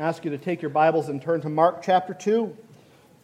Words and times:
ask 0.00 0.24
you 0.24 0.30
to 0.30 0.38
take 0.38 0.62
your 0.62 0.70
Bibles 0.70 1.10
and 1.10 1.20
turn 1.20 1.42
to 1.42 1.50
Mark 1.50 1.82
chapter 1.82 2.14
2. 2.14 2.56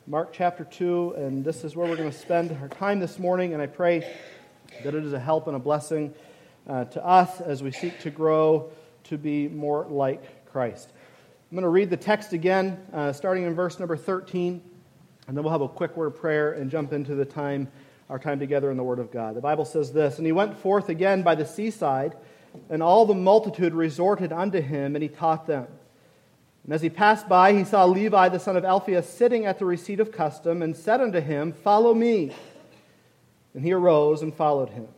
Mark 0.07 0.31
chapter 0.31 0.63
2, 0.63 1.15
and 1.17 1.43
this 1.43 1.65
is 1.65 1.75
where 1.75 1.89
we're 1.89 1.97
going 1.97 2.11
to 2.11 2.17
spend 2.17 2.55
our 2.61 2.69
time 2.69 3.01
this 3.01 3.19
morning, 3.19 3.55
and 3.55 3.63
I 3.63 3.67
pray 3.67 4.01
that 4.85 4.95
it 4.95 5.03
is 5.03 5.15
a 5.15 5.19
help 5.19 5.47
and 5.47 5.57
a 5.57 5.59
blessing 5.59 6.13
uh, 6.69 6.85
to 6.85 7.03
us 7.03 7.41
as 7.41 7.63
we 7.63 7.73
seek 7.73 7.99
to 8.01 8.11
grow 8.11 8.71
to 9.05 9.17
be 9.17 9.49
more 9.49 9.87
like 9.89 10.45
Christ. 10.53 10.93
I'm 11.51 11.55
going 11.55 11.63
to 11.63 11.71
read 11.71 11.89
the 11.89 11.97
text 11.97 12.35
again, 12.35 12.79
uh, 12.93 13.11
starting 13.11 13.45
in 13.45 13.55
verse 13.55 13.79
number 13.79 13.97
13, 13.97 14.61
and 15.29 15.35
then 15.35 15.43
we'll 15.43 15.53
have 15.53 15.63
a 15.63 15.69
quick 15.69 15.97
word 15.97 16.09
of 16.09 16.17
prayer 16.17 16.53
and 16.53 16.71
jump 16.71 16.93
into 16.93 17.15
the 17.15 17.25
time, 17.25 17.69
our 18.11 18.19
time 18.19 18.39
together 18.39 18.71
in 18.71 18.77
the 18.77 18.85
Word 18.85 18.99
of 18.99 19.11
God. 19.11 19.35
The 19.35 19.41
Bible 19.41 19.65
says 19.65 19.95
this 19.95 20.19
And 20.19 20.27
he 20.27 20.33
went 20.33 20.55
forth 20.59 20.91
again 20.91 21.23
by 21.23 21.37
the 21.37 21.47
seaside, 21.47 22.17
and 22.69 22.83
all 22.83 23.07
the 23.07 23.15
multitude 23.15 23.73
resorted 23.73 24.31
unto 24.31 24.61
him, 24.61 24.95
and 24.95 25.03
he 25.03 25.09
taught 25.09 25.47
them. 25.47 25.69
And 26.67 26.75
as 26.75 26.83
he 26.83 26.91
passed 26.91 27.29
by, 27.29 27.53
he 27.53 27.63
saw 27.63 27.85
Levi 27.85 28.29
the 28.29 28.41
son 28.41 28.57
of 28.57 28.65
Alphaeus 28.65 29.09
sitting 29.09 29.47
at 29.47 29.61
the 29.61 29.65
receipt 29.65 30.01
of 30.01 30.11
custom, 30.11 30.63
and 30.63 30.77
said 30.77 31.01
unto 31.01 31.21
him, 31.21 31.53
Follow 31.53 31.95
me. 31.95 32.33
And 33.55 33.63
he 33.63 33.73
arose 33.73 34.21
and 34.21 34.35
followed 34.35 34.71
him. 34.71 34.89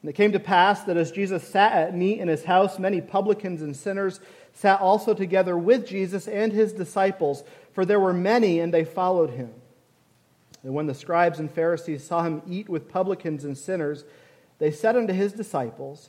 And 0.00 0.08
it 0.08 0.14
came 0.14 0.32
to 0.32 0.40
pass 0.40 0.82
that 0.84 0.96
as 0.96 1.12
Jesus 1.12 1.46
sat 1.46 1.72
at 1.74 1.94
meat 1.94 2.20
in 2.20 2.26
his 2.26 2.44
house, 2.44 2.78
many 2.78 3.02
publicans 3.02 3.60
and 3.60 3.76
sinners 3.76 4.18
sat 4.54 4.80
also 4.80 5.12
together 5.12 5.58
with 5.58 5.86
Jesus 5.86 6.26
and 6.26 6.50
his 6.54 6.72
disciples, 6.72 7.44
for 7.74 7.84
there 7.84 8.00
were 8.00 8.14
many, 8.14 8.58
and 8.58 8.72
they 8.72 8.84
followed 8.84 9.30
him. 9.30 9.50
And 10.62 10.72
when 10.72 10.86
the 10.86 10.94
scribes 10.94 11.38
and 11.38 11.50
Pharisees 11.50 12.02
saw 12.02 12.22
him 12.22 12.40
eat 12.48 12.70
with 12.70 12.88
publicans 12.88 13.44
and 13.44 13.58
sinners, 13.58 14.04
they 14.58 14.70
said 14.70 14.96
unto 14.96 15.12
his 15.12 15.34
disciples, 15.34 16.08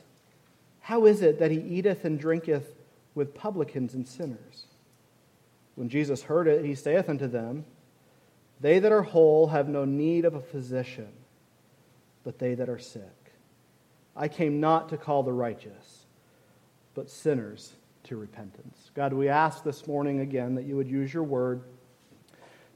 How 0.80 1.04
is 1.04 1.20
it 1.20 1.38
that 1.38 1.50
he 1.50 1.60
eateth 1.60 2.06
and 2.06 2.18
drinketh 2.18 2.72
with 3.14 3.34
publicans 3.34 3.94
and 3.94 4.06
sinners. 4.06 4.66
When 5.74 5.88
Jesus 5.88 6.22
heard 6.22 6.46
it, 6.46 6.64
he 6.64 6.74
saith 6.74 7.08
unto 7.08 7.26
them, 7.26 7.64
They 8.60 8.78
that 8.78 8.92
are 8.92 9.02
whole 9.02 9.48
have 9.48 9.68
no 9.68 9.84
need 9.84 10.24
of 10.24 10.34
a 10.34 10.40
physician, 10.40 11.12
but 12.22 12.38
they 12.38 12.54
that 12.54 12.68
are 12.68 12.78
sick. 12.78 13.02
I 14.16 14.28
came 14.28 14.60
not 14.60 14.90
to 14.90 14.96
call 14.96 15.22
the 15.22 15.32
righteous, 15.32 16.06
but 16.94 17.10
sinners 17.10 17.72
to 18.04 18.16
repentance. 18.16 18.90
God, 18.94 19.12
we 19.12 19.28
ask 19.28 19.64
this 19.64 19.86
morning 19.86 20.20
again 20.20 20.54
that 20.54 20.64
you 20.64 20.76
would 20.76 20.88
use 20.88 21.12
your 21.12 21.24
word 21.24 21.62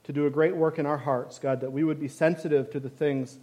to 0.05 0.13
do 0.13 0.27
a 0.27 0.31
great 0.31 0.57
work 0.57 0.79
in 0.79 0.87
our 0.87 0.97
hearts, 0.97 1.39
God, 1.39 1.61
that 1.61 1.71
we 1.71 1.85
would 1.85 2.01
be 2.01 2.09
sensitive 2.09 2.71
to 2.71 2.81
the 2.81 2.89
things 2.89 3.39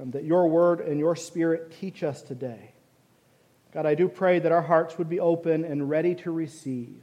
um, 0.00 0.12
that 0.12 0.24
your 0.24 0.48
word 0.48 0.80
and 0.80 1.00
your 1.00 1.16
spirit 1.16 1.74
teach 1.80 2.02
us 2.02 2.22
today. 2.22 2.70
God, 3.76 3.84
I 3.84 3.94
do 3.94 4.08
pray 4.08 4.38
that 4.38 4.52
our 4.52 4.62
hearts 4.62 4.96
would 4.96 5.10
be 5.10 5.20
open 5.20 5.62
and 5.62 5.90
ready 5.90 6.14
to 6.14 6.30
receive. 6.30 6.96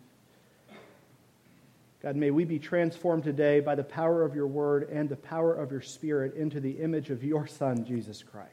God, 2.02 2.16
may 2.16 2.32
we 2.32 2.46
be 2.46 2.58
transformed 2.58 3.26
today 3.26 3.60
by 3.60 3.76
the 3.76 3.84
power 3.84 4.24
of 4.24 4.34
your 4.34 4.48
word 4.48 4.90
and 4.90 5.08
the 5.08 5.16
power 5.16 5.54
of 5.54 5.72
your 5.72 5.82
spirit 5.82 6.34
into 6.34 6.60
the 6.60 6.72
image 6.72 7.12
of 7.12 7.24
your 7.24 7.46
Son, 7.46 7.86
Jesus 7.86 8.24
Christ. 8.24 8.50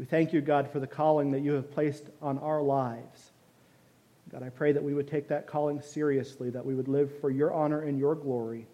We 0.00 0.04
thank 0.04 0.32
you, 0.32 0.40
God, 0.40 0.68
for 0.72 0.80
the 0.80 0.88
calling 0.88 1.30
that 1.30 1.42
you 1.42 1.52
have 1.52 1.70
placed 1.70 2.06
on 2.20 2.40
our 2.40 2.60
lives. 2.60 3.30
God, 4.32 4.42
I 4.42 4.48
pray 4.48 4.72
that 4.72 4.82
we 4.82 4.94
would 4.94 5.06
take 5.06 5.28
that 5.28 5.46
calling 5.46 5.80
seriously, 5.80 6.50
that 6.50 6.66
we 6.66 6.74
would 6.74 6.88
live 6.88 7.20
for 7.20 7.30
your 7.30 7.54
honor 7.54 7.82
and 7.82 8.00
your 8.00 8.16
glory. 8.16 8.66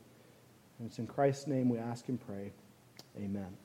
And 0.79 0.89
it's 0.89 0.98
in 0.98 1.07
Christ's 1.07 1.48
name 1.48 1.69
we 1.69 1.77
ask 1.77 2.09
and 2.09 2.19
pray. 2.19 2.51
Amen. 3.19 3.59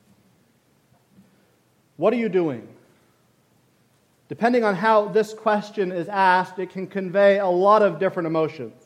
What 1.96 2.12
are 2.12 2.18
you 2.18 2.28
doing? 2.28 2.68
Depending 4.30 4.62
on 4.62 4.76
how 4.76 5.06
this 5.06 5.34
question 5.34 5.90
is 5.90 6.08
asked, 6.08 6.60
it 6.60 6.70
can 6.70 6.86
convey 6.86 7.40
a 7.40 7.48
lot 7.48 7.82
of 7.82 7.98
different 7.98 8.28
emotions. 8.28 8.80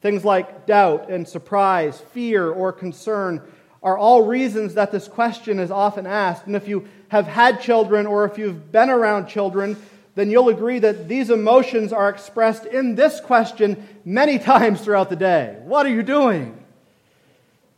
Things 0.00 0.24
like 0.24 0.64
doubt 0.64 1.10
and 1.10 1.26
surprise, 1.26 2.00
fear 2.12 2.48
or 2.48 2.72
concern 2.72 3.42
are 3.82 3.98
all 3.98 4.26
reasons 4.26 4.74
that 4.74 4.92
this 4.92 5.08
question 5.08 5.58
is 5.58 5.72
often 5.72 6.06
asked. 6.06 6.46
And 6.46 6.54
if 6.54 6.68
you 6.68 6.86
have 7.08 7.26
had 7.26 7.60
children 7.60 8.06
or 8.06 8.24
if 8.24 8.38
you've 8.38 8.70
been 8.70 8.90
around 8.90 9.26
children, 9.26 9.76
then 10.14 10.30
you'll 10.30 10.50
agree 10.50 10.78
that 10.78 11.08
these 11.08 11.30
emotions 11.30 11.92
are 11.92 12.08
expressed 12.08 12.64
in 12.64 12.94
this 12.94 13.18
question 13.18 13.88
many 14.04 14.38
times 14.52 14.82
throughout 14.82 15.10
the 15.10 15.16
day. 15.16 15.56
What 15.64 15.84
are 15.84 15.90
you 15.90 16.04
doing? 16.04 16.56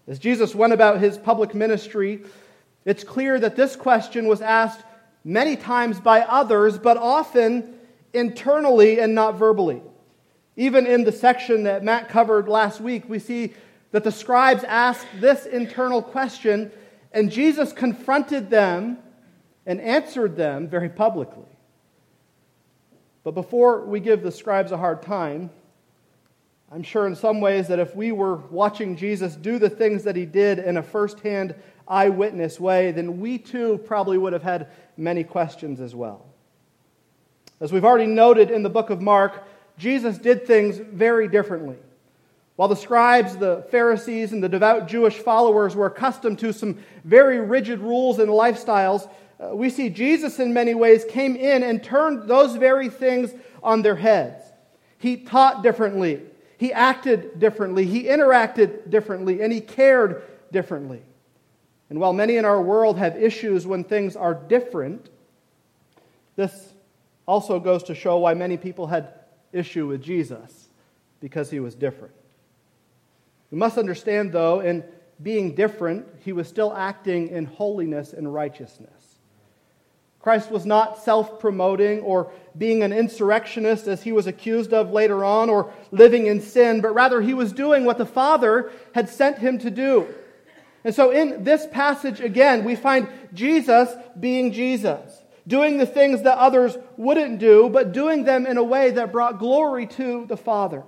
As 0.06 0.18
Jesus 0.18 0.54
went 0.54 0.74
about 0.74 1.00
his 1.00 1.16
public 1.16 1.54
ministry, 1.54 2.22
it's 2.84 3.02
clear 3.02 3.40
that 3.40 3.56
this 3.56 3.76
question 3.76 4.28
was 4.28 4.42
asked 4.42 4.82
many 5.24 5.56
times 5.56 6.00
by 6.00 6.20
others, 6.20 6.78
but 6.78 6.96
often 6.96 7.74
internally 8.12 9.00
and 9.00 9.14
not 9.14 9.36
verbally. 9.36 9.82
Even 10.56 10.86
in 10.86 11.04
the 11.04 11.12
section 11.12 11.64
that 11.64 11.82
Matt 11.82 12.08
covered 12.08 12.48
last 12.48 12.80
week, 12.80 13.08
we 13.08 13.18
see 13.18 13.54
that 13.92 14.04
the 14.04 14.12
scribes 14.12 14.64
asked 14.64 15.06
this 15.20 15.46
internal 15.46 16.02
question, 16.02 16.70
and 17.12 17.30
Jesus 17.30 17.72
confronted 17.72 18.50
them 18.50 18.98
and 19.64 19.80
answered 19.80 20.36
them 20.36 20.68
very 20.68 20.88
publicly. 20.88 21.44
But 23.24 23.32
before 23.32 23.84
we 23.84 24.00
give 24.00 24.22
the 24.22 24.32
scribes 24.32 24.72
a 24.72 24.76
hard 24.76 25.02
time, 25.02 25.50
I'm 26.70 26.82
sure 26.82 27.06
in 27.06 27.14
some 27.14 27.40
ways 27.40 27.68
that 27.68 27.78
if 27.78 27.94
we 27.94 28.12
were 28.12 28.36
watching 28.36 28.96
Jesus 28.96 29.36
do 29.36 29.58
the 29.58 29.70
things 29.70 30.04
that 30.04 30.16
he 30.16 30.24
did 30.24 30.58
in 30.58 30.78
a 30.78 30.82
firsthand 30.82 31.54
eyewitness 31.86 32.58
way, 32.60 32.92
then 32.92 33.20
we 33.20 33.38
too 33.38 33.78
probably 33.86 34.18
would 34.18 34.32
have 34.32 34.42
had 34.42 34.68
many 34.96 35.24
questions 35.24 35.80
as 35.80 35.94
well. 35.94 36.26
As 37.60 37.72
we've 37.72 37.84
already 37.84 38.06
noted 38.06 38.50
in 38.50 38.62
the 38.62 38.70
book 38.70 38.90
of 38.90 39.00
Mark, 39.00 39.44
Jesus 39.78 40.18
did 40.18 40.46
things 40.46 40.78
very 40.78 41.28
differently. 41.28 41.76
While 42.56 42.68
the 42.68 42.76
scribes, 42.76 43.36
the 43.36 43.66
Pharisees, 43.70 44.32
and 44.32 44.42
the 44.42 44.48
devout 44.48 44.86
Jewish 44.86 45.16
followers 45.16 45.74
were 45.74 45.86
accustomed 45.86 46.38
to 46.40 46.52
some 46.52 46.78
very 47.04 47.40
rigid 47.40 47.80
rules 47.80 48.18
and 48.18 48.28
lifestyles, 48.28 49.08
uh, 49.40 49.54
we 49.54 49.70
see 49.70 49.88
Jesus 49.88 50.38
in 50.38 50.52
many 50.52 50.74
ways 50.74 51.04
came 51.08 51.34
in 51.34 51.62
and 51.62 51.82
turned 51.82 52.28
those 52.28 52.56
very 52.56 52.88
things 52.88 53.32
on 53.62 53.82
their 53.82 53.96
heads. 53.96 54.42
He 54.98 55.16
taught 55.16 55.62
differently, 55.62 56.20
he 56.58 56.72
acted 56.72 57.40
differently, 57.40 57.84
he 57.86 58.04
interacted 58.04 58.90
differently, 58.90 59.42
and 59.42 59.52
he 59.52 59.60
cared 59.60 60.22
differently. 60.52 61.02
And 61.92 62.00
while 62.00 62.14
many 62.14 62.38
in 62.38 62.46
our 62.46 62.62
world 62.62 62.96
have 62.96 63.22
issues 63.22 63.66
when 63.66 63.84
things 63.84 64.16
are 64.16 64.32
different, 64.32 65.10
this 66.36 66.72
also 67.28 67.60
goes 67.60 67.82
to 67.82 67.94
show 67.94 68.16
why 68.16 68.32
many 68.32 68.56
people 68.56 68.86
had 68.86 69.12
issue 69.52 69.88
with 69.88 70.02
Jesus 70.02 70.70
because 71.20 71.50
he 71.50 71.60
was 71.60 71.74
different. 71.74 72.14
We 73.50 73.58
must 73.58 73.76
understand, 73.76 74.32
though, 74.32 74.60
in 74.60 74.84
being 75.22 75.54
different, 75.54 76.06
he 76.24 76.32
was 76.32 76.48
still 76.48 76.72
acting 76.72 77.28
in 77.28 77.44
holiness 77.44 78.14
and 78.14 78.32
righteousness. 78.32 79.18
Christ 80.18 80.50
was 80.50 80.64
not 80.64 81.04
self 81.04 81.40
promoting 81.40 82.00
or 82.00 82.32
being 82.56 82.82
an 82.82 82.94
insurrectionist 82.94 83.86
as 83.86 84.02
he 84.02 84.12
was 84.12 84.26
accused 84.26 84.72
of 84.72 84.92
later 84.92 85.26
on 85.26 85.50
or 85.50 85.70
living 85.90 86.24
in 86.24 86.40
sin, 86.40 86.80
but 86.80 86.94
rather 86.94 87.20
he 87.20 87.34
was 87.34 87.52
doing 87.52 87.84
what 87.84 87.98
the 87.98 88.06
Father 88.06 88.72
had 88.94 89.10
sent 89.10 89.36
him 89.36 89.58
to 89.58 89.70
do. 89.70 90.08
And 90.84 90.94
so 90.94 91.10
in 91.10 91.44
this 91.44 91.66
passage, 91.70 92.20
again, 92.20 92.64
we 92.64 92.74
find 92.74 93.08
Jesus 93.32 93.88
being 94.18 94.52
Jesus, 94.52 95.22
doing 95.46 95.78
the 95.78 95.86
things 95.86 96.22
that 96.22 96.38
others 96.38 96.76
wouldn't 96.96 97.38
do, 97.38 97.68
but 97.68 97.92
doing 97.92 98.24
them 98.24 98.46
in 98.46 98.56
a 98.56 98.64
way 98.64 98.90
that 98.90 99.12
brought 99.12 99.38
glory 99.38 99.86
to 99.86 100.26
the 100.26 100.36
Father. 100.36 100.82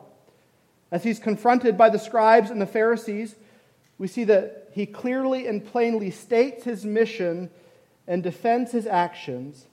As 0.90 1.02
he's 1.04 1.18
confronted 1.18 1.78
by 1.78 1.90
the 1.90 1.98
scribes 1.98 2.50
and 2.50 2.60
the 2.60 2.66
Pharisees, 2.66 3.34
we 3.98 4.08
see 4.08 4.24
that 4.24 4.68
he 4.72 4.86
clearly 4.86 5.46
and 5.46 5.64
plainly 5.64 6.10
states 6.10 6.64
his 6.64 6.84
mission 6.84 7.50
and 8.06 8.22
defends 8.22 8.72
his 8.72 8.86
actions, 8.86 9.66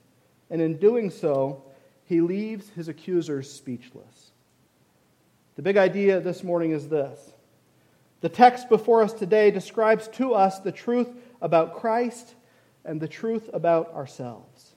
and 0.49 0.61
in 0.61 0.77
doing 0.77 1.09
so, 1.09 1.63
he 2.05 2.21
leaves 2.21 2.69
his 2.69 2.88
accusers 2.88 3.51
speechless. 3.51 4.31
The 5.55 5.61
big 5.61 5.77
idea 5.77 6.19
this 6.19 6.44
morning 6.44 6.71
is 6.71 6.88
this 6.88 7.31
the 8.21 8.29
text 8.29 8.69
before 8.69 9.01
us 9.01 9.13
today 9.13 9.50
describes 9.50 10.07
to 10.09 10.33
us 10.35 10.59
the 10.59 10.71
truth 10.71 11.09
about 11.41 11.75
Christ 11.75 12.35
and 12.85 13.01
the 13.01 13.07
truth 13.07 13.50
about 13.51 13.94
ourselves. 13.94 14.75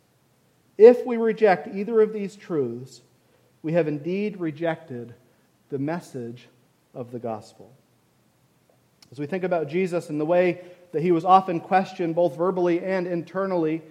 If 0.78 1.04
we 1.06 1.18
reject 1.18 1.74
either 1.74 2.00
of 2.00 2.12
these 2.12 2.36
truths, 2.36 3.02
we 3.62 3.74
have 3.74 3.86
indeed 3.86 4.40
rejected 4.40 5.14
the 5.68 5.78
message 5.78 6.48
of 6.94 7.12
the 7.12 7.18
gospel. 7.18 7.70
As 9.12 9.18
we 9.18 9.26
think 9.26 9.44
about 9.44 9.68
Jesus 9.68 10.08
and 10.08 10.18
the 10.18 10.24
way 10.24 10.62
that 10.92 11.02
he 11.02 11.12
was 11.12 11.24
often 11.24 11.60
questioned 11.60 12.14
both 12.14 12.36
verbally 12.36 12.82
and 12.82 13.06
internally, 13.06 13.82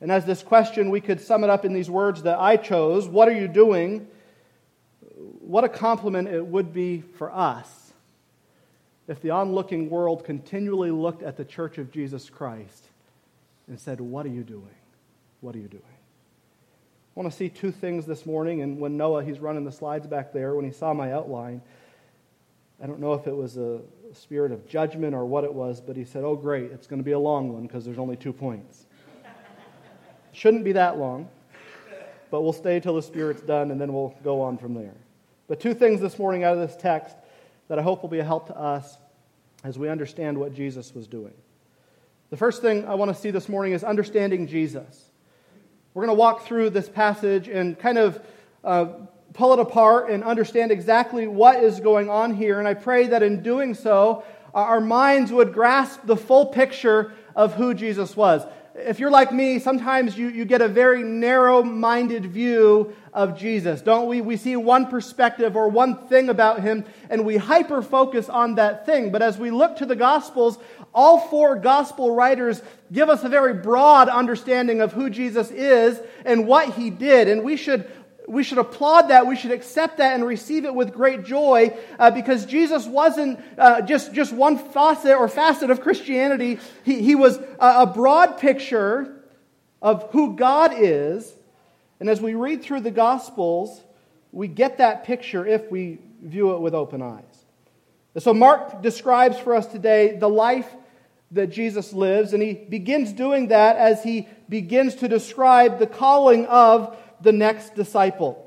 and 0.00 0.10
as 0.10 0.24
this 0.24 0.42
question, 0.42 0.90
we 0.90 1.00
could 1.00 1.20
sum 1.20 1.44
it 1.44 1.50
up 1.50 1.64
in 1.64 1.74
these 1.74 1.90
words 1.90 2.22
that 2.22 2.38
I 2.38 2.56
chose 2.56 3.06
What 3.08 3.28
are 3.28 3.38
you 3.38 3.46
doing? 3.46 4.08
What 5.40 5.64
a 5.64 5.68
compliment 5.68 6.28
it 6.28 6.46
would 6.46 6.72
be 6.72 7.02
for 7.02 7.30
us 7.30 7.83
if 9.06 9.20
the 9.20 9.30
onlooking 9.30 9.90
world 9.90 10.24
continually 10.24 10.90
looked 10.90 11.22
at 11.22 11.36
the 11.36 11.44
church 11.44 11.78
of 11.78 11.90
Jesus 11.90 12.30
Christ 12.30 12.88
and 13.68 13.78
said, 13.78 14.00
What 14.00 14.26
are 14.26 14.30
you 14.30 14.42
doing? 14.42 14.74
What 15.40 15.54
are 15.54 15.58
you 15.58 15.68
doing? 15.68 15.82
I 15.84 17.20
want 17.20 17.30
to 17.30 17.36
see 17.36 17.48
two 17.48 17.70
things 17.70 18.06
this 18.06 18.26
morning. 18.26 18.62
And 18.62 18.80
when 18.80 18.96
Noah, 18.96 19.22
he's 19.22 19.38
running 19.38 19.64
the 19.64 19.72
slides 19.72 20.06
back 20.06 20.32
there, 20.32 20.54
when 20.54 20.64
he 20.64 20.72
saw 20.72 20.92
my 20.94 21.12
outline, 21.12 21.62
I 22.82 22.86
don't 22.86 22.98
know 22.98 23.12
if 23.12 23.26
it 23.26 23.36
was 23.36 23.56
a 23.56 23.80
spirit 24.12 24.52
of 24.52 24.66
judgment 24.66 25.14
or 25.14 25.24
what 25.24 25.44
it 25.44 25.52
was, 25.52 25.80
but 25.80 25.96
he 25.96 26.04
said, 26.04 26.24
Oh, 26.24 26.34
great, 26.34 26.72
it's 26.72 26.86
going 26.86 26.98
to 26.98 27.04
be 27.04 27.12
a 27.12 27.18
long 27.18 27.52
one 27.52 27.66
because 27.66 27.84
there's 27.84 27.98
only 27.98 28.16
two 28.16 28.32
points. 28.32 28.86
Shouldn't 30.32 30.64
be 30.64 30.72
that 30.72 30.98
long, 30.98 31.28
but 32.30 32.40
we'll 32.40 32.52
stay 32.52 32.80
till 32.80 32.96
the 32.96 33.02
Spirit's 33.02 33.42
done 33.42 33.70
and 33.70 33.80
then 33.80 33.92
we'll 33.92 34.14
go 34.24 34.40
on 34.40 34.56
from 34.56 34.74
there. 34.74 34.94
But 35.46 35.60
two 35.60 35.74
things 35.74 36.00
this 36.00 36.18
morning 36.18 36.42
out 36.42 36.56
of 36.56 36.66
this 36.66 36.76
text 36.76 37.16
that 37.68 37.78
I 37.78 37.82
hope 37.82 38.02
will 38.02 38.08
be 38.08 38.18
a 38.18 38.24
help 38.24 38.48
to 38.48 38.58
us 38.58 38.98
as 39.62 39.78
we 39.78 39.88
understand 39.88 40.38
what 40.38 40.54
Jesus 40.54 40.94
was 40.94 41.06
doing. 41.06 41.32
The 42.30 42.36
first 42.36 42.62
thing 42.62 42.86
I 42.86 42.94
want 42.94 43.14
to 43.14 43.20
see 43.20 43.30
this 43.30 43.48
morning 43.48 43.72
is 43.72 43.84
understanding 43.84 44.46
Jesus. 44.46 45.10
We're 45.94 46.04
going 46.04 46.16
to 46.16 46.20
walk 46.20 46.46
through 46.46 46.70
this 46.70 46.88
passage 46.88 47.48
and 47.48 47.78
kind 47.78 47.98
of 47.98 48.20
uh, 48.64 48.86
pull 49.32 49.52
it 49.52 49.60
apart 49.60 50.10
and 50.10 50.24
understand 50.24 50.72
exactly 50.72 51.26
what 51.26 51.62
is 51.62 51.80
going 51.80 52.10
on 52.10 52.34
here. 52.34 52.58
And 52.58 52.66
I 52.66 52.74
pray 52.74 53.08
that 53.08 53.22
in 53.22 53.42
doing 53.42 53.74
so, 53.74 54.24
our 54.52 54.80
minds 54.80 55.32
would 55.32 55.52
grasp 55.52 56.00
the 56.04 56.16
full 56.16 56.46
picture 56.46 57.12
of 57.34 57.54
who 57.54 57.74
Jesus 57.74 58.16
was. 58.16 58.46
If 58.76 58.98
you're 58.98 59.10
like 59.10 59.32
me, 59.32 59.60
sometimes 59.60 60.18
you, 60.18 60.28
you 60.28 60.44
get 60.44 60.60
a 60.60 60.66
very 60.66 61.04
narrow 61.04 61.62
minded 61.62 62.26
view 62.26 62.92
of 63.12 63.38
Jesus, 63.38 63.80
don't 63.80 64.08
we? 64.08 64.20
We 64.20 64.36
see 64.36 64.56
one 64.56 64.88
perspective 64.88 65.54
or 65.54 65.68
one 65.68 66.08
thing 66.08 66.28
about 66.28 66.60
him 66.60 66.84
and 67.08 67.24
we 67.24 67.36
hyper 67.36 67.82
focus 67.82 68.28
on 68.28 68.56
that 68.56 68.84
thing. 68.84 69.12
But 69.12 69.22
as 69.22 69.38
we 69.38 69.52
look 69.52 69.76
to 69.76 69.86
the 69.86 69.94
Gospels, 69.94 70.58
all 70.92 71.20
four 71.20 71.54
Gospel 71.54 72.16
writers 72.16 72.62
give 72.92 73.08
us 73.08 73.22
a 73.22 73.28
very 73.28 73.54
broad 73.54 74.08
understanding 74.08 74.80
of 74.80 74.92
who 74.92 75.08
Jesus 75.08 75.52
is 75.52 76.00
and 76.24 76.48
what 76.48 76.74
he 76.74 76.90
did. 76.90 77.28
And 77.28 77.44
we 77.44 77.56
should 77.56 77.88
we 78.26 78.42
should 78.42 78.58
applaud 78.58 79.08
that. 79.08 79.26
We 79.26 79.36
should 79.36 79.50
accept 79.50 79.98
that 79.98 80.14
and 80.14 80.26
receive 80.26 80.64
it 80.64 80.74
with 80.74 80.92
great 80.92 81.24
joy 81.24 81.76
uh, 81.98 82.10
because 82.10 82.46
Jesus 82.46 82.86
wasn't 82.86 83.40
uh, 83.58 83.82
just, 83.82 84.12
just 84.12 84.32
one 84.32 84.56
facet 84.58 85.12
or 85.12 85.28
facet 85.28 85.70
of 85.70 85.80
Christianity. 85.80 86.58
He, 86.84 87.02
he 87.02 87.14
was 87.14 87.36
a, 87.36 87.82
a 87.82 87.86
broad 87.86 88.38
picture 88.38 89.22
of 89.82 90.10
who 90.12 90.36
God 90.36 90.72
is. 90.76 91.30
And 92.00 92.08
as 92.08 92.20
we 92.20 92.34
read 92.34 92.62
through 92.62 92.80
the 92.80 92.90
Gospels, 92.90 93.82
we 94.32 94.48
get 94.48 94.78
that 94.78 95.04
picture 95.04 95.46
if 95.46 95.70
we 95.70 95.98
view 96.22 96.54
it 96.54 96.60
with 96.60 96.74
open 96.74 97.02
eyes. 97.02 97.22
So 98.18 98.32
Mark 98.32 98.80
describes 98.80 99.38
for 99.38 99.54
us 99.54 99.66
today 99.66 100.16
the 100.16 100.28
life 100.28 100.68
that 101.32 101.48
Jesus 101.48 101.92
lives, 101.92 102.32
and 102.32 102.42
he 102.42 102.54
begins 102.54 103.12
doing 103.12 103.48
that 103.48 103.76
as 103.76 104.02
he 104.04 104.28
begins 104.48 104.94
to 104.96 105.08
describe 105.08 105.78
the 105.78 105.86
calling 105.86 106.46
of 106.46 106.96
the 107.24 107.32
next 107.32 107.74
disciple. 107.74 108.40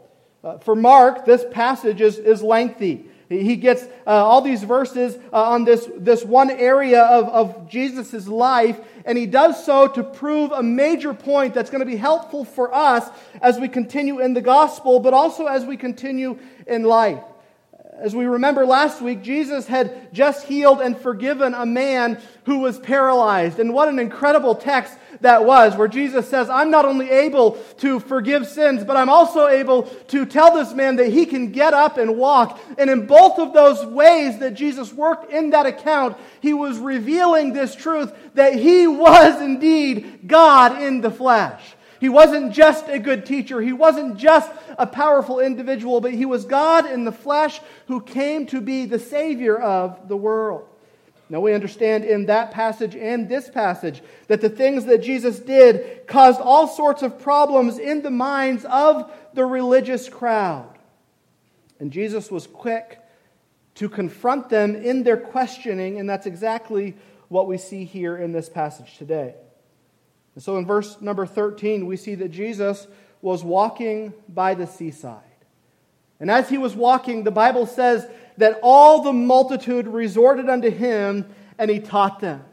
Uh, 0.43 0.57
for 0.59 0.75
Mark, 0.75 1.25
this 1.25 1.43
passage 1.51 1.99
is, 1.99 2.17
is 2.17 2.41
lengthy. 2.41 3.05
He 3.29 3.57
gets 3.57 3.83
uh, 3.83 4.11
all 4.11 4.41
these 4.41 4.63
verses 4.63 5.17
uh, 5.33 5.49
on 5.49 5.65
this, 5.65 5.89
this 5.97 6.23
one 6.23 6.49
area 6.49 7.01
of, 7.01 7.27
of 7.27 7.69
Jesus' 7.69 8.25
life, 8.27 8.79
and 9.03 9.17
he 9.17 9.25
does 9.25 9.65
so 9.65 9.87
to 9.89 10.03
prove 10.03 10.53
a 10.53 10.63
major 10.63 11.13
point 11.13 11.53
that's 11.53 11.69
going 11.69 11.81
to 11.81 11.85
be 11.85 11.97
helpful 11.97 12.45
for 12.45 12.73
us 12.73 13.09
as 13.41 13.59
we 13.59 13.67
continue 13.67 14.21
in 14.21 14.33
the 14.33 14.41
gospel, 14.41 15.01
but 15.01 15.13
also 15.13 15.45
as 15.45 15.65
we 15.65 15.75
continue 15.75 16.39
in 16.65 16.83
life. 16.83 17.21
As 17.99 18.15
we 18.15 18.25
remember 18.25 18.63
last 18.63 19.01
week, 19.01 19.23
Jesus 19.23 19.65
had 19.65 20.13
just 20.13 20.45
healed 20.45 20.81
and 20.81 20.95
forgiven 20.95 21.55
a 21.55 21.65
man 21.65 22.21
who 22.45 22.59
was 22.59 22.77
paralyzed. 22.77 23.59
And 23.59 23.73
what 23.73 23.87
an 23.87 23.97
incredible 23.97 24.53
text 24.53 24.95
that 25.21 25.45
was, 25.45 25.75
where 25.75 25.87
Jesus 25.87 26.29
says, 26.29 26.47
I'm 26.47 26.69
not 26.69 26.85
only 26.85 27.09
able 27.09 27.53
to 27.79 27.99
forgive 27.99 28.45
sins, 28.45 28.83
but 28.83 28.97
I'm 28.97 29.09
also 29.09 29.47
able 29.47 29.83
to 30.09 30.27
tell 30.27 30.53
this 30.53 30.73
man 30.73 30.97
that 30.97 31.11
he 31.11 31.25
can 31.25 31.51
get 31.51 31.73
up 31.73 31.97
and 31.97 32.17
walk. 32.17 32.59
And 32.77 32.87
in 32.89 33.07
both 33.07 33.39
of 33.39 33.53
those 33.53 33.83
ways 33.83 34.37
that 34.39 34.53
Jesus 34.53 34.93
worked 34.93 35.31
in 35.31 35.49
that 35.49 35.65
account, 35.65 36.17
he 36.39 36.53
was 36.53 36.77
revealing 36.77 37.53
this 37.53 37.73
truth 37.73 38.13
that 38.35 38.53
he 38.53 38.85
was 38.85 39.41
indeed 39.41 40.27
God 40.27 40.83
in 40.83 41.01
the 41.01 41.11
flesh. 41.11 41.63
He 41.99 42.09
wasn't 42.09 42.53
just 42.53 42.87
a 42.87 42.99
good 42.99 43.25
teacher. 43.25 43.61
He 43.61 43.73
wasn't 43.73 44.17
just 44.17 44.51
a 44.77 44.85
powerful 44.85 45.39
individual, 45.39 46.01
but 46.01 46.13
he 46.13 46.25
was 46.25 46.45
God 46.45 46.85
in 46.85 47.05
the 47.05 47.11
flesh 47.11 47.59
who 47.87 48.01
came 48.01 48.45
to 48.47 48.61
be 48.61 48.85
the 48.85 48.99
Savior 48.99 49.57
of 49.57 50.07
the 50.07 50.17
world. 50.17 50.67
Now 51.29 51.41
we 51.41 51.53
understand 51.53 52.05
in 52.05 52.27
that 52.27 52.51
passage 52.51 52.95
and 52.95 53.27
this 53.27 53.49
passage 53.49 54.01
that 54.27 54.39
the 54.39 54.49
things 54.49 54.85
that 54.85 55.01
Jesus 55.01 55.39
did 55.39 56.07
caused 56.07 56.39
all 56.39 56.67
sorts 56.67 57.01
of 57.01 57.19
problems 57.19 57.79
in 57.79 58.01
the 58.01 58.11
minds 58.11 58.63
of 58.65 59.11
the 59.33 59.45
religious 59.45 60.07
crowd. 60.07 60.77
And 61.79 61.91
Jesus 61.91 62.31
was 62.31 62.47
quick 62.47 62.99
to 63.75 63.89
confront 63.89 64.49
them 64.49 64.75
in 64.75 65.03
their 65.03 65.17
questioning, 65.17 65.99
and 65.99 66.09
that's 66.09 66.25
exactly 66.25 66.95
what 67.27 67.47
we 67.47 67.57
see 67.57 67.83
here 67.83 68.17
in 68.17 68.31
this 68.31 68.49
passage 68.49 68.97
today. 68.97 69.35
And 70.37 70.43
so 70.43 70.59
in 70.59 70.67
verse 70.67 71.01
number 71.01 71.25
13, 71.25 71.87
we 71.87 71.97
see 71.97 72.13
that 72.13 72.29
Jesus 72.29 72.85
was 73.23 73.43
walking 73.43 74.13
by 74.29 74.53
the 74.53 74.67
seaside. 74.67 75.23
And 76.19 76.29
as 76.29 76.47
he 76.47 76.59
was 76.59 76.75
walking, 76.75 77.23
the 77.23 77.31
Bible 77.31 77.65
says 77.65 78.07
that 78.37 78.59
all 78.61 79.01
the 79.01 79.13
multitude 79.13 79.87
resorted 79.87 80.47
unto 80.47 80.69
him 80.69 81.25
and 81.57 81.71
he 81.71 81.79
taught 81.79 82.19
them. 82.19 82.45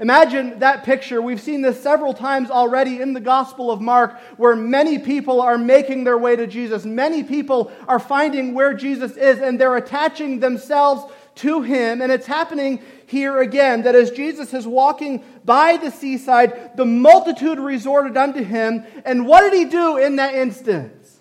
Imagine 0.00 0.60
that 0.60 0.84
picture. 0.84 1.20
We've 1.20 1.38
seen 1.38 1.60
this 1.60 1.78
several 1.82 2.14
times 2.14 2.50
already 2.50 3.02
in 3.02 3.12
the 3.12 3.20
Gospel 3.20 3.70
of 3.70 3.82
Mark, 3.82 4.18
where 4.38 4.56
many 4.56 4.98
people 4.98 5.42
are 5.42 5.58
making 5.58 6.04
their 6.04 6.16
way 6.16 6.36
to 6.36 6.46
Jesus. 6.46 6.86
Many 6.86 7.22
people 7.22 7.70
are 7.86 7.98
finding 7.98 8.54
where 8.54 8.72
Jesus 8.72 9.14
is 9.14 9.40
and 9.40 9.60
they're 9.60 9.76
attaching 9.76 10.40
themselves 10.40 11.12
to 11.36 11.62
him. 11.62 12.02
And 12.02 12.10
it's 12.10 12.26
happening 12.26 12.82
here 13.06 13.40
again 13.40 13.82
that 13.82 13.94
as 13.94 14.10
Jesus 14.10 14.52
is 14.52 14.66
walking 14.66 15.24
by 15.44 15.76
the 15.76 15.90
seaside, 15.90 16.76
the 16.76 16.84
multitude 16.84 17.58
resorted 17.58 18.16
unto 18.16 18.42
him. 18.42 18.84
And 19.04 19.26
what 19.26 19.42
did 19.42 19.54
he 19.54 19.64
do 19.66 19.96
in 19.96 20.16
that 20.16 20.34
instance? 20.34 21.18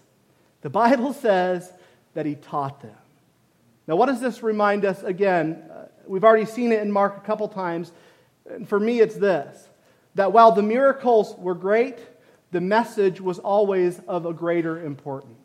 The 0.61 0.69
Bible 0.69 1.13
says 1.13 1.71
that 2.13 2.25
he 2.25 2.35
taught 2.35 2.81
them. 2.81 2.95
Now, 3.87 3.95
what 3.97 4.07
does 4.07 4.19
this 4.19 4.41
remind 4.41 4.83
us 4.83 5.03
again? 5.03 5.63
Uh, 5.71 5.85
we've 6.07 6.23
already 6.23 6.45
seen 6.45 6.71
it 6.71 6.81
in 6.81 6.91
Mark 6.91 7.17
a 7.17 7.21
couple 7.21 7.47
times. 7.47 7.91
And 8.49 8.67
for 8.67 8.79
me, 8.79 8.99
it's 8.99 9.15
this 9.15 9.69
that 10.15 10.31
while 10.31 10.53
the 10.53 10.63
miracles 10.63 11.35
were 11.37 11.53
great, 11.53 11.97
the 12.51 12.61
message 12.61 13.19
was 13.19 13.37
always 13.39 13.99
of 14.07 14.25
a 14.25 14.33
greater 14.33 14.83
importance. 14.83 15.44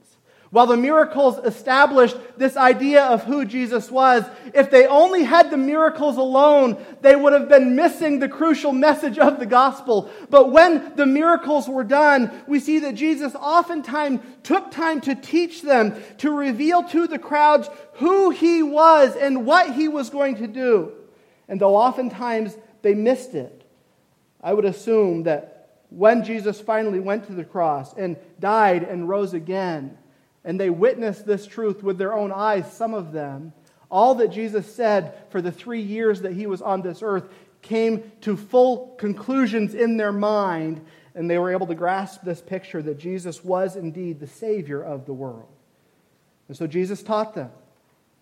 While 0.50 0.66
the 0.66 0.76
miracles 0.76 1.38
established 1.38 2.16
this 2.36 2.56
idea 2.56 3.04
of 3.04 3.22
who 3.22 3.44
Jesus 3.44 3.88
was, 3.88 4.24
if 4.52 4.68
they 4.68 4.84
only 4.88 5.22
had 5.22 5.48
the 5.48 5.56
miracles 5.56 6.16
alone, 6.16 6.76
they 7.02 7.14
would 7.14 7.32
have 7.32 7.48
been 7.48 7.76
missing 7.76 8.18
the 8.18 8.28
crucial 8.28 8.72
message 8.72 9.16
of 9.16 9.38
the 9.38 9.46
gospel. 9.46 10.10
But 10.28 10.50
when 10.50 10.96
the 10.96 11.06
miracles 11.06 11.68
were 11.68 11.84
done, 11.84 12.42
we 12.48 12.58
see 12.58 12.80
that 12.80 12.96
Jesus 12.96 13.36
oftentimes 13.36 14.20
took 14.42 14.72
time 14.72 15.00
to 15.02 15.14
teach 15.14 15.62
them, 15.62 15.94
to 16.18 16.32
reveal 16.32 16.82
to 16.82 17.06
the 17.06 17.20
crowds 17.20 17.70
who 17.94 18.30
he 18.30 18.60
was 18.60 19.14
and 19.14 19.46
what 19.46 19.74
he 19.74 19.86
was 19.86 20.10
going 20.10 20.34
to 20.36 20.48
do. 20.48 20.90
And 21.46 21.60
though 21.60 21.76
oftentimes 21.76 22.56
they 22.82 22.94
missed 22.94 23.34
it, 23.34 23.64
I 24.42 24.52
would 24.52 24.64
assume 24.64 25.22
that 25.24 25.76
when 25.90 26.24
Jesus 26.24 26.60
finally 26.60 26.98
went 26.98 27.26
to 27.26 27.34
the 27.34 27.44
cross 27.44 27.94
and 27.94 28.16
died 28.40 28.82
and 28.82 29.08
rose 29.08 29.32
again, 29.32 29.96
and 30.44 30.58
they 30.58 30.70
witnessed 30.70 31.26
this 31.26 31.46
truth 31.46 31.82
with 31.82 31.98
their 31.98 32.14
own 32.14 32.32
eyes, 32.32 32.72
some 32.72 32.94
of 32.94 33.12
them, 33.12 33.52
all 33.90 34.14
that 34.16 34.28
Jesus 34.28 34.72
said 34.72 35.14
for 35.30 35.42
the 35.42 35.52
three 35.52 35.82
years 35.82 36.22
that 36.22 36.32
he 36.32 36.46
was 36.46 36.62
on 36.62 36.82
this 36.82 37.02
earth 37.02 37.28
came 37.62 38.10
to 38.22 38.36
full 38.36 38.94
conclusions 38.98 39.74
in 39.74 39.96
their 39.96 40.12
mind, 40.12 40.84
and 41.14 41.28
they 41.28 41.38
were 41.38 41.52
able 41.52 41.66
to 41.66 41.74
grasp 41.74 42.22
this 42.22 42.40
picture 42.40 42.80
that 42.82 42.98
Jesus 42.98 43.44
was 43.44 43.76
indeed 43.76 44.20
the 44.20 44.26
Savior 44.26 44.82
of 44.82 45.06
the 45.06 45.12
world. 45.12 45.48
And 46.48 46.56
so 46.56 46.66
Jesus 46.66 47.02
taught 47.02 47.34
them. 47.34 47.50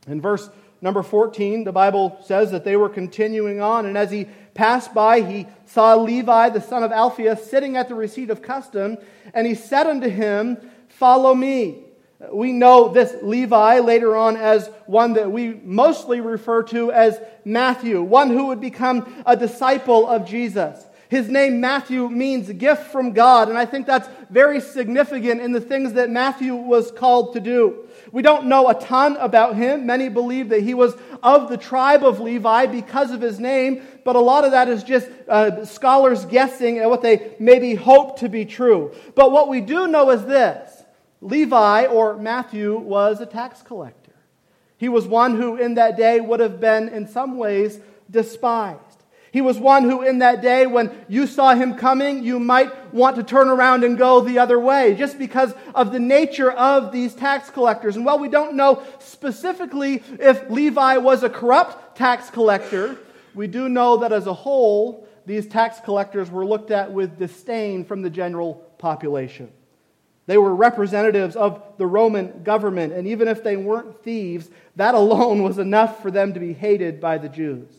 In 0.06 0.20
verse 0.20 0.48
number 0.80 1.02
14, 1.02 1.64
the 1.64 1.72
Bible 1.72 2.18
says 2.24 2.50
that 2.50 2.64
they 2.64 2.76
were 2.76 2.88
continuing 2.88 3.60
on, 3.60 3.86
and 3.86 3.96
as 3.96 4.10
he 4.10 4.26
passed 4.54 4.92
by, 4.94 5.20
he 5.20 5.46
saw 5.66 5.94
Levi, 5.94 6.48
the 6.48 6.60
son 6.60 6.82
of 6.82 6.90
Alphaeus, 6.90 7.48
sitting 7.48 7.76
at 7.76 7.88
the 7.88 7.94
receipt 7.94 8.30
of 8.30 8.42
custom, 8.42 8.96
and 9.34 9.46
he 9.46 9.54
said 9.54 9.86
unto 9.86 10.08
him, 10.08 10.56
Follow 10.88 11.34
me. 11.34 11.84
We 12.32 12.52
know 12.52 12.88
this 12.88 13.14
Levi 13.22 13.78
later 13.78 14.16
on 14.16 14.36
as 14.36 14.68
one 14.86 15.12
that 15.14 15.30
we 15.30 15.54
mostly 15.54 16.20
refer 16.20 16.64
to 16.64 16.90
as 16.90 17.20
Matthew, 17.44 18.02
one 18.02 18.30
who 18.30 18.46
would 18.46 18.60
become 18.60 19.22
a 19.24 19.36
disciple 19.36 20.08
of 20.08 20.26
Jesus. 20.26 20.84
His 21.08 21.28
name, 21.28 21.60
Matthew, 21.60 22.08
means 22.10 22.50
gift 22.52 22.92
from 22.92 23.12
God, 23.12 23.48
and 23.48 23.56
I 23.56 23.64
think 23.64 23.86
that's 23.86 24.08
very 24.28 24.60
significant 24.60 25.40
in 25.40 25.52
the 25.52 25.60
things 25.60 25.94
that 25.94 26.10
Matthew 26.10 26.54
was 26.54 26.90
called 26.90 27.32
to 27.32 27.40
do. 27.40 27.88
We 28.12 28.20
don't 28.20 28.46
know 28.46 28.68
a 28.68 28.74
ton 28.74 29.16
about 29.16 29.56
him. 29.56 29.86
Many 29.86 30.10
believe 30.10 30.50
that 30.50 30.62
he 30.62 30.74
was 30.74 30.94
of 31.22 31.48
the 31.48 31.56
tribe 31.56 32.04
of 32.04 32.20
Levi 32.20 32.66
because 32.66 33.10
of 33.10 33.22
his 33.22 33.40
name, 33.40 33.82
but 34.04 34.16
a 34.16 34.20
lot 34.20 34.44
of 34.44 34.50
that 34.50 34.68
is 34.68 34.82
just 34.82 35.08
uh, 35.28 35.64
scholars 35.64 36.26
guessing 36.26 36.78
at 36.78 36.90
what 36.90 37.00
they 37.00 37.34
maybe 37.38 37.74
hope 37.74 38.18
to 38.18 38.28
be 38.28 38.44
true. 38.44 38.92
But 39.14 39.32
what 39.32 39.48
we 39.48 39.62
do 39.62 39.86
know 39.86 40.10
is 40.10 40.26
this 40.26 40.77
Levi, 41.20 41.86
or 41.86 42.16
Matthew, 42.16 42.78
was 42.78 43.20
a 43.20 43.26
tax 43.26 43.62
collector. 43.62 44.12
He 44.76 44.88
was 44.88 45.06
one 45.06 45.36
who, 45.36 45.56
in 45.56 45.74
that 45.74 45.96
day, 45.96 46.20
would 46.20 46.40
have 46.40 46.60
been, 46.60 46.88
in 46.88 47.08
some 47.08 47.36
ways, 47.36 47.80
despised. 48.10 48.82
He 49.30 49.40
was 49.40 49.58
one 49.58 49.84
who, 49.84 50.02
in 50.02 50.20
that 50.20 50.40
day, 50.40 50.66
when 50.66 50.90
you 51.08 51.26
saw 51.26 51.54
him 51.54 51.74
coming, 51.74 52.24
you 52.24 52.38
might 52.38 52.94
want 52.94 53.16
to 53.16 53.22
turn 53.22 53.48
around 53.48 53.84
and 53.84 53.98
go 53.98 54.20
the 54.20 54.38
other 54.38 54.58
way, 54.58 54.94
just 54.94 55.18
because 55.18 55.52
of 55.74 55.92
the 55.92 55.98
nature 55.98 56.50
of 56.50 56.92
these 56.92 57.14
tax 57.14 57.50
collectors. 57.50 57.96
And 57.96 58.06
while 58.06 58.18
we 58.18 58.28
don't 58.28 58.54
know 58.54 58.82
specifically 59.00 60.02
if 60.18 60.48
Levi 60.48 60.96
was 60.98 61.22
a 61.22 61.28
corrupt 61.28 61.96
tax 61.96 62.30
collector, 62.30 62.96
we 63.34 63.48
do 63.48 63.68
know 63.68 63.98
that 63.98 64.12
as 64.12 64.26
a 64.26 64.32
whole, 64.32 65.06
these 65.26 65.46
tax 65.46 65.78
collectors 65.84 66.30
were 66.30 66.46
looked 66.46 66.70
at 66.70 66.90
with 66.90 67.18
disdain 67.18 67.84
from 67.84 68.00
the 68.00 68.10
general 68.10 68.54
population. 68.78 69.52
They 70.28 70.36
were 70.36 70.54
representatives 70.54 71.36
of 71.36 71.62
the 71.78 71.86
Roman 71.86 72.42
government, 72.42 72.92
and 72.92 73.08
even 73.08 73.28
if 73.28 73.42
they 73.42 73.56
weren't 73.56 74.04
thieves, 74.04 74.50
that 74.76 74.94
alone 74.94 75.42
was 75.48 75.58
enough 75.58 76.02
for 76.02 76.10
them 76.10 76.34
to 76.34 76.40
be 76.40 76.52
hated 76.52 77.00
by 77.00 77.16
the 77.16 77.30
Jews. 77.30 77.72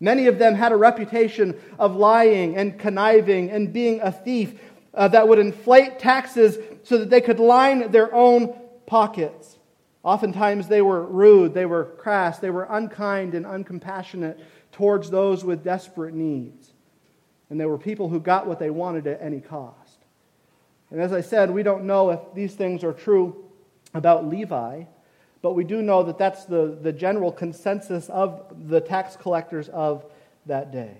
Many 0.00 0.26
of 0.26 0.38
them 0.38 0.54
had 0.54 0.72
a 0.72 0.76
reputation 0.76 1.60
of 1.78 1.94
lying 1.94 2.56
and 2.56 2.78
conniving 2.78 3.50
and 3.50 3.70
being 3.70 4.00
a 4.00 4.10
thief 4.10 4.58
uh, 4.94 5.08
that 5.08 5.28
would 5.28 5.38
inflate 5.38 5.98
taxes 5.98 6.56
so 6.84 6.96
that 6.96 7.10
they 7.10 7.20
could 7.20 7.38
line 7.38 7.90
their 7.92 8.14
own 8.14 8.58
pockets. 8.86 9.58
Oftentimes 10.02 10.68
they 10.68 10.80
were 10.80 11.04
rude, 11.04 11.52
they 11.52 11.66
were 11.66 11.84
crass, 11.84 12.38
they 12.38 12.48
were 12.48 12.66
unkind 12.70 13.34
and 13.34 13.44
uncompassionate 13.44 14.40
towards 14.72 15.10
those 15.10 15.44
with 15.44 15.62
desperate 15.62 16.14
needs. 16.14 16.72
And 17.50 17.60
they 17.60 17.66
were 17.66 17.76
people 17.76 18.08
who 18.08 18.20
got 18.20 18.46
what 18.46 18.58
they 18.58 18.70
wanted 18.70 19.06
at 19.06 19.20
any 19.20 19.42
cost. 19.42 19.79
And 20.90 21.00
as 21.00 21.12
I 21.12 21.20
said, 21.20 21.50
we 21.50 21.62
don't 21.62 21.84
know 21.84 22.10
if 22.10 22.20
these 22.34 22.54
things 22.54 22.82
are 22.82 22.92
true 22.92 23.44
about 23.94 24.26
Levi. 24.26 24.84
But 25.42 25.52
we 25.52 25.64
do 25.64 25.80
know 25.82 26.02
that 26.02 26.18
that's 26.18 26.44
the, 26.44 26.78
the 26.80 26.92
general 26.92 27.32
consensus 27.32 28.08
of 28.10 28.68
the 28.68 28.80
tax 28.80 29.16
collectors 29.16 29.68
of 29.68 30.04
that 30.46 30.70
day. 30.70 30.96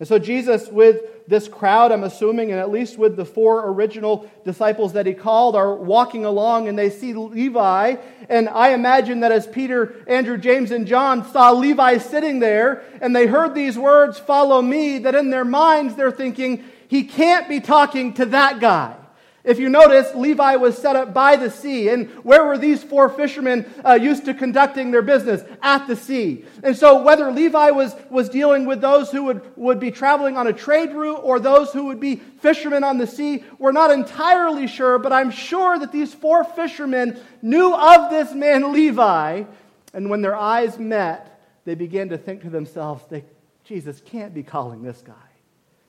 And 0.00 0.08
so, 0.08 0.18
Jesus, 0.18 0.68
with 0.68 1.26
this 1.28 1.46
crowd, 1.46 1.92
I'm 1.92 2.02
assuming, 2.02 2.50
and 2.50 2.58
at 2.58 2.70
least 2.70 2.98
with 2.98 3.16
the 3.16 3.24
four 3.24 3.70
original 3.70 4.28
disciples 4.44 4.94
that 4.94 5.06
he 5.06 5.14
called, 5.14 5.54
are 5.54 5.74
walking 5.74 6.24
along 6.24 6.66
and 6.66 6.76
they 6.76 6.90
see 6.90 7.14
Levi. 7.14 7.96
And 8.28 8.48
I 8.48 8.70
imagine 8.70 9.20
that 9.20 9.30
as 9.30 9.46
Peter, 9.46 9.94
Andrew, 10.08 10.36
James, 10.36 10.72
and 10.72 10.86
John 10.86 11.24
saw 11.30 11.52
Levi 11.52 11.98
sitting 11.98 12.40
there 12.40 12.82
and 13.00 13.14
they 13.14 13.26
heard 13.26 13.54
these 13.54 13.78
words, 13.78 14.18
Follow 14.18 14.60
me, 14.60 14.98
that 14.98 15.14
in 15.14 15.30
their 15.30 15.44
minds 15.44 15.94
they're 15.94 16.10
thinking, 16.10 16.64
He 16.88 17.04
can't 17.04 17.48
be 17.48 17.60
talking 17.60 18.14
to 18.14 18.26
that 18.26 18.58
guy. 18.60 18.96
If 19.44 19.58
you 19.58 19.68
notice, 19.68 20.14
Levi 20.14 20.56
was 20.56 20.76
set 20.78 20.96
up 20.96 21.12
by 21.12 21.36
the 21.36 21.50
sea. 21.50 21.90
And 21.90 22.08
where 22.24 22.46
were 22.46 22.56
these 22.56 22.82
four 22.82 23.10
fishermen 23.10 23.70
uh, 23.84 23.92
used 23.92 24.24
to 24.24 24.32
conducting 24.32 24.90
their 24.90 25.02
business? 25.02 25.42
At 25.62 25.86
the 25.86 25.96
sea. 25.96 26.46
And 26.62 26.74
so, 26.74 27.02
whether 27.02 27.30
Levi 27.30 27.70
was, 27.70 27.94
was 28.08 28.30
dealing 28.30 28.64
with 28.64 28.80
those 28.80 29.10
who 29.10 29.24
would, 29.24 29.42
would 29.56 29.78
be 29.78 29.90
traveling 29.90 30.38
on 30.38 30.46
a 30.46 30.52
trade 30.54 30.94
route 30.94 31.20
or 31.22 31.38
those 31.38 31.72
who 31.72 31.84
would 31.84 32.00
be 32.00 32.16
fishermen 32.16 32.84
on 32.84 32.96
the 32.96 33.06
sea, 33.06 33.44
we're 33.58 33.72
not 33.72 33.90
entirely 33.90 34.66
sure, 34.66 34.98
but 34.98 35.12
I'm 35.12 35.30
sure 35.30 35.78
that 35.78 35.92
these 35.92 36.14
four 36.14 36.42
fishermen 36.44 37.20
knew 37.42 37.74
of 37.74 38.10
this 38.10 38.32
man, 38.32 38.72
Levi. 38.72 39.44
And 39.92 40.08
when 40.08 40.22
their 40.22 40.36
eyes 40.36 40.78
met, 40.78 41.42
they 41.66 41.74
began 41.74 42.08
to 42.08 42.18
think 42.18 42.42
to 42.42 42.50
themselves, 42.50 43.04
they, 43.10 43.24
Jesus 43.64 44.00
can't 44.06 44.32
be 44.32 44.42
calling 44.42 44.82
this 44.82 45.02
guy. 45.02 45.12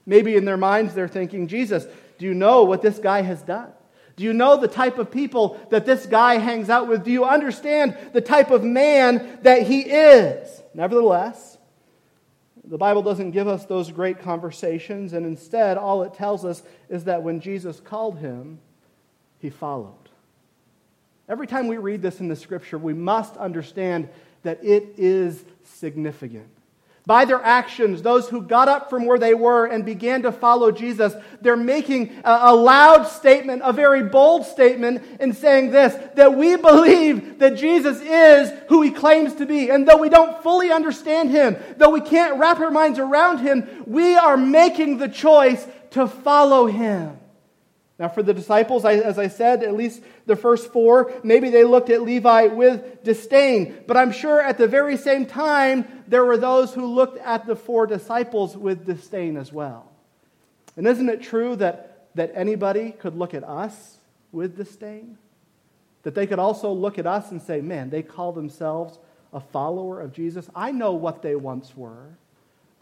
Maybe 0.05 0.35
in 0.35 0.45
their 0.45 0.57
minds 0.57 0.93
they're 0.93 1.07
thinking, 1.07 1.47
Jesus, 1.47 1.87
do 2.17 2.25
you 2.25 2.33
know 2.33 2.63
what 2.63 2.81
this 2.81 2.99
guy 2.99 3.21
has 3.21 3.41
done? 3.41 3.71
Do 4.15 4.23
you 4.23 4.33
know 4.33 4.57
the 4.57 4.67
type 4.67 4.97
of 4.97 5.11
people 5.11 5.59
that 5.71 5.85
this 5.85 6.05
guy 6.05 6.35
hangs 6.35 6.69
out 6.69 6.87
with? 6.87 7.03
Do 7.03 7.11
you 7.11 7.25
understand 7.25 7.97
the 8.13 8.21
type 8.21 8.49
of 8.49 8.63
man 8.63 9.39
that 9.41 9.63
he 9.63 9.81
is? 9.81 10.61
Nevertheless, 10.73 11.57
the 12.63 12.77
Bible 12.77 13.01
doesn't 13.01 13.31
give 13.31 13.47
us 13.47 13.65
those 13.65 13.91
great 13.91 14.19
conversations, 14.19 15.13
and 15.13 15.25
instead, 15.25 15.77
all 15.77 16.03
it 16.03 16.13
tells 16.13 16.45
us 16.45 16.63
is 16.89 17.03
that 17.03 17.23
when 17.23 17.41
Jesus 17.41 17.79
called 17.79 18.17
him, 18.17 18.59
he 19.39 19.49
followed. 19.49 19.93
Every 21.27 21.47
time 21.47 21.67
we 21.67 21.77
read 21.77 22.01
this 22.01 22.19
in 22.19 22.27
the 22.27 22.35
scripture, 22.35 22.77
we 22.77 22.93
must 22.93 23.35
understand 23.37 24.09
that 24.43 24.63
it 24.63 24.93
is 24.97 25.43
significant. 25.63 26.54
By 27.07 27.25
their 27.25 27.41
actions, 27.41 28.01
those 28.01 28.27
who 28.27 28.41
got 28.41 28.67
up 28.67 28.89
from 28.89 29.05
where 29.05 29.19
they 29.19 29.35
were 29.35 29.67
and 29.67 29.85
began 29.85 30.23
to 30.23 30.31
follow 30.31 30.71
Jesus, 30.71 31.13
they're 31.39 31.55
making 31.55 32.19
a, 32.23 32.55
loud 32.55 33.03
statement, 33.03 33.61
a 33.63 33.71
very 33.71 34.03
bold 34.03 34.45
statement, 34.45 35.03
in 35.19 35.33
saying 35.33 35.69
this 35.69 35.93
that 36.15 36.35
we 36.35 36.55
believe 36.55 37.37
that 37.39 37.57
Jesus 37.57 38.01
is 38.01 38.51
who 38.69 38.81
he 38.81 38.89
claims 38.89 39.35
to 39.35 39.45
be. 39.45 39.69
And 39.69 39.87
though 39.87 39.97
we 39.97 40.09
don't 40.09 40.41
fully 40.41 40.71
understand 40.71 41.29
him, 41.29 41.57
though 41.77 41.91
we 41.91 42.01
can't 42.01 42.39
wrap 42.39 42.59
our 42.59 42.71
minds 42.71 42.97
around 42.97 43.39
him, 43.39 43.83
we 43.85 44.15
are 44.15 44.37
making 44.37 44.97
the 44.97 45.09
choice 45.09 45.67
to 45.91 46.07
follow 46.07 46.65
him. 46.65 47.19
Now, 47.97 48.09
for 48.09 48.21
the 48.21 48.33
disciples, 48.33 48.83
as 48.83 49.17
I 49.17 49.29
said, 49.29 49.63
at 49.63 49.73
least 49.73 50.01
the 50.25 50.35
first 50.35 50.73
four, 50.73 51.13
maybe 51.23 51.49
they 51.49 51.63
looked 51.63 51.89
at 51.89 52.01
Levi 52.01 52.47
with 52.47 53.03
disdain. 53.03 53.83
But 53.87 53.95
I'm 53.95 54.11
sure 54.11 54.41
at 54.41 54.57
the 54.57 54.67
very 54.67 54.97
same 54.97 55.25
time, 55.25 56.03
there 56.05 56.25
were 56.25 56.35
those 56.35 56.73
who 56.73 56.85
looked 56.85 57.17
at 57.19 57.45
the 57.45 57.55
four 57.55 57.87
disciples 57.87 58.57
with 58.57 58.85
disdain 58.85 59.37
as 59.37 59.53
well. 59.53 59.89
And 60.75 60.85
isn't 60.85 61.07
it 61.07 61.21
true 61.21 61.55
that, 61.55 62.09
that 62.15 62.33
anybody 62.35 62.91
could 62.91 63.15
look 63.15 63.33
at 63.33 63.45
us 63.45 63.97
with 64.33 64.57
disdain? 64.57 65.17
That 66.03 66.15
they 66.15 66.27
could 66.27 66.39
also 66.39 66.73
look 66.73 66.99
at 66.99 67.07
us 67.07 67.31
and 67.31 67.41
say, 67.41 67.61
man, 67.61 67.89
they 67.89 68.03
call 68.03 68.33
themselves 68.33 68.99
a 69.31 69.39
follower 69.39 70.01
of 70.01 70.11
Jesus. 70.11 70.49
I 70.53 70.71
know 70.71 70.91
what 70.91 71.21
they 71.21 71.35
once 71.37 71.75
were, 71.77 72.09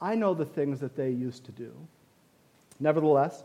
I 0.01 0.15
know 0.15 0.33
the 0.33 0.45
things 0.45 0.79
that 0.79 0.95
they 0.95 1.11
used 1.11 1.45
to 1.45 1.51
do. 1.51 1.71
Nevertheless, 2.79 3.43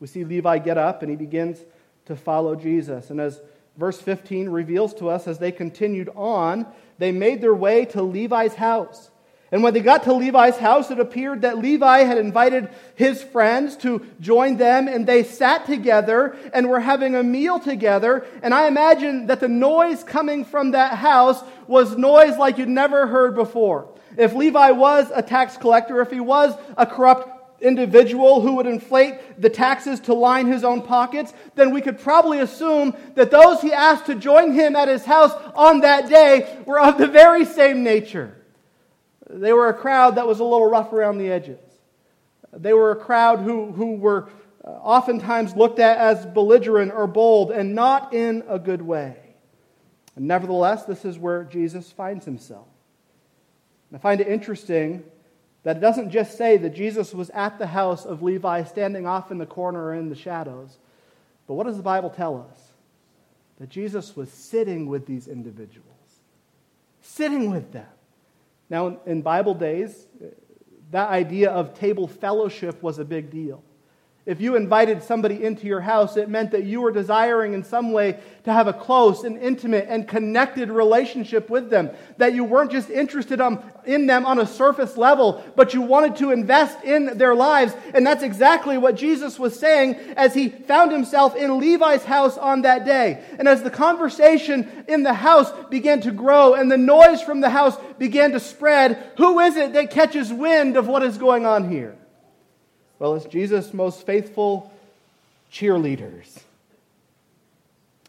we 0.00 0.06
see 0.06 0.24
Levi 0.24 0.58
get 0.58 0.78
up 0.78 1.02
and 1.02 1.10
he 1.10 1.16
begins 1.16 1.58
to 2.06 2.16
follow 2.16 2.56
Jesus. 2.56 3.10
And 3.10 3.20
as 3.20 3.40
verse 3.76 4.00
15 4.00 4.48
reveals 4.48 4.94
to 4.94 5.08
us, 5.10 5.28
as 5.28 5.38
they 5.38 5.52
continued 5.52 6.08
on, 6.16 6.66
they 6.98 7.12
made 7.12 7.40
their 7.40 7.54
way 7.54 7.84
to 7.86 8.02
Levi's 8.02 8.54
house. 8.54 9.10
And 9.52 9.64
when 9.64 9.74
they 9.74 9.80
got 9.80 10.04
to 10.04 10.12
Levi's 10.12 10.56
house, 10.56 10.92
it 10.92 11.00
appeared 11.00 11.42
that 11.42 11.58
Levi 11.58 12.04
had 12.04 12.18
invited 12.18 12.68
his 12.94 13.20
friends 13.20 13.76
to 13.78 14.06
join 14.20 14.56
them, 14.56 14.86
and 14.86 15.06
they 15.06 15.24
sat 15.24 15.66
together 15.66 16.36
and 16.54 16.68
were 16.68 16.78
having 16.78 17.16
a 17.16 17.22
meal 17.24 17.58
together. 17.58 18.24
And 18.44 18.54
I 18.54 18.68
imagine 18.68 19.26
that 19.26 19.40
the 19.40 19.48
noise 19.48 20.04
coming 20.04 20.44
from 20.44 20.70
that 20.70 20.98
house 20.98 21.42
was 21.66 21.96
noise 21.96 22.38
like 22.38 22.58
you'd 22.58 22.68
never 22.68 23.08
heard 23.08 23.34
before. 23.34 23.88
If 24.16 24.34
Levi 24.34 24.70
was 24.70 25.10
a 25.12 25.22
tax 25.22 25.56
collector, 25.56 26.00
if 26.00 26.12
he 26.12 26.20
was 26.20 26.54
a 26.76 26.86
corrupt 26.86 27.39
individual 27.60 28.40
who 28.40 28.54
would 28.54 28.66
inflate 28.66 29.40
the 29.40 29.50
taxes 29.50 30.00
to 30.00 30.14
line 30.14 30.46
his 30.46 30.64
own 30.64 30.82
pockets, 30.82 31.32
then 31.54 31.72
we 31.72 31.80
could 31.80 31.98
probably 31.98 32.40
assume 32.40 32.94
that 33.14 33.30
those 33.30 33.60
he 33.60 33.72
asked 33.72 34.06
to 34.06 34.14
join 34.14 34.52
him 34.52 34.76
at 34.76 34.88
his 34.88 35.04
house 35.04 35.32
on 35.54 35.80
that 35.80 36.08
day 36.08 36.58
were 36.66 36.80
of 36.80 36.98
the 36.98 37.06
very 37.06 37.44
same 37.44 37.82
nature. 37.82 38.36
They 39.28 39.52
were 39.52 39.68
a 39.68 39.74
crowd 39.74 40.16
that 40.16 40.26
was 40.26 40.40
a 40.40 40.44
little 40.44 40.68
rough 40.68 40.92
around 40.92 41.18
the 41.18 41.30
edges. 41.30 41.60
They 42.52 42.72
were 42.72 42.90
a 42.90 42.96
crowd 42.96 43.40
who, 43.40 43.70
who 43.72 43.96
were 43.96 44.28
uh, 44.64 44.70
oftentimes 44.70 45.54
looked 45.54 45.78
at 45.78 45.98
as 45.98 46.26
belligerent 46.26 46.92
or 46.92 47.06
bold 47.06 47.50
and 47.50 47.74
not 47.74 48.12
in 48.12 48.42
a 48.48 48.58
good 48.58 48.82
way. 48.82 49.16
And 50.16 50.26
nevertheless, 50.26 50.84
this 50.84 51.04
is 51.04 51.18
where 51.18 51.44
Jesus 51.44 51.92
finds 51.92 52.24
himself. 52.24 52.66
And 53.90 53.98
I 53.98 54.00
find 54.00 54.20
it 54.20 54.28
interesting 54.28 55.04
that 55.62 55.76
it 55.76 55.80
doesn't 55.80 56.10
just 56.10 56.38
say 56.38 56.56
that 56.56 56.74
Jesus 56.74 57.12
was 57.12 57.30
at 57.30 57.58
the 57.58 57.66
house 57.66 58.06
of 58.06 58.22
Levi, 58.22 58.64
standing 58.64 59.06
off 59.06 59.30
in 59.30 59.38
the 59.38 59.46
corner 59.46 59.84
or 59.84 59.94
in 59.94 60.08
the 60.08 60.16
shadows. 60.16 60.78
But 61.46 61.54
what 61.54 61.66
does 61.66 61.76
the 61.76 61.82
Bible 61.82 62.10
tell 62.10 62.46
us? 62.50 62.58
That 63.58 63.68
Jesus 63.68 64.16
was 64.16 64.30
sitting 64.30 64.86
with 64.86 65.06
these 65.06 65.28
individuals, 65.28 65.86
sitting 67.02 67.50
with 67.50 67.72
them. 67.72 67.86
Now, 68.70 68.98
in 69.04 69.20
Bible 69.20 69.54
days, 69.54 70.06
that 70.92 71.10
idea 71.10 71.50
of 71.50 71.74
table 71.74 72.08
fellowship 72.08 72.82
was 72.82 72.98
a 72.98 73.04
big 73.04 73.30
deal. 73.30 73.62
If 74.30 74.40
you 74.40 74.54
invited 74.54 75.02
somebody 75.02 75.42
into 75.42 75.66
your 75.66 75.80
house, 75.80 76.16
it 76.16 76.28
meant 76.28 76.52
that 76.52 76.62
you 76.62 76.82
were 76.82 76.92
desiring 76.92 77.52
in 77.52 77.64
some 77.64 77.90
way 77.90 78.20
to 78.44 78.52
have 78.52 78.68
a 78.68 78.72
close 78.72 79.24
and 79.24 79.36
intimate 79.36 79.86
and 79.88 80.06
connected 80.06 80.70
relationship 80.70 81.50
with 81.50 81.68
them. 81.68 81.90
That 82.18 82.32
you 82.32 82.44
weren't 82.44 82.70
just 82.70 82.90
interested 82.90 83.40
in 83.84 84.06
them 84.06 84.26
on 84.26 84.38
a 84.38 84.46
surface 84.46 84.96
level, 84.96 85.42
but 85.56 85.74
you 85.74 85.80
wanted 85.80 86.14
to 86.18 86.30
invest 86.30 86.84
in 86.84 87.18
their 87.18 87.34
lives. 87.34 87.74
And 87.92 88.06
that's 88.06 88.22
exactly 88.22 88.78
what 88.78 88.94
Jesus 88.94 89.36
was 89.36 89.58
saying 89.58 89.96
as 90.16 90.32
he 90.32 90.48
found 90.48 90.92
himself 90.92 91.34
in 91.34 91.58
Levi's 91.58 92.04
house 92.04 92.38
on 92.38 92.62
that 92.62 92.84
day. 92.84 93.24
And 93.36 93.48
as 93.48 93.64
the 93.64 93.68
conversation 93.68 94.84
in 94.86 95.02
the 95.02 95.12
house 95.12 95.50
began 95.70 96.02
to 96.02 96.12
grow 96.12 96.54
and 96.54 96.70
the 96.70 96.78
noise 96.78 97.20
from 97.20 97.40
the 97.40 97.50
house 97.50 97.76
began 97.98 98.30
to 98.30 98.38
spread, 98.38 99.10
who 99.16 99.40
is 99.40 99.56
it 99.56 99.72
that 99.72 99.90
catches 99.90 100.32
wind 100.32 100.76
of 100.76 100.86
what 100.86 101.02
is 101.02 101.18
going 101.18 101.46
on 101.46 101.68
here? 101.68 101.96
Well, 103.00 103.14
it's 103.14 103.24
Jesus' 103.24 103.72
most 103.72 104.04
faithful 104.04 104.70
cheerleaders. 105.50 106.42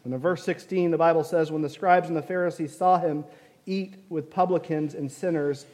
And 0.04 0.14
in 0.14 0.20
verse 0.20 0.44
16, 0.44 0.92
the 0.92 0.98
Bible 0.98 1.24
says, 1.24 1.50
When 1.50 1.62
the 1.62 1.70
scribes 1.70 2.10
and 2.10 2.18
the 2.18 2.22
Pharisees 2.22 2.76
saw 2.76 3.00
him 3.00 3.24
eat 3.66 3.96
with 4.10 4.30
publicans 4.30 4.94
and 4.94 5.10
sinners, 5.10 5.66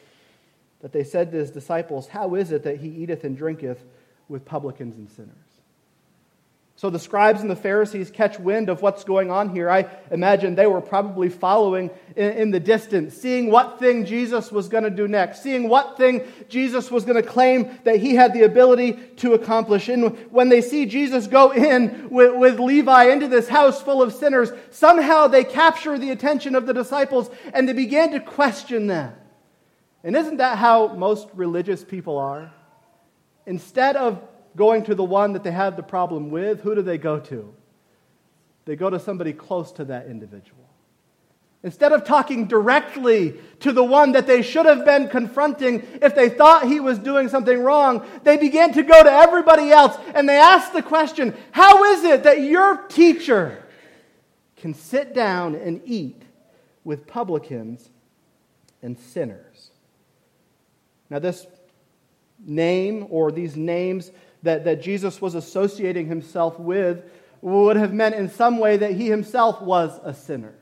that 0.82 0.92
they 0.92 1.04
said 1.04 1.32
to 1.32 1.38
his 1.38 1.50
disciples, 1.50 2.10
How 2.10 2.36
is 2.36 2.52
it 2.52 2.64
that 2.64 2.78
he 2.78 2.90
eateth 2.90 3.24
and 3.24 3.36
drinketh 3.36 3.84
with 4.30 4.46
publicans 4.46 4.96
and 4.96 5.10
sinners? 5.10 5.47
So 6.78 6.92
the 6.92 7.00
scribes 7.00 7.42
and 7.42 7.50
the 7.50 7.56
Pharisees 7.56 8.12
catch 8.12 8.40
wind 8.40 8.70
of 8.70 8.84
what's 8.84 9.04
going 9.04 9.32
on 9.32 9.50
here. 9.50 9.68
I 9.68 9.90
imagine 10.12 10.54
they 10.54 10.68
were 10.68 10.80
probably 10.80 11.28
following 11.28 11.90
in, 12.16 12.34
in 12.34 12.52
the 12.52 12.60
distance, 12.60 13.16
seeing 13.16 13.50
what 13.50 13.80
thing 13.80 14.06
Jesus 14.06 14.52
was 14.52 14.70
going 14.70 14.84
to 14.84 14.92
do 14.92 15.08
next, 15.08 15.42
seeing 15.42 15.70
what 15.70 15.98
thing 15.98 16.22
Jesus 16.50 16.92
was 16.92 17.04
going 17.04 17.16
to 17.16 17.28
claim 17.28 17.80
that 17.84 17.96
he 17.96 18.14
had 18.14 18.32
the 18.36 18.44
ability 18.44 18.94
to 19.18 19.34
accomplish. 19.34 19.90
And 19.90 20.16
when 20.32 20.50
they 20.50 20.62
see 20.62 20.86
Jesus 20.86 21.26
go 21.26 21.50
in 21.50 22.12
with, 22.12 22.36
with 22.36 22.60
Levi 22.60 23.06
into 23.06 23.28
this 23.28 23.48
house 23.48 23.82
full 23.82 24.04
of 24.04 24.14
sinners, 24.14 24.52
somehow 24.70 25.26
they 25.26 25.46
capture 25.46 25.98
the 25.98 26.12
attention 26.12 26.54
of 26.54 26.68
the 26.68 26.76
disciples 26.76 27.28
and 27.56 27.68
they 27.68 27.74
begin 27.74 28.12
to 28.12 28.20
question 28.20 28.86
them. 28.86 29.16
And 30.04 30.16
isn't 30.16 30.38
that 30.38 30.60
how 30.60 30.90
most 30.90 31.28
religious 31.34 31.84
people 31.84 32.20
are? 32.20 32.54
Instead 33.48 33.96
of 33.96 34.22
going 34.58 34.84
to 34.84 34.96
the 34.96 35.04
one 35.04 35.34
that 35.34 35.44
they 35.44 35.52
have 35.52 35.78
the 35.78 35.84
problem 35.84 36.30
with, 36.30 36.62
who 36.62 36.76
do 36.76 36.82
they 36.82 36.98
go 36.98 37.20
to? 37.20 37.54
They 38.66 38.76
go 38.76 38.90
to 38.90 39.00
somebody 39.00 39.32
close 39.32 39.72
to 39.74 39.86
that 39.86 40.08
individual. 40.08 40.68
Instead 41.64 41.92
of 41.92 42.04
talking 42.04 42.48
directly 42.48 43.36
to 43.62 43.72
the 43.72 43.84
one 43.84 44.12
that 44.12 44.28
they 44.28 44.42
should 44.42 44.66
have 44.66 44.86
been 44.86 45.10
confronting 45.10 45.86
if 46.02 46.14
they 46.14 46.30
thought 46.30 46.68
he 46.68 46.80
was 46.80 47.00
doing 47.00 47.30
something 47.30 47.60
wrong, 47.60 48.06
they 48.24 48.38
began 48.38 48.74
to 48.74 48.84
go 48.84 49.02
to 49.04 49.12
everybody 49.12 49.72
else 49.72 49.98
and 50.14 50.28
they 50.28 50.38
asked 50.38 50.74
the 50.74 50.84
question 50.84 51.36
How 51.52 51.84
is 51.86 52.04
it 52.04 52.24
that 52.24 52.42
your 52.42 52.78
teacher 52.88 53.64
can 54.58 54.74
sit 54.74 55.14
down 55.14 55.56
and 55.56 55.82
eat 55.86 56.22
with 56.84 57.08
publicans 57.08 57.90
and 58.82 58.98
sinners? 58.98 59.72
Now, 61.10 61.20
this 61.20 61.48
name 62.46 63.08
or 63.10 63.32
these 63.32 63.56
names 63.56 64.12
that, 64.48 64.66
that 64.66 64.82
Jesus 64.82 65.22
was 65.22 65.36
associating 65.36 66.08
himself 66.08 66.60
with 66.60 67.04
would 67.42 67.76
have 67.76 67.94
meant 67.94 68.16
in 68.16 68.30
some 68.30 68.58
way 68.58 68.78
that 68.78 68.94
he 68.94 69.08
himself 69.08 69.62
was 69.62 70.00
a 70.04 70.14
sinner. 70.14 70.54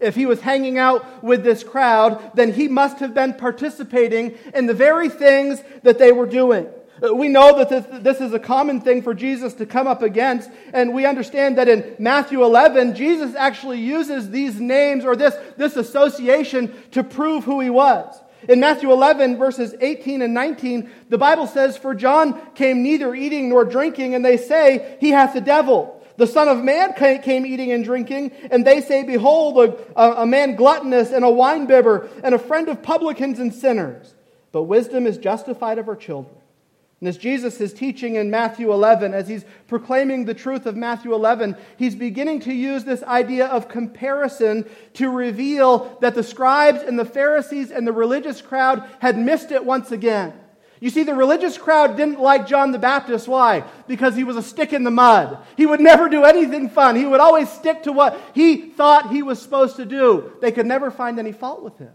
If 0.00 0.16
he 0.16 0.26
was 0.26 0.40
hanging 0.40 0.78
out 0.78 1.22
with 1.22 1.44
this 1.44 1.62
crowd, 1.62 2.32
then 2.34 2.52
he 2.52 2.66
must 2.66 2.98
have 2.98 3.14
been 3.14 3.34
participating 3.34 4.36
in 4.54 4.66
the 4.66 4.74
very 4.74 5.08
things 5.08 5.62
that 5.82 5.98
they 5.98 6.10
were 6.10 6.26
doing. 6.26 6.66
We 7.00 7.28
know 7.28 7.58
that 7.58 7.68
this, 7.68 8.02
this, 8.02 8.20
is 8.20 8.32
a 8.32 8.38
common 8.38 8.80
thing 8.80 9.02
for 9.02 9.12
Jesus 9.12 9.54
to 9.54 9.66
come 9.66 9.88
up 9.88 10.02
against, 10.02 10.48
and 10.72 10.94
we 10.94 11.04
understand 11.04 11.58
that 11.58 11.68
in 11.68 11.96
Matthew 11.98 12.44
11, 12.44 12.94
Jesus 12.94 13.34
actually 13.34 13.80
uses 13.80 14.30
these 14.30 14.60
names 14.60 15.04
or 15.04 15.16
this, 15.16 15.34
this 15.56 15.76
association 15.76 16.72
to 16.92 17.02
prove 17.02 17.42
who 17.42 17.60
he 17.60 17.70
was. 17.70 18.21
In 18.48 18.60
Matthew 18.60 18.90
11, 18.90 19.38
verses 19.38 19.74
18 19.80 20.22
and 20.22 20.34
19, 20.34 20.90
the 21.08 21.18
Bible 21.18 21.46
says, 21.46 21.76
For 21.76 21.94
John 21.94 22.40
came 22.54 22.82
neither 22.82 23.14
eating 23.14 23.48
nor 23.48 23.64
drinking, 23.64 24.14
and 24.14 24.24
they 24.24 24.36
say, 24.36 24.96
He 25.00 25.10
hath 25.10 25.34
the 25.34 25.40
devil. 25.40 26.00
The 26.16 26.26
Son 26.26 26.48
of 26.48 26.62
Man 26.62 26.92
came 26.94 27.46
eating 27.46 27.72
and 27.72 27.84
drinking, 27.84 28.32
and 28.50 28.66
they 28.66 28.80
say, 28.80 29.04
Behold, 29.04 29.58
a, 29.96 30.22
a 30.22 30.26
man 30.26 30.56
gluttonous 30.56 31.10
and 31.10 31.24
a 31.24 31.28
winebibber, 31.28 32.08
and 32.22 32.34
a 32.34 32.38
friend 32.38 32.68
of 32.68 32.82
publicans 32.82 33.38
and 33.38 33.54
sinners. 33.54 34.14
But 34.50 34.64
wisdom 34.64 35.06
is 35.06 35.18
justified 35.18 35.78
of 35.78 35.86
her 35.86 35.96
children. 35.96 36.36
And 37.02 37.08
as 37.08 37.18
Jesus 37.18 37.60
is 37.60 37.72
teaching 37.72 38.14
in 38.14 38.30
Matthew 38.30 38.72
11, 38.72 39.12
as 39.12 39.26
he's 39.26 39.44
proclaiming 39.66 40.24
the 40.24 40.34
truth 40.34 40.66
of 40.66 40.76
Matthew 40.76 41.12
11, 41.12 41.56
he's 41.76 41.96
beginning 41.96 42.38
to 42.42 42.52
use 42.54 42.84
this 42.84 43.02
idea 43.02 43.46
of 43.46 43.68
comparison 43.68 44.70
to 44.94 45.10
reveal 45.10 45.98
that 46.00 46.14
the 46.14 46.22
scribes 46.22 46.80
and 46.80 46.96
the 46.96 47.04
Pharisees 47.04 47.72
and 47.72 47.84
the 47.84 47.92
religious 47.92 48.40
crowd 48.40 48.88
had 49.00 49.18
missed 49.18 49.50
it 49.50 49.64
once 49.64 49.90
again. 49.90 50.32
You 50.78 50.90
see, 50.90 51.02
the 51.02 51.12
religious 51.12 51.58
crowd 51.58 51.96
didn't 51.96 52.20
like 52.20 52.46
John 52.46 52.70
the 52.70 52.78
Baptist. 52.78 53.26
Why? 53.26 53.64
Because 53.88 54.14
he 54.14 54.22
was 54.22 54.36
a 54.36 54.42
stick 54.42 54.72
in 54.72 54.84
the 54.84 54.92
mud. 54.92 55.38
He 55.56 55.66
would 55.66 55.80
never 55.80 56.08
do 56.08 56.22
anything 56.22 56.68
fun. 56.68 56.94
He 56.94 57.04
would 57.04 57.18
always 57.18 57.50
stick 57.50 57.82
to 57.82 57.92
what 57.92 58.16
he 58.32 58.68
thought 58.68 59.10
he 59.10 59.24
was 59.24 59.42
supposed 59.42 59.74
to 59.74 59.84
do. 59.84 60.34
They 60.40 60.52
could 60.52 60.66
never 60.66 60.92
find 60.92 61.18
any 61.18 61.32
fault 61.32 61.64
with 61.64 61.78
him. 61.78 61.90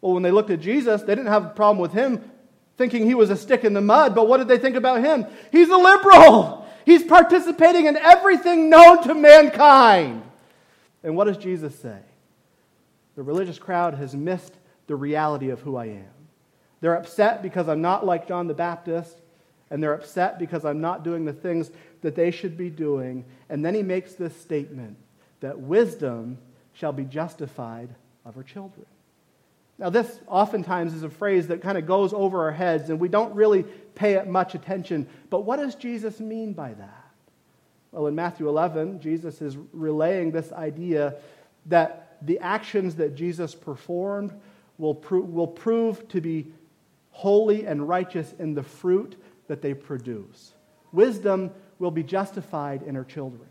Well, 0.00 0.14
when 0.14 0.22
they 0.22 0.30
looked 0.30 0.48
at 0.48 0.60
Jesus, 0.60 1.02
they 1.02 1.14
didn't 1.14 1.26
have 1.26 1.44
a 1.44 1.50
problem 1.50 1.82
with 1.82 1.92
him 1.92 2.30
thinking 2.78 3.04
he 3.04 3.14
was 3.14 3.28
a 3.28 3.36
stick 3.36 3.64
in 3.64 3.74
the 3.74 3.80
mud, 3.80 4.14
but 4.14 4.28
what 4.28 4.38
did 4.38 4.48
they 4.48 4.56
think 4.56 4.76
about 4.76 5.04
him? 5.04 5.26
He's 5.52 5.68
a 5.68 5.76
liberal. 5.76 6.66
He's 6.86 7.02
participating 7.02 7.86
in 7.86 7.96
everything 7.96 8.70
known 8.70 9.02
to 9.02 9.14
mankind. 9.14 10.22
And 11.02 11.16
what 11.16 11.24
does 11.24 11.36
Jesus 11.36 11.78
say? 11.78 11.98
The 13.16 13.22
religious 13.22 13.58
crowd 13.58 13.94
has 13.94 14.14
missed 14.14 14.54
the 14.86 14.96
reality 14.96 15.50
of 15.50 15.60
who 15.60 15.76
I 15.76 15.86
am. 15.86 16.06
They're 16.80 16.94
upset 16.94 17.42
because 17.42 17.68
I'm 17.68 17.82
not 17.82 18.06
like 18.06 18.28
John 18.28 18.46
the 18.46 18.54
Baptist, 18.54 19.20
and 19.70 19.82
they're 19.82 19.92
upset 19.92 20.38
because 20.38 20.64
I'm 20.64 20.80
not 20.80 21.02
doing 21.02 21.24
the 21.24 21.32
things 21.32 21.70
that 22.02 22.14
they 22.14 22.30
should 22.30 22.56
be 22.56 22.70
doing. 22.70 23.24
And 23.50 23.64
then 23.64 23.74
he 23.74 23.82
makes 23.82 24.14
this 24.14 24.40
statement 24.40 24.96
that 25.40 25.58
wisdom 25.58 26.38
shall 26.72 26.92
be 26.92 27.04
justified 27.04 27.90
of 28.24 28.36
her 28.36 28.44
children. 28.44 28.86
Now, 29.78 29.90
this 29.90 30.20
oftentimes 30.26 30.92
is 30.92 31.04
a 31.04 31.10
phrase 31.10 31.48
that 31.48 31.62
kind 31.62 31.78
of 31.78 31.86
goes 31.86 32.12
over 32.12 32.42
our 32.42 32.52
heads 32.52 32.90
and 32.90 32.98
we 32.98 33.08
don't 33.08 33.34
really 33.34 33.62
pay 33.94 34.14
it 34.14 34.26
much 34.26 34.54
attention. 34.54 35.06
But 35.30 35.40
what 35.40 35.56
does 35.56 35.76
Jesus 35.76 36.18
mean 36.18 36.52
by 36.52 36.74
that? 36.74 37.04
Well, 37.92 38.08
in 38.08 38.14
Matthew 38.14 38.48
11, 38.48 39.00
Jesus 39.00 39.40
is 39.40 39.56
relaying 39.72 40.32
this 40.32 40.52
idea 40.52 41.14
that 41.66 42.16
the 42.22 42.40
actions 42.40 42.96
that 42.96 43.14
Jesus 43.14 43.54
performed 43.54 44.32
will, 44.78 44.94
pro- 44.94 45.20
will 45.20 45.46
prove 45.46 46.06
to 46.08 46.20
be 46.20 46.52
holy 47.10 47.66
and 47.66 47.88
righteous 47.88 48.34
in 48.38 48.54
the 48.54 48.62
fruit 48.62 49.16
that 49.46 49.62
they 49.62 49.74
produce. 49.74 50.52
Wisdom 50.92 51.50
will 51.78 51.90
be 51.90 52.02
justified 52.02 52.82
in 52.82 52.94
her 52.94 53.04
children. 53.04 53.48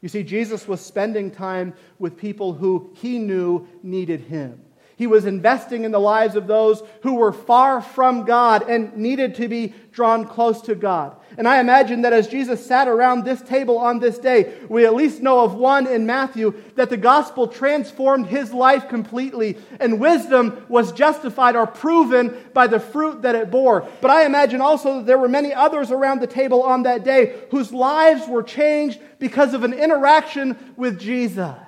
You 0.00 0.08
see, 0.08 0.22
Jesus 0.22 0.68
was 0.68 0.80
spending 0.80 1.30
time 1.30 1.74
with 1.98 2.16
people 2.16 2.52
who 2.52 2.90
he 2.94 3.18
knew 3.18 3.66
needed 3.82 4.20
him. 4.20 4.60
He 4.98 5.06
was 5.06 5.26
investing 5.26 5.84
in 5.84 5.92
the 5.92 6.00
lives 6.00 6.34
of 6.34 6.48
those 6.48 6.82
who 7.02 7.14
were 7.14 7.30
far 7.30 7.80
from 7.80 8.24
God 8.24 8.68
and 8.68 8.96
needed 8.96 9.36
to 9.36 9.46
be 9.46 9.72
drawn 9.92 10.24
close 10.24 10.60
to 10.62 10.74
God. 10.74 11.14
And 11.36 11.46
I 11.46 11.60
imagine 11.60 12.02
that 12.02 12.12
as 12.12 12.26
Jesus 12.26 12.66
sat 12.66 12.88
around 12.88 13.22
this 13.22 13.40
table 13.40 13.78
on 13.78 14.00
this 14.00 14.18
day, 14.18 14.58
we 14.68 14.84
at 14.84 14.96
least 14.96 15.22
know 15.22 15.44
of 15.44 15.54
one 15.54 15.86
in 15.86 16.04
Matthew 16.04 16.52
that 16.74 16.90
the 16.90 16.96
gospel 16.96 17.46
transformed 17.46 18.26
his 18.26 18.52
life 18.52 18.88
completely, 18.88 19.56
and 19.78 20.00
wisdom 20.00 20.66
was 20.68 20.90
justified 20.90 21.54
or 21.54 21.68
proven 21.68 22.36
by 22.52 22.66
the 22.66 22.80
fruit 22.80 23.22
that 23.22 23.36
it 23.36 23.52
bore. 23.52 23.88
But 24.00 24.10
I 24.10 24.26
imagine 24.26 24.60
also 24.60 24.96
that 24.96 25.06
there 25.06 25.18
were 25.18 25.28
many 25.28 25.54
others 25.54 25.92
around 25.92 26.20
the 26.20 26.26
table 26.26 26.64
on 26.64 26.82
that 26.82 27.04
day 27.04 27.38
whose 27.52 27.72
lives 27.72 28.26
were 28.26 28.42
changed 28.42 29.00
because 29.20 29.54
of 29.54 29.62
an 29.62 29.74
interaction 29.74 30.74
with 30.76 30.98
Jesus. 30.98 31.67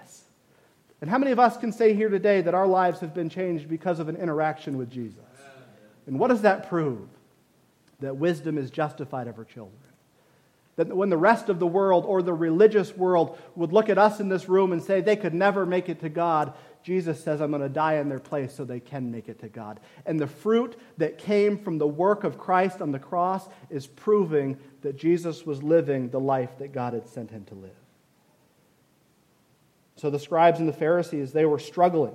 And 1.01 1.09
how 1.09 1.19
many 1.19 1.33
of 1.33 1.39
us 1.39 1.57
can 1.57 1.73
say 1.73 1.95
here 1.95 2.11
today 2.11 2.43
that 2.43 2.55
our 2.55 2.67
lives 2.67 3.01
have 3.01 3.15
been 3.15 3.31
changed 3.31 3.69
because 3.69 4.01
of 4.01 4.09
an 4.09 4.17
interaction 4.17 4.77
with 4.77 4.91
Jesus? 4.91 5.25
And 6.07 6.19
what 6.19 6.29
does 6.29 6.43
that 6.43 6.69
prove? 6.69 7.09
That 8.01 8.17
wisdom 8.17 8.59
is 8.59 8.71
justified 8.71 9.29
of 9.29 9.37
her 9.37 9.45
children. 9.45 9.79
That 10.77 10.89
when 10.95 11.11
the 11.11 11.17
rest 11.17 11.49
of 11.49 11.59
the 11.59 11.67
world 11.67 12.05
or 12.07 12.23
the 12.23 12.33
religious 12.33 12.97
world 12.97 13.39
would 13.55 13.73
look 13.73 13.89
at 13.89 13.99
us 13.99 14.21
in 14.21 14.29
this 14.29 14.49
room 14.49 14.73
and 14.73 14.83
say 14.83 15.01
they 15.01 15.17
could 15.17 15.35
never 15.35 15.67
make 15.67 15.89
it 15.89 16.01
to 16.01 16.09
God, 16.09 16.55
Jesus 16.83 17.23
says, 17.23 17.41
I'm 17.41 17.51
going 17.51 17.63
to 17.63 17.69
die 17.69 17.97
in 17.97 18.09
their 18.09 18.19
place 18.19 18.55
so 18.55 18.65
they 18.65 18.81
can 18.81 19.11
make 19.11 19.29
it 19.29 19.41
to 19.41 19.49
God. 19.49 19.81
And 20.07 20.19
the 20.19 20.27
fruit 20.27 20.79
that 20.97 21.19
came 21.19 21.59
from 21.59 21.79
the 21.79 21.87
work 21.87 22.25
of 22.25 22.39
Christ 22.39 22.81
on 22.81 22.93
the 22.93 22.99
cross 22.99 23.49
is 23.69 23.87
proving 23.87 24.59
that 24.81 24.97
Jesus 24.97 25.45
was 25.45 25.63
living 25.63 26.09
the 26.09 26.21
life 26.21 26.57
that 26.59 26.73
God 26.73 26.95
had 26.95 27.09
sent 27.09 27.31
him 27.31 27.45
to 27.47 27.55
live. 27.55 27.71
So 30.01 30.09
the 30.09 30.19
scribes 30.19 30.61
and 30.61 30.69
the 30.69 30.73
Pharisees, 30.73 31.33
they 31.33 31.45
were 31.45 31.59
struggling. 31.59 32.15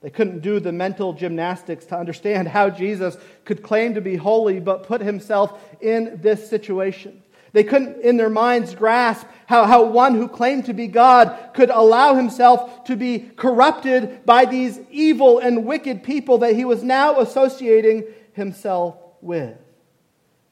They 0.00 0.08
couldn't 0.08 0.40
do 0.40 0.60
the 0.60 0.72
mental 0.72 1.12
gymnastics 1.12 1.84
to 1.86 1.98
understand 1.98 2.48
how 2.48 2.70
Jesus 2.70 3.18
could 3.44 3.62
claim 3.62 3.94
to 3.94 4.00
be 4.00 4.16
holy 4.16 4.60
but 4.60 4.84
put 4.84 5.02
himself 5.02 5.62
in 5.82 6.20
this 6.22 6.48
situation. 6.48 7.22
They 7.52 7.64
couldn't, 7.64 8.00
in 8.00 8.16
their 8.16 8.30
minds, 8.30 8.74
grasp 8.74 9.26
how, 9.44 9.66
how 9.66 9.84
one 9.84 10.14
who 10.14 10.26
claimed 10.26 10.64
to 10.66 10.72
be 10.72 10.86
God 10.86 11.50
could 11.52 11.68
allow 11.68 12.14
himself 12.14 12.84
to 12.84 12.96
be 12.96 13.18
corrupted 13.18 14.24
by 14.24 14.46
these 14.46 14.80
evil 14.90 15.38
and 15.38 15.66
wicked 15.66 16.02
people 16.02 16.38
that 16.38 16.56
he 16.56 16.64
was 16.64 16.82
now 16.82 17.20
associating 17.20 18.04
himself 18.32 18.96
with. 19.20 19.58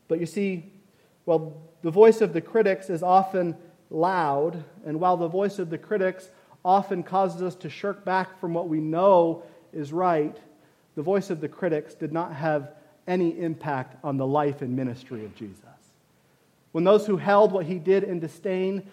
But 0.08 0.20
you 0.20 0.26
see, 0.26 0.70
well, 1.24 1.56
the 1.80 1.90
voice 1.90 2.20
of 2.20 2.34
the 2.34 2.42
critics 2.42 2.90
is 2.90 3.02
often 3.02 3.56
loud, 3.88 4.62
and 4.84 5.00
while 5.00 5.16
the 5.16 5.26
voice 5.26 5.58
of 5.58 5.70
the 5.70 5.78
critics 5.78 6.28
often 6.64 7.02
causes 7.02 7.42
us 7.42 7.54
to 7.56 7.70
shirk 7.70 8.04
back 8.04 8.40
from 8.40 8.54
what 8.54 8.68
we 8.68 8.80
know 8.80 9.42
is 9.72 9.92
right, 9.92 10.36
the 10.94 11.02
voice 11.02 11.30
of 11.30 11.40
the 11.40 11.48
critics 11.48 11.94
did 11.94 12.12
not 12.12 12.34
have 12.34 12.72
any 13.06 13.38
impact 13.38 13.96
on 14.04 14.16
the 14.16 14.26
life 14.26 14.62
and 14.62 14.76
ministry 14.76 15.24
of 15.24 15.34
Jesus. 15.34 15.64
When 16.72 16.84
those 16.84 17.06
who 17.06 17.16
held 17.16 17.52
what 17.52 17.66
he 17.66 17.78
did 17.78 18.04
in 18.04 18.20
disdain 18.20 18.88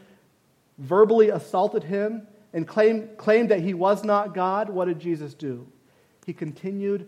verbally 0.78 1.30
assaulted 1.30 1.84
him 1.84 2.28
and 2.54 2.68
claimed, 2.68 3.18
claimed 3.18 3.50
that 3.50 3.62
he 3.62 3.74
was 3.74 4.04
not 4.04 4.34
God, 4.34 4.70
what 4.70 4.86
did 4.86 5.00
Jesus 5.00 5.34
do? 5.34 5.68
He 6.26 6.34
continued 6.34 7.08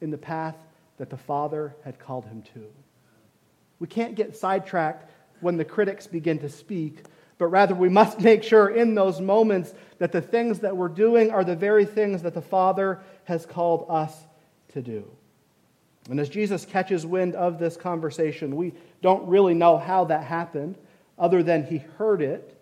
in 0.00 0.10
the 0.10 0.18
path 0.18 0.56
that 0.98 1.10
the 1.10 1.16
Father 1.16 1.74
had 1.84 1.98
called 1.98 2.24
him 2.26 2.42
to. 2.54 2.66
We 3.78 3.86
can't 3.86 4.14
get 4.14 4.36
sidetracked 4.36 5.10
when 5.40 5.56
the 5.56 5.64
critics 5.64 6.06
begin 6.06 6.38
to 6.40 6.48
speak, 6.48 7.04
but 7.40 7.46
rather 7.46 7.74
we 7.74 7.88
must 7.88 8.20
make 8.30 8.44
sure 8.44 8.68
in 8.68 8.94
those 8.94 9.20
moments 9.20 9.72
that 9.98 10.12
the 10.12 10.20
things 10.20 10.60
that 10.60 10.76
we're 10.76 10.88
doing 10.88 11.30
are 11.30 11.42
the 11.42 11.56
very 11.56 11.86
things 11.86 12.22
that 12.22 12.34
the 12.34 12.42
Father 12.42 13.00
has 13.24 13.46
called 13.46 13.86
us 13.88 14.14
to 14.68 14.82
do. 14.82 15.10
And 16.10 16.20
as 16.20 16.28
Jesus 16.28 16.66
catches 16.66 17.06
wind 17.06 17.34
of 17.34 17.58
this 17.58 17.76
conversation, 17.76 18.56
we 18.56 18.74
don't 19.00 19.26
really 19.26 19.54
know 19.54 19.78
how 19.78 20.04
that 20.04 20.24
happened, 20.24 20.76
other 21.18 21.42
than 21.42 21.64
he 21.64 21.78
heard 21.78 22.20
it. 22.20 22.56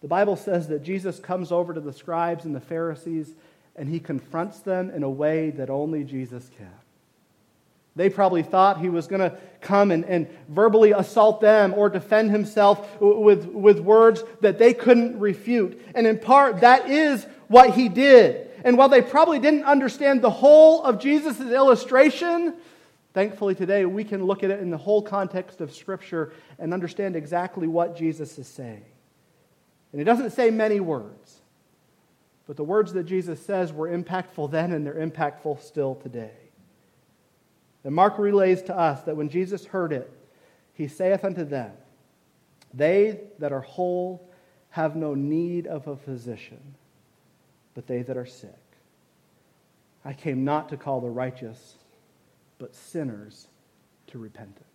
The 0.00 0.08
Bible 0.08 0.36
says 0.36 0.68
that 0.68 0.82
Jesus 0.82 1.20
comes 1.20 1.52
over 1.52 1.74
to 1.74 1.80
the 1.80 1.92
scribes 1.92 2.44
and 2.44 2.54
the 2.54 2.60
Pharisees 2.60 3.34
and 3.76 3.88
he 3.88 4.00
confronts 4.00 4.60
them 4.60 4.90
in 4.90 5.02
a 5.02 5.10
way 5.10 5.50
that 5.50 5.70
only 5.70 6.04
Jesus 6.04 6.50
can. 6.56 6.81
They 7.94 8.08
probably 8.08 8.42
thought 8.42 8.80
he 8.80 8.88
was 8.88 9.06
going 9.06 9.20
to 9.20 9.36
come 9.60 9.90
and, 9.90 10.04
and 10.06 10.28
verbally 10.48 10.92
assault 10.92 11.40
them 11.40 11.74
or 11.74 11.90
defend 11.90 12.30
himself 12.30 13.00
with, 13.00 13.46
with 13.46 13.80
words 13.80 14.24
that 14.40 14.58
they 14.58 14.72
couldn't 14.72 15.18
refute. 15.18 15.80
And 15.94 16.06
in 16.06 16.18
part, 16.18 16.60
that 16.60 16.88
is 16.88 17.26
what 17.48 17.74
he 17.74 17.88
did. 17.88 18.48
And 18.64 18.78
while 18.78 18.88
they 18.88 19.02
probably 19.02 19.38
didn't 19.38 19.64
understand 19.64 20.22
the 20.22 20.30
whole 20.30 20.82
of 20.84 21.00
Jesus' 21.00 21.40
illustration, 21.40 22.54
thankfully 23.12 23.54
today 23.54 23.84
we 23.84 24.04
can 24.04 24.24
look 24.24 24.42
at 24.42 24.50
it 24.50 24.60
in 24.60 24.70
the 24.70 24.78
whole 24.78 25.02
context 25.02 25.60
of 25.60 25.74
Scripture 25.74 26.32
and 26.58 26.72
understand 26.72 27.14
exactly 27.14 27.66
what 27.66 27.96
Jesus 27.96 28.38
is 28.38 28.48
saying. 28.48 28.84
And 29.92 30.00
he 30.00 30.04
doesn't 30.04 30.30
say 30.30 30.50
many 30.50 30.80
words, 30.80 31.40
but 32.46 32.56
the 32.56 32.64
words 32.64 32.94
that 32.94 33.04
Jesus 33.04 33.44
says 33.44 33.70
were 33.70 33.88
impactful 33.88 34.50
then 34.50 34.72
and 34.72 34.86
they're 34.86 34.94
impactful 34.94 35.60
still 35.60 35.96
today. 35.96 36.32
And 37.84 37.94
Mark 37.94 38.18
relays 38.18 38.62
to 38.62 38.76
us 38.76 39.02
that 39.02 39.16
when 39.16 39.28
Jesus 39.28 39.64
heard 39.66 39.92
it, 39.92 40.10
he 40.74 40.88
saith 40.88 41.24
unto 41.24 41.44
them, 41.44 41.72
They 42.72 43.20
that 43.38 43.52
are 43.52 43.60
whole 43.60 44.28
have 44.70 44.96
no 44.96 45.14
need 45.14 45.66
of 45.66 45.86
a 45.86 45.96
physician 45.96 46.74
but 47.74 47.86
they 47.86 48.02
that 48.02 48.16
are 48.16 48.26
sick. 48.26 48.50
I 50.04 50.12
came 50.12 50.44
not 50.44 50.68
to 50.70 50.76
call 50.76 51.00
the 51.00 51.10
righteous, 51.10 51.76
but 52.58 52.74
sinners 52.74 53.46
to 54.08 54.18
repentance. 54.18 54.66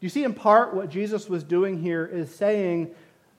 You 0.00 0.08
see, 0.08 0.24
in 0.24 0.34
part, 0.34 0.74
what 0.74 0.90
Jesus 0.90 1.28
was 1.28 1.42
doing 1.42 1.80
here 1.80 2.04
is 2.04 2.32
saying 2.34 2.94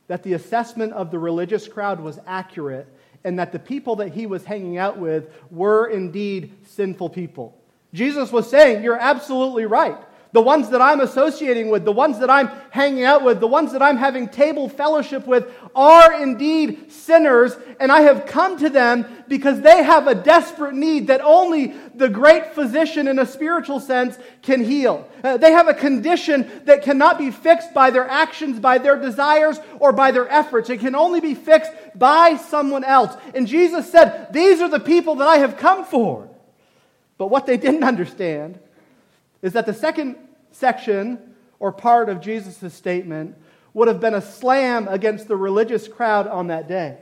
that 0.08 0.24
the 0.24 0.34
assessment 0.34 0.94
of 0.94 1.12
the 1.12 1.20
religious 1.20 1.68
crowd 1.68 2.00
was 2.00 2.20
accurate 2.26 2.88
and 3.24 3.38
that 3.40 3.52
the 3.52 3.60
people 3.60 3.98
that 3.98 4.14
he 4.14 4.26
was 4.26 4.44
hanging 4.44 4.78
out 4.78 4.98
with 4.98 5.30
were 5.52 5.88
indeed 5.88 6.56
sinful 6.66 7.10
people. 7.10 7.57
Jesus 7.94 8.32
was 8.32 8.50
saying, 8.50 8.84
You're 8.84 9.00
absolutely 9.00 9.66
right. 9.66 9.98
The 10.34 10.42
ones 10.42 10.70
that 10.70 10.82
I'm 10.82 11.00
associating 11.00 11.70
with, 11.70 11.86
the 11.86 11.92
ones 11.92 12.20
that 12.20 12.30
I'm 12.30 12.50
hanging 12.70 13.06
out 13.06 13.24
with, 13.24 13.40
the 13.40 13.48
ones 13.48 13.72
that 13.72 13.82
I'm 13.82 13.98
having 13.98 14.28
table 14.28 14.68
fellowship 14.68 15.26
with 15.26 15.52
are 15.74 16.22
indeed 16.22 16.92
sinners, 16.92 17.56
and 17.80 17.92
I 17.92 18.02
have 18.02 18.26
come 18.26 18.58
to 18.60 18.70
them 18.70 19.06
because 19.30 19.62
they 19.62 19.84
have 19.84 20.06
a 20.06 20.16
desperate 20.16 20.74
need 20.74 21.08
that 21.08 21.22
only 21.22 21.74
the 21.96 22.10
great 22.10 22.54
physician 22.54 23.08
in 23.08 23.20
a 23.20 23.26
spiritual 23.26 23.80
sense 23.80 24.18
can 24.42 24.64
heal. 24.64 25.10
Uh, 25.24 25.38
they 25.38 25.54
have 25.54 25.70
a 25.70 25.74
condition 25.74 26.52
that 26.66 26.84
cannot 26.84 27.18
be 27.18 27.32
fixed 27.32 27.74
by 27.74 27.90
their 27.90 28.08
actions, 28.08 28.60
by 28.60 28.78
their 28.78 29.00
desires, 29.00 29.60
or 29.80 29.94
by 29.94 30.12
their 30.12 30.30
efforts. 30.30 30.70
It 30.70 30.82
can 30.82 30.94
only 30.94 31.22
be 31.22 31.36
fixed 31.36 31.72
by 31.96 32.36
someone 32.36 32.84
else. 32.84 33.16
And 33.34 33.48
Jesus 33.48 33.90
said, 33.92 34.34
These 34.34 34.62
are 34.62 34.70
the 34.70 34.80
people 34.80 35.16
that 35.16 35.28
I 35.28 35.38
have 35.38 35.58
come 35.58 35.86
for. 35.86 36.30
But 37.18 37.28
what 37.28 37.46
they 37.46 37.58
didn't 37.58 37.84
understand 37.84 38.60
is 39.42 39.54
that 39.54 39.66
the 39.66 39.74
second 39.74 40.18
section 40.52 41.20
or 41.60 41.72
part 41.72 42.10
of 42.10 42.22
Jesus' 42.22 42.74
statement 42.74 43.36
would 43.74 43.88
have 43.88 44.00
been 44.00 44.14
a 44.14 44.22
slam 44.22 44.88
against 44.88 45.28
the 45.28 45.36
religious 45.36 45.88
crowd 45.88 46.28
on 46.28 46.48
that 46.48 46.68
day. 46.68 46.98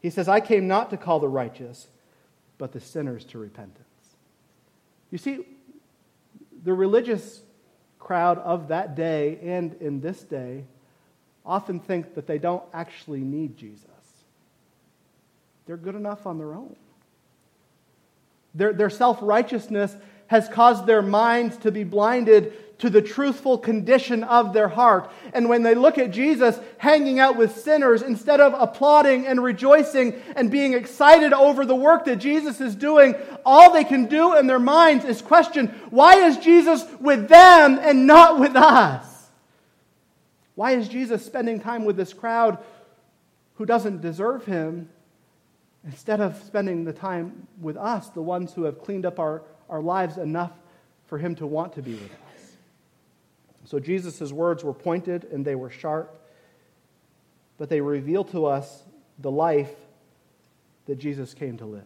He 0.00 0.10
says, 0.10 0.28
I 0.28 0.40
came 0.40 0.66
not 0.66 0.90
to 0.90 0.96
call 0.96 1.20
the 1.20 1.28
righteous, 1.28 1.88
but 2.58 2.72
the 2.72 2.80
sinners 2.80 3.24
to 3.26 3.38
repentance. 3.38 3.84
You 5.10 5.18
see, 5.18 5.46
the 6.62 6.72
religious 6.72 7.42
crowd 7.98 8.38
of 8.38 8.68
that 8.68 8.94
day 8.94 9.38
and 9.42 9.74
in 9.80 10.00
this 10.00 10.22
day 10.22 10.64
often 11.44 11.80
think 11.80 12.14
that 12.14 12.26
they 12.26 12.38
don't 12.38 12.62
actually 12.72 13.20
need 13.20 13.56
Jesus. 13.56 13.86
They're 15.66 15.76
good 15.76 15.94
enough 15.94 16.26
on 16.26 16.38
their 16.38 16.54
own. 16.54 16.76
Their, 18.54 18.72
their 18.72 18.90
self 18.90 19.18
righteousness 19.22 19.94
has 20.26 20.48
caused 20.48 20.86
their 20.86 21.02
minds 21.02 21.56
to 21.58 21.72
be 21.72 21.84
blinded 21.84 22.52
to 22.80 22.88
the 22.88 23.02
truthful 23.02 23.58
condition 23.58 24.24
of 24.24 24.52
their 24.52 24.68
heart. 24.68 25.10
And 25.34 25.48
when 25.48 25.62
they 25.62 25.74
look 25.74 25.98
at 25.98 26.12
Jesus 26.12 26.58
hanging 26.78 27.18
out 27.18 27.36
with 27.36 27.58
sinners, 27.58 28.00
instead 28.00 28.40
of 28.40 28.54
applauding 28.56 29.26
and 29.26 29.42
rejoicing 29.42 30.14
and 30.34 30.50
being 30.50 30.72
excited 30.72 31.32
over 31.32 31.66
the 31.66 31.76
work 31.76 32.06
that 32.06 32.16
Jesus 32.16 32.60
is 32.60 32.74
doing, 32.74 33.16
all 33.44 33.72
they 33.72 33.84
can 33.84 34.06
do 34.06 34.36
in 34.36 34.46
their 34.46 34.58
minds 34.58 35.04
is 35.04 35.20
question 35.20 35.68
why 35.90 36.26
is 36.26 36.38
Jesus 36.38 36.84
with 37.00 37.28
them 37.28 37.78
and 37.82 38.06
not 38.06 38.40
with 38.40 38.56
us? 38.56 39.06
Why 40.54 40.72
is 40.72 40.88
Jesus 40.88 41.24
spending 41.24 41.60
time 41.60 41.84
with 41.84 41.96
this 41.96 42.12
crowd 42.12 42.58
who 43.54 43.66
doesn't 43.66 44.00
deserve 44.00 44.46
him 44.46 44.88
instead 45.84 46.20
of 46.20 46.36
spending 46.42 46.84
the 46.84 46.92
time 46.92 47.46
with 47.60 47.76
us, 47.76 48.08
the 48.10 48.22
ones 48.22 48.52
who 48.52 48.64
have 48.64 48.80
cleaned 48.80 49.06
up 49.06 49.18
our 49.18 49.42
our 49.70 49.80
lives 49.80 50.18
enough 50.18 50.52
for 51.06 51.16
him 51.16 51.34
to 51.36 51.46
want 51.46 51.72
to 51.74 51.82
be 51.82 51.94
with 51.94 52.10
us. 52.10 52.52
So 53.64 53.78
Jesus' 53.78 54.32
words 54.32 54.64
were 54.64 54.74
pointed 54.74 55.24
and 55.24 55.44
they 55.44 55.54
were 55.54 55.70
sharp, 55.70 56.20
but 57.56 57.68
they 57.68 57.80
reveal 57.80 58.24
to 58.24 58.46
us 58.46 58.82
the 59.20 59.30
life 59.30 59.72
that 60.86 60.98
Jesus 60.98 61.32
came 61.32 61.56
to 61.58 61.64
live. 61.64 61.82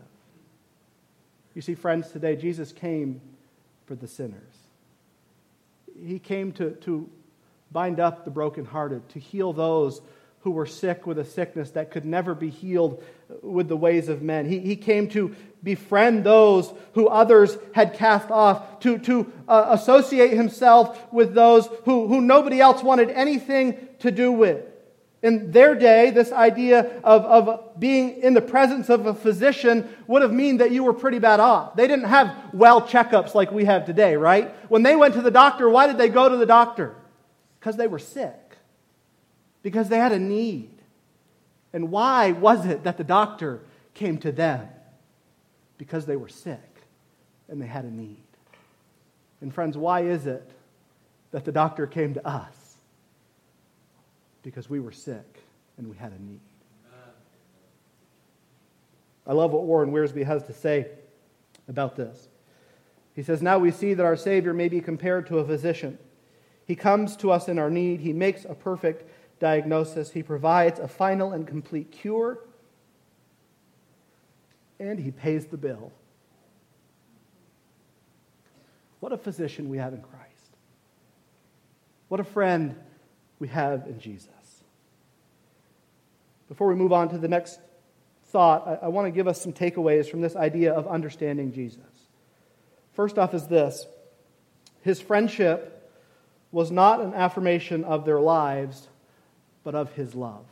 You 1.54 1.62
see, 1.62 1.74
friends, 1.74 2.10
today 2.10 2.36
Jesus 2.36 2.72
came 2.72 3.20
for 3.86 3.94
the 3.94 4.08
sinners. 4.08 4.54
He 6.04 6.18
came 6.18 6.50
to, 6.52 6.70
to 6.70 7.08
bind 7.70 8.00
up 8.00 8.24
the 8.24 8.30
brokenhearted, 8.30 9.08
to 9.10 9.18
heal 9.20 9.52
those 9.52 10.00
who 10.44 10.50
were 10.50 10.66
sick 10.66 11.06
with 11.06 11.18
a 11.18 11.24
sickness 11.24 11.70
that 11.70 11.90
could 11.90 12.04
never 12.04 12.34
be 12.34 12.50
healed 12.50 13.02
with 13.42 13.66
the 13.66 13.76
ways 13.76 14.10
of 14.10 14.20
men. 14.20 14.44
He, 14.44 14.60
he 14.60 14.76
came 14.76 15.08
to 15.08 15.34
befriend 15.62 16.22
those 16.22 16.70
who 16.92 17.08
others 17.08 17.56
had 17.74 17.94
cast 17.94 18.30
off, 18.30 18.80
to, 18.80 18.98
to 18.98 19.32
uh, 19.48 19.68
associate 19.70 20.32
himself 20.32 21.10
with 21.10 21.32
those 21.32 21.66
who, 21.86 22.08
who 22.08 22.20
nobody 22.20 22.60
else 22.60 22.82
wanted 22.82 23.08
anything 23.08 23.88
to 24.00 24.10
do 24.10 24.30
with. 24.30 24.66
In 25.22 25.50
their 25.50 25.74
day, 25.74 26.10
this 26.10 26.30
idea 26.30 27.00
of, 27.02 27.24
of 27.24 27.80
being 27.80 28.20
in 28.22 28.34
the 28.34 28.42
presence 28.42 28.90
of 28.90 29.06
a 29.06 29.14
physician 29.14 29.88
would 30.06 30.20
have 30.20 30.32
mean 30.32 30.58
that 30.58 30.70
you 30.70 30.84
were 30.84 30.92
pretty 30.92 31.20
bad 31.20 31.40
off. 31.40 31.74
They 31.74 31.88
didn't 31.88 32.04
have 32.04 32.36
well 32.52 32.82
checkups 32.82 33.34
like 33.34 33.50
we 33.50 33.64
have 33.64 33.86
today, 33.86 34.16
right? 34.16 34.54
When 34.70 34.82
they 34.82 34.94
went 34.94 35.14
to 35.14 35.22
the 35.22 35.30
doctor, 35.30 35.70
why 35.70 35.86
did 35.86 35.96
they 35.96 36.10
go 36.10 36.28
to 36.28 36.36
the 36.36 36.44
doctor? 36.44 36.94
Because 37.58 37.78
they 37.78 37.86
were 37.86 37.98
sick 37.98 38.34
because 39.64 39.88
they 39.88 39.98
had 39.98 40.12
a 40.12 40.18
need. 40.18 40.70
And 41.72 41.90
why 41.90 42.30
was 42.30 42.66
it 42.66 42.84
that 42.84 42.98
the 42.98 43.02
doctor 43.02 43.62
came 43.94 44.18
to 44.18 44.30
them? 44.30 44.68
Because 45.78 46.06
they 46.06 46.14
were 46.14 46.28
sick 46.28 46.60
and 47.48 47.60
they 47.60 47.66
had 47.66 47.84
a 47.84 47.90
need. 47.90 48.22
And, 49.40 49.52
friends, 49.52 49.76
why 49.76 50.02
is 50.02 50.28
it 50.28 50.48
that 51.32 51.44
the 51.44 51.50
doctor 51.50 51.88
came 51.88 52.14
to 52.14 52.24
us? 52.24 52.76
Because 54.42 54.70
we 54.70 54.78
were 54.78 54.92
sick 54.92 55.42
and 55.76 55.90
we 55.90 55.96
had 55.96 56.12
a 56.12 56.22
need. 56.22 56.40
I 59.26 59.32
love 59.32 59.52
what 59.52 59.64
Warren 59.64 59.90
Wiersbe 59.90 60.24
has 60.26 60.44
to 60.44 60.52
say 60.52 60.86
about 61.66 61.96
this. 61.96 62.28
He 63.16 63.22
says, 63.22 63.40
Now 63.40 63.58
we 63.58 63.70
see 63.70 63.94
that 63.94 64.04
our 64.04 64.16
Savior 64.16 64.52
may 64.52 64.68
be 64.68 64.82
compared 64.82 65.26
to 65.28 65.38
a 65.38 65.44
physician 65.46 65.98
He 66.66 66.76
comes 66.76 67.16
to 67.16 67.30
us 67.30 67.48
in 67.48 67.58
our 67.58 67.70
need. 67.70 68.00
He 68.00 68.12
makes 68.12 68.44
a 68.44 68.54
perfect 68.54 69.10
diagnosis. 69.44 70.10
He 70.10 70.22
provides 70.22 70.80
a 70.80 70.88
final 70.88 71.34
and 71.34 71.46
complete 71.46 71.92
cure. 71.92 72.38
And 74.80 74.98
he 74.98 75.10
pays 75.10 75.44
the 75.44 75.58
bill. 75.58 75.92
What 79.00 79.12
a 79.12 79.18
physician 79.18 79.68
we 79.68 79.76
have 79.76 79.92
in 79.92 80.00
Christ. 80.00 80.56
What 82.08 82.20
a 82.20 82.24
friend 82.24 82.74
we 83.38 83.48
have 83.48 83.86
in 83.86 84.00
Jesus. 84.00 84.30
Before 86.48 86.68
we 86.68 86.74
move 86.74 86.94
on 86.94 87.10
to 87.10 87.18
the 87.18 87.28
next 87.28 87.60
thought, 88.28 88.66
I, 88.66 88.86
I 88.86 88.88
want 88.88 89.08
to 89.08 89.10
give 89.10 89.28
us 89.28 89.42
some 89.42 89.52
takeaways 89.52 90.10
from 90.10 90.22
this 90.22 90.36
idea 90.36 90.72
of 90.72 90.86
understanding 90.86 91.52
Jesus. 91.52 91.82
First 92.94 93.18
off, 93.18 93.34
is 93.34 93.46
this 93.46 93.86
His 94.80 95.02
friendship 95.02 95.92
was 96.50 96.70
not 96.70 97.02
an 97.02 97.12
affirmation 97.12 97.84
of 97.84 98.06
their 98.06 98.20
lives, 98.20 98.88
but 99.64 99.74
of 99.74 99.92
His 99.94 100.14
love. 100.14 100.44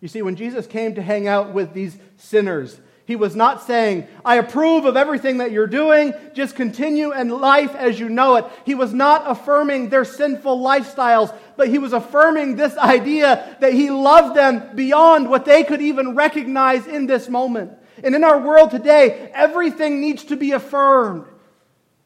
You 0.00 0.08
see, 0.08 0.22
when 0.22 0.36
Jesus 0.36 0.66
came 0.66 0.94
to 0.94 1.02
hang 1.02 1.28
out 1.28 1.52
with 1.52 1.74
these 1.74 1.96
sinners, 2.16 2.80
he 3.10 3.16
was 3.16 3.34
not 3.34 3.64
saying, 3.64 4.06
I 4.24 4.36
approve 4.36 4.84
of 4.84 4.96
everything 4.96 5.38
that 5.38 5.50
you're 5.50 5.66
doing, 5.66 6.14
just 6.32 6.54
continue 6.54 7.12
in 7.12 7.28
life 7.28 7.74
as 7.74 7.98
you 7.98 8.08
know 8.08 8.36
it. 8.36 8.44
He 8.64 8.76
was 8.76 8.94
not 8.94 9.28
affirming 9.28 9.88
their 9.88 10.04
sinful 10.04 10.60
lifestyles, 10.60 11.36
but 11.56 11.66
he 11.66 11.78
was 11.78 11.92
affirming 11.92 12.54
this 12.54 12.76
idea 12.76 13.56
that 13.58 13.72
he 13.72 13.90
loved 13.90 14.36
them 14.36 14.76
beyond 14.76 15.28
what 15.28 15.44
they 15.44 15.64
could 15.64 15.82
even 15.82 16.14
recognize 16.14 16.86
in 16.86 17.06
this 17.06 17.28
moment. 17.28 17.72
And 18.04 18.14
in 18.14 18.22
our 18.22 18.38
world 18.38 18.70
today, 18.70 19.28
everything 19.34 20.00
needs 20.00 20.22
to 20.26 20.36
be 20.36 20.52
affirmed. 20.52 21.26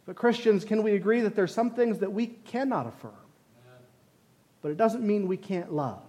But 0.06 0.16
Christians, 0.16 0.64
can 0.64 0.82
we 0.82 0.94
agree 0.94 1.20
that 1.20 1.36
there's 1.36 1.52
some 1.52 1.72
things 1.72 1.98
that 1.98 2.14
we 2.14 2.28
cannot 2.28 2.86
affirm? 2.86 3.12
But 4.64 4.70
it 4.70 4.78
doesn't 4.78 5.06
mean 5.06 5.28
we 5.28 5.36
can't 5.36 5.74
love. 5.74 6.00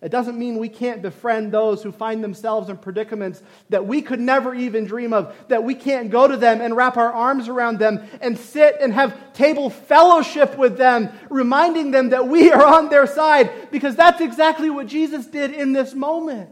It 0.00 0.08
doesn't 0.08 0.38
mean 0.38 0.56
we 0.56 0.70
can't 0.70 1.02
befriend 1.02 1.52
those 1.52 1.82
who 1.82 1.92
find 1.92 2.24
themselves 2.24 2.70
in 2.70 2.78
predicaments 2.78 3.42
that 3.68 3.86
we 3.86 4.00
could 4.00 4.18
never 4.18 4.54
even 4.54 4.86
dream 4.86 5.12
of, 5.12 5.36
that 5.48 5.62
we 5.62 5.74
can't 5.74 6.08
go 6.08 6.26
to 6.26 6.38
them 6.38 6.62
and 6.62 6.74
wrap 6.74 6.96
our 6.96 7.12
arms 7.12 7.48
around 7.48 7.80
them 7.80 8.02
and 8.22 8.38
sit 8.38 8.78
and 8.80 8.94
have 8.94 9.34
table 9.34 9.68
fellowship 9.68 10.56
with 10.56 10.78
them, 10.78 11.10
reminding 11.28 11.90
them 11.90 12.08
that 12.08 12.28
we 12.28 12.50
are 12.50 12.64
on 12.64 12.88
their 12.88 13.06
side, 13.06 13.70
because 13.70 13.94
that's 13.94 14.22
exactly 14.22 14.70
what 14.70 14.86
Jesus 14.86 15.26
did 15.26 15.52
in 15.52 15.74
this 15.74 15.92
moment. 15.94 16.48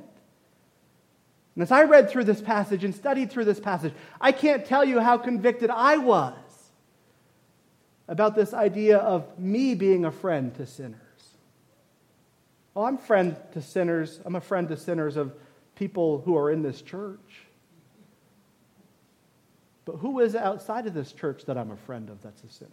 And 1.55 1.63
as 1.63 1.73
I 1.73 1.85
read 1.85 2.11
through 2.11 2.25
this 2.25 2.43
passage 2.43 2.85
and 2.85 2.95
studied 2.95 3.31
through 3.31 3.47
this 3.47 3.61
passage, 3.61 3.95
I 4.21 4.31
can't 4.31 4.67
tell 4.67 4.85
you 4.85 5.01
how 5.01 5.17
convicted 5.17 5.71
I 5.71 5.97
was 5.97 6.35
about 8.09 8.35
this 8.35 8.55
idea 8.55 8.99
of 8.99 9.39
me 9.39 9.75
being 9.75 10.05
a 10.05 10.13
friend 10.13 10.55
to 10.57 10.67
sinners. 10.67 11.01
Oh, 12.75 12.85
I'm 12.85 12.99
friend 12.99 13.37
to 13.53 13.63
sinners. 13.63 14.21
I'm 14.25 14.37
a 14.37 14.41
friend 14.41 14.69
to 14.69 14.77
sinners 14.77 15.17
of 15.17 15.35
people 15.77 16.21
who 16.21 16.37
are 16.37 16.51
in 16.51 16.63
this 16.63 16.83
church. 16.83 17.47
But 19.87 19.97
who 19.97 20.21
is 20.21 20.35
outside 20.35 20.87
of 20.87 20.95
this 20.95 21.13
church 21.13 21.45
that 21.47 21.57
I'm 21.57 21.71
a 21.71 21.77
friend 21.77 22.11
of 22.11 22.21
that's 22.23 22.43
a 22.43 22.49
sinner? 22.49 22.71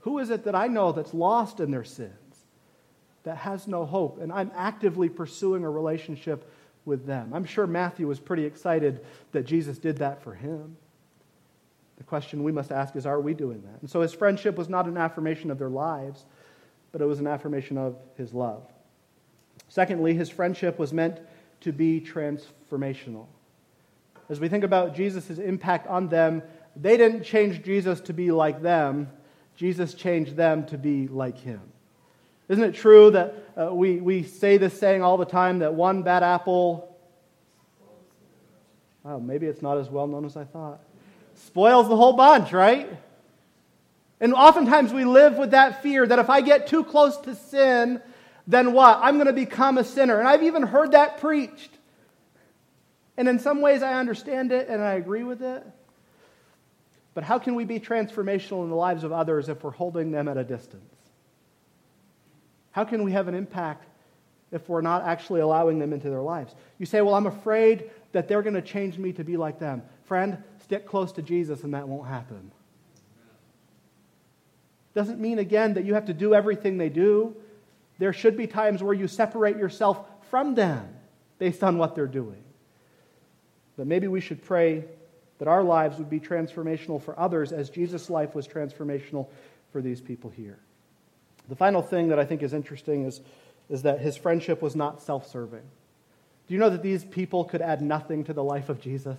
Who 0.00 0.18
is 0.18 0.30
it 0.30 0.44
that 0.44 0.54
I 0.54 0.66
know 0.66 0.92
that's 0.92 1.14
lost 1.14 1.60
in 1.60 1.70
their 1.70 1.84
sins, 1.84 2.12
that 3.22 3.38
has 3.38 3.66
no 3.66 3.86
hope, 3.86 4.20
and 4.20 4.32
I'm 4.32 4.50
actively 4.54 5.08
pursuing 5.08 5.64
a 5.64 5.70
relationship 5.70 6.50
with 6.84 7.06
them? 7.06 7.32
I'm 7.32 7.44
sure 7.44 7.66
Matthew 7.66 8.06
was 8.06 8.20
pretty 8.20 8.44
excited 8.44 9.04
that 9.32 9.46
Jesus 9.46 9.78
did 9.78 9.98
that 9.98 10.22
for 10.22 10.34
him. 10.34 10.76
The 12.04 12.08
question 12.10 12.44
we 12.44 12.52
must 12.52 12.70
ask 12.70 12.96
is 12.96 13.06
are 13.06 13.18
we 13.18 13.32
doing 13.32 13.62
that? 13.62 13.80
And 13.80 13.88
so 13.88 14.02
his 14.02 14.12
friendship 14.12 14.58
was 14.58 14.68
not 14.68 14.84
an 14.84 14.98
affirmation 14.98 15.50
of 15.50 15.58
their 15.58 15.70
lives, 15.70 16.26
but 16.92 17.00
it 17.00 17.06
was 17.06 17.18
an 17.18 17.26
affirmation 17.26 17.78
of 17.78 17.96
his 18.18 18.34
love. 18.34 18.62
Secondly, 19.68 20.12
his 20.12 20.28
friendship 20.28 20.78
was 20.78 20.92
meant 20.92 21.18
to 21.62 21.72
be 21.72 22.02
transformational. 22.02 23.24
As 24.28 24.38
we 24.38 24.50
think 24.50 24.64
about 24.64 24.94
Jesus' 24.94 25.38
impact 25.38 25.86
on 25.86 26.08
them, 26.08 26.42
they 26.76 26.98
didn't 26.98 27.22
change 27.22 27.62
Jesus 27.62 28.02
to 28.02 28.12
be 28.12 28.30
like 28.30 28.60
them, 28.60 29.08
Jesus 29.56 29.94
changed 29.94 30.36
them 30.36 30.66
to 30.66 30.76
be 30.76 31.08
like 31.08 31.38
him. 31.38 31.62
Isn't 32.50 32.64
it 32.64 32.74
true 32.74 33.12
that 33.12 33.34
uh, 33.58 33.74
we, 33.74 33.96
we 33.96 34.24
say 34.24 34.58
this 34.58 34.78
saying 34.78 35.02
all 35.02 35.16
the 35.16 35.24
time 35.24 35.60
that 35.60 35.72
one 35.72 36.02
bad 36.02 36.22
apple, 36.22 36.98
oh, 39.06 39.18
maybe 39.18 39.46
it's 39.46 39.62
not 39.62 39.78
as 39.78 39.88
well 39.88 40.06
known 40.06 40.26
as 40.26 40.36
I 40.36 40.44
thought, 40.44 40.80
spoils 41.46 41.88
the 41.88 41.96
whole 41.96 42.14
bunch, 42.14 42.52
right? 42.52 42.88
And 44.20 44.32
oftentimes 44.34 44.92
we 44.92 45.04
live 45.04 45.36
with 45.36 45.50
that 45.50 45.82
fear 45.82 46.06
that 46.06 46.18
if 46.18 46.30
I 46.30 46.40
get 46.40 46.66
too 46.66 46.84
close 46.84 47.16
to 47.18 47.34
sin, 47.34 48.00
then 48.46 48.72
what? 48.72 48.98
I'm 49.02 49.16
going 49.16 49.26
to 49.26 49.32
become 49.32 49.78
a 49.78 49.84
sinner. 49.84 50.18
And 50.18 50.28
I've 50.28 50.42
even 50.42 50.62
heard 50.62 50.92
that 50.92 51.20
preached. 51.20 51.70
And 53.16 53.28
in 53.28 53.38
some 53.38 53.60
ways 53.60 53.82
I 53.82 53.94
understand 53.94 54.52
it 54.52 54.68
and 54.68 54.82
I 54.82 54.94
agree 54.94 55.24
with 55.24 55.42
it. 55.42 55.64
But 57.14 57.22
how 57.22 57.38
can 57.38 57.54
we 57.54 57.64
be 57.64 57.78
transformational 57.78 58.64
in 58.64 58.70
the 58.70 58.76
lives 58.76 59.04
of 59.04 59.12
others 59.12 59.48
if 59.48 59.62
we're 59.62 59.70
holding 59.70 60.10
them 60.10 60.26
at 60.26 60.36
a 60.36 60.44
distance? 60.44 60.82
How 62.72 62.84
can 62.84 63.04
we 63.04 63.12
have 63.12 63.28
an 63.28 63.34
impact 63.34 63.86
if 64.50 64.68
we're 64.68 64.80
not 64.80 65.04
actually 65.04 65.40
allowing 65.40 65.78
them 65.78 65.92
into 65.92 66.10
their 66.10 66.22
lives? 66.22 66.52
You 66.78 66.86
say, 66.86 67.02
Well, 67.02 67.14
I'm 67.14 67.26
afraid 67.26 67.90
that 68.12 68.26
they're 68.26 68.42
going 68.42 68.54
to 68.54 68.62
change 68.62 68.98
me 68.98 69.12
to 69.12 69.22
be 69.22 69.36
like 69.36 69.60
them. 69.60 69.82
Friend, 70.04 70.42
stick 70.62 70.86
close 70.86 71.12
to 71.12 71.22
Jesus 71.22 71.64
and 71.64 71.74
that 71.74 71.88
won't 71.88 72.08
happen. 72.08 72.50
Doesn't 74.94 75.18
mean, 75.18 75.38
again, 75.38 75.74
that 75.74 75.84
you 75.84 75.94
have 75.94 76.06
to 76.06 76.14
do 76.14 76.34
everything 76.34 76.78
they 76.78 76.88
do. 76.88 77.34
There 77.98 78.12
should 78.12 78.36
be 78.36 78.46
times 78.46 78.82
where 78.82 78.94
you 78.94 79.08
separate 79.08 79.56
yourself 79.56 80.06
from 80.30 80.54
them 80.54 80.88
based 81.38 81.64
on 81.64 81.78
what 81.78 81.94
they're 81.94 82.06
doing. 82.06 82.42
But 83.76 83.86
maybe 83.86 84.06
we 84.06 84.20
should 84.20 84.42
pray 84.42 84.84
that 85.38 85.48
our 85.48 85.64
lives 85.64 85.98
would 85.98 86.10
be 86.10 86.20
transformational 86.20 87.02
for 87.02 87.18
others 87.18 87.52
as 87.52 87.70
Jesus' 87.70 88.08
life 88.08 88.34
was 88.34 88.46
transformational 88.46 89.28
for 89.72 89.82
these 89.82 90.00
people 90.00 90.30
here. 90.30 90.58
The 91.48 91.56
final 91.56 91.82
thing 91.82 92.08
that 92.08 92.18
I 92.18 92.24
think 92.24 92.42
is 92.42 92.54
interesting 92.54 93.04
is, 93.04 93.20
is 93.68 93.82
that 93.82 94.00
his 94.00 94.16
friendship 94.16 94.62
was 94.62 94.76
not 94.76 95.02
self 95.02 95.28
serving. 95.28 95.64
Do 96.46 96.54
you 96.54 96.60
know 96.60 96.70
that 96.70 96.82
these 96.82 97.04
people 97.04 97.44
could 97.44 97.62
add 97.62 97.82
nothing 97.82 98.24
to 98.24 98.32
the 98.32 98.44
life 98.44 98.68
of 98.68 98.80
Jesus? 98.80 99.18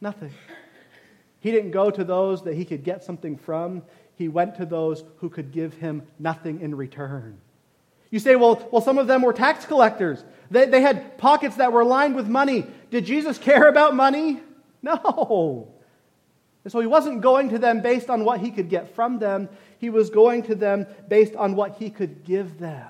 Nothing. 0.00 0.32
He 1.40 1.50
didn't 1.50 1.70
go 1.70 1.90
to 1.90 2.04
those 2.04 2.42
that 2.44 2.54
he 2.54 2.64
could 2.64 2.84
get 2.84 3.02
something 3.02 3.36
from 3.36 3.82
he 4.20 4.28
went 4.28 4.56
to 4.56 4.66
those 4.66 5.02
who 5.16 5.30
could 5.30 5.50
give 5.50 5.72
him 5.72 6.02
nothing 6.18 6.60
in 6.60 6.74
return. 6.74 7.38
You 8.10 8.18
say, 8.18 8.36
well, 8.36 8.68
well 8.70 8.82
some 8.82 8.98
of 8.98 9.06
them 9.06 9.22
were 9.22 9.32
tax 9.32 9.64
collectors. 9.64 10.22
They, 10.50 10.66
they 10.66 10.82
had 10.82 11.16
pockets 11.16 11.56
that 11.56 11.72
were 11.72 11.86
lined 11.86 12.14
with 12.14 12.28
money. 12.28 12.66
Did 12.90 13.06
Jesus 13.06 13.38
care 13.38 13.66
about 13.66 13.96
money? 13.96 14.40
No. 14.82 15.68
And 16.64 16.70
so 16.70 16.80
he 16.80 16.86
wasn't 16.86 17.22
going 17.22 17.48
to 17.48 17.58
them 17.58 17.80
based 17.80 18.10
on 18.10 18.24
what 18.24 18.40
he 18.40 18.50
could 18.50 18.68
get 18.68 18.94
from 18.94 19.18
them, 19.18 19.48
he 19.78 19.88
was 19.88 20.10
going 20.10 20.42
to 20.44 20.54
them 20.54 20.86
based 21.08 21.34
on 21.34 21.56
what 21.56 21.76
he 21.76 21.88
could 21.88 22.24
give 22.24 22.58
them. 22.58 22.88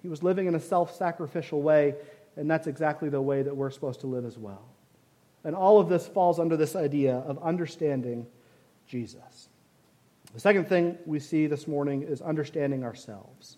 He 0.00 0.08
was 0.08 0.22
living 0.22 0.46
in 0.46 0.54
a 0.54 0.60
self 0.60 0.96
sacrificial 0.96 1.60
way, 1.60 1.94
and 2.36 2.50
that's 2.50 2.66
exactly 2.66 3.10
the 3.10 3.20
way 3.20 3.42
that 3.42 3.54
we're 3.54 3.70
supposed 3.70 4.00
to 4.00 4.06
live 4.06 4.24
as 4.24 4.38
well. 4.38 4.64
And 5.44 5.56
all 5.56 5.80
of 5.80 5.88
this 5.88 6.06
falls 6.06 6.38
under 6.38 6.56
this 6.56 6.76
idea 6.76 7.16
of 7.16 7.42
understanding 7.42 8.26
Jesus. 8.86 9.48
The 10.34 10.40
second 10.40 10.68
thing 10.68 10.96
we 11.04 11.18
see 11.18 11.46
this 11.46 11.66
morning 11.66 12.02
is 12.02 12.22
understanding 12.22 12.84
ourselves. 12.84 13.56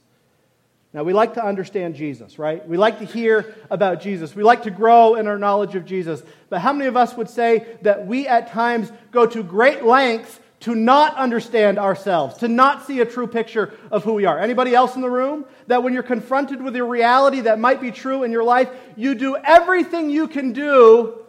Now, 0.93 1.03
we 1.03 1.13
like 1.13 1.35
to 1.35 1.45
understand 1.45 1.97
Jesus, 1.97 2.39
right? 2.39 2.67
We 2.67 2.77
like 2.77 3.01
to 3.01 3.05
hear 3.05 3.57
about 3.69 4.01
Jesus. 4.01 4.37
We 4.37 4.45
like 4.45 4.63
to 4.63 4.71
grow 4.71 5.17
in 5.17 5.27
our 5.27 5.39
knowledge 5.39 5.75
of 5.75 5.85
Jesus. 5.85 6.23
But 6.49 6.61
how 6.61 6.73
many 6.73 6.87
of 6.87 6.97
us 6.97 7.17
would 7.17 7.29
say 7.29 7.67
that 7.83 8.07
we 8.07 8.29
at 8.29 8.53
times 8.53 8.93
go 9.11 9.27
to 9.27 9.43
great 9.43 9.85
lengths 9.85 10.39
to 10.61 10.77
not 10.77 11.17
understand 11.17 11.81
ourselves, 11.81 12.39
to 12.39 12.49
not 12.49 12.87
see 12.87 13.01
a 13.01 13.05
true 13.05 13.27
picture 13.27 13.75
of 13.91 14.05
who 14.05 14.15
we 14.15 14.25
are? 14.25 14.39
Anybody 14.39 14.73
else 14.73 14.95
in 14.95 15.01
the 15.01 15.11
room? 15.11 15.47
That 15.67 15.83
when 15.83 15.95
you're 15.95 16.05
confronted 16.05 16.63
with 16.63 16.77
a 16.77 16.85
reality 16.85 17.41
that 17.41 17.59
might 17.59 17.81
be 17.81 17.91
true 17.91 18.23
in 18.23 18.31
your 18.31 18.45
life, 18.45 18.71
you 18.95 19.17
do 19.17 19.37
everything 19.37 20.11
you 20.11 20.29
can 20.29 20.53
do 20.53 21.24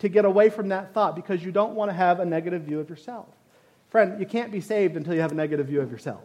to 0.00 0.08
get 0.08 0.24
away 0.24 0.50
from 0.50 0.68
that 0.68 0.92
thought 0.92 1.14
because 1.14 1.42
you 1.42 1.52
don't 1.52 1.74
want 1.74 1.90
to 1.90 1.94
have 1.94 2.20
a 2.20 2.24
negative 2.24 2.62
view 2.62 2.80
of 2.80 2.90
yourself. 2.90 3.28
Friend, 3.88 4.20
you 4.20 4.26
can't 4.26 4.52
be 4.52 4.60
saved 4.60 4.96
until 4.96 5.14
you 5.14 5.20
have 5.20 5.32
a 5.32 5.36
negative 5.36 5.66
view 5.66 5.80
of 5.80 5.90
yourself. 5.90 6.22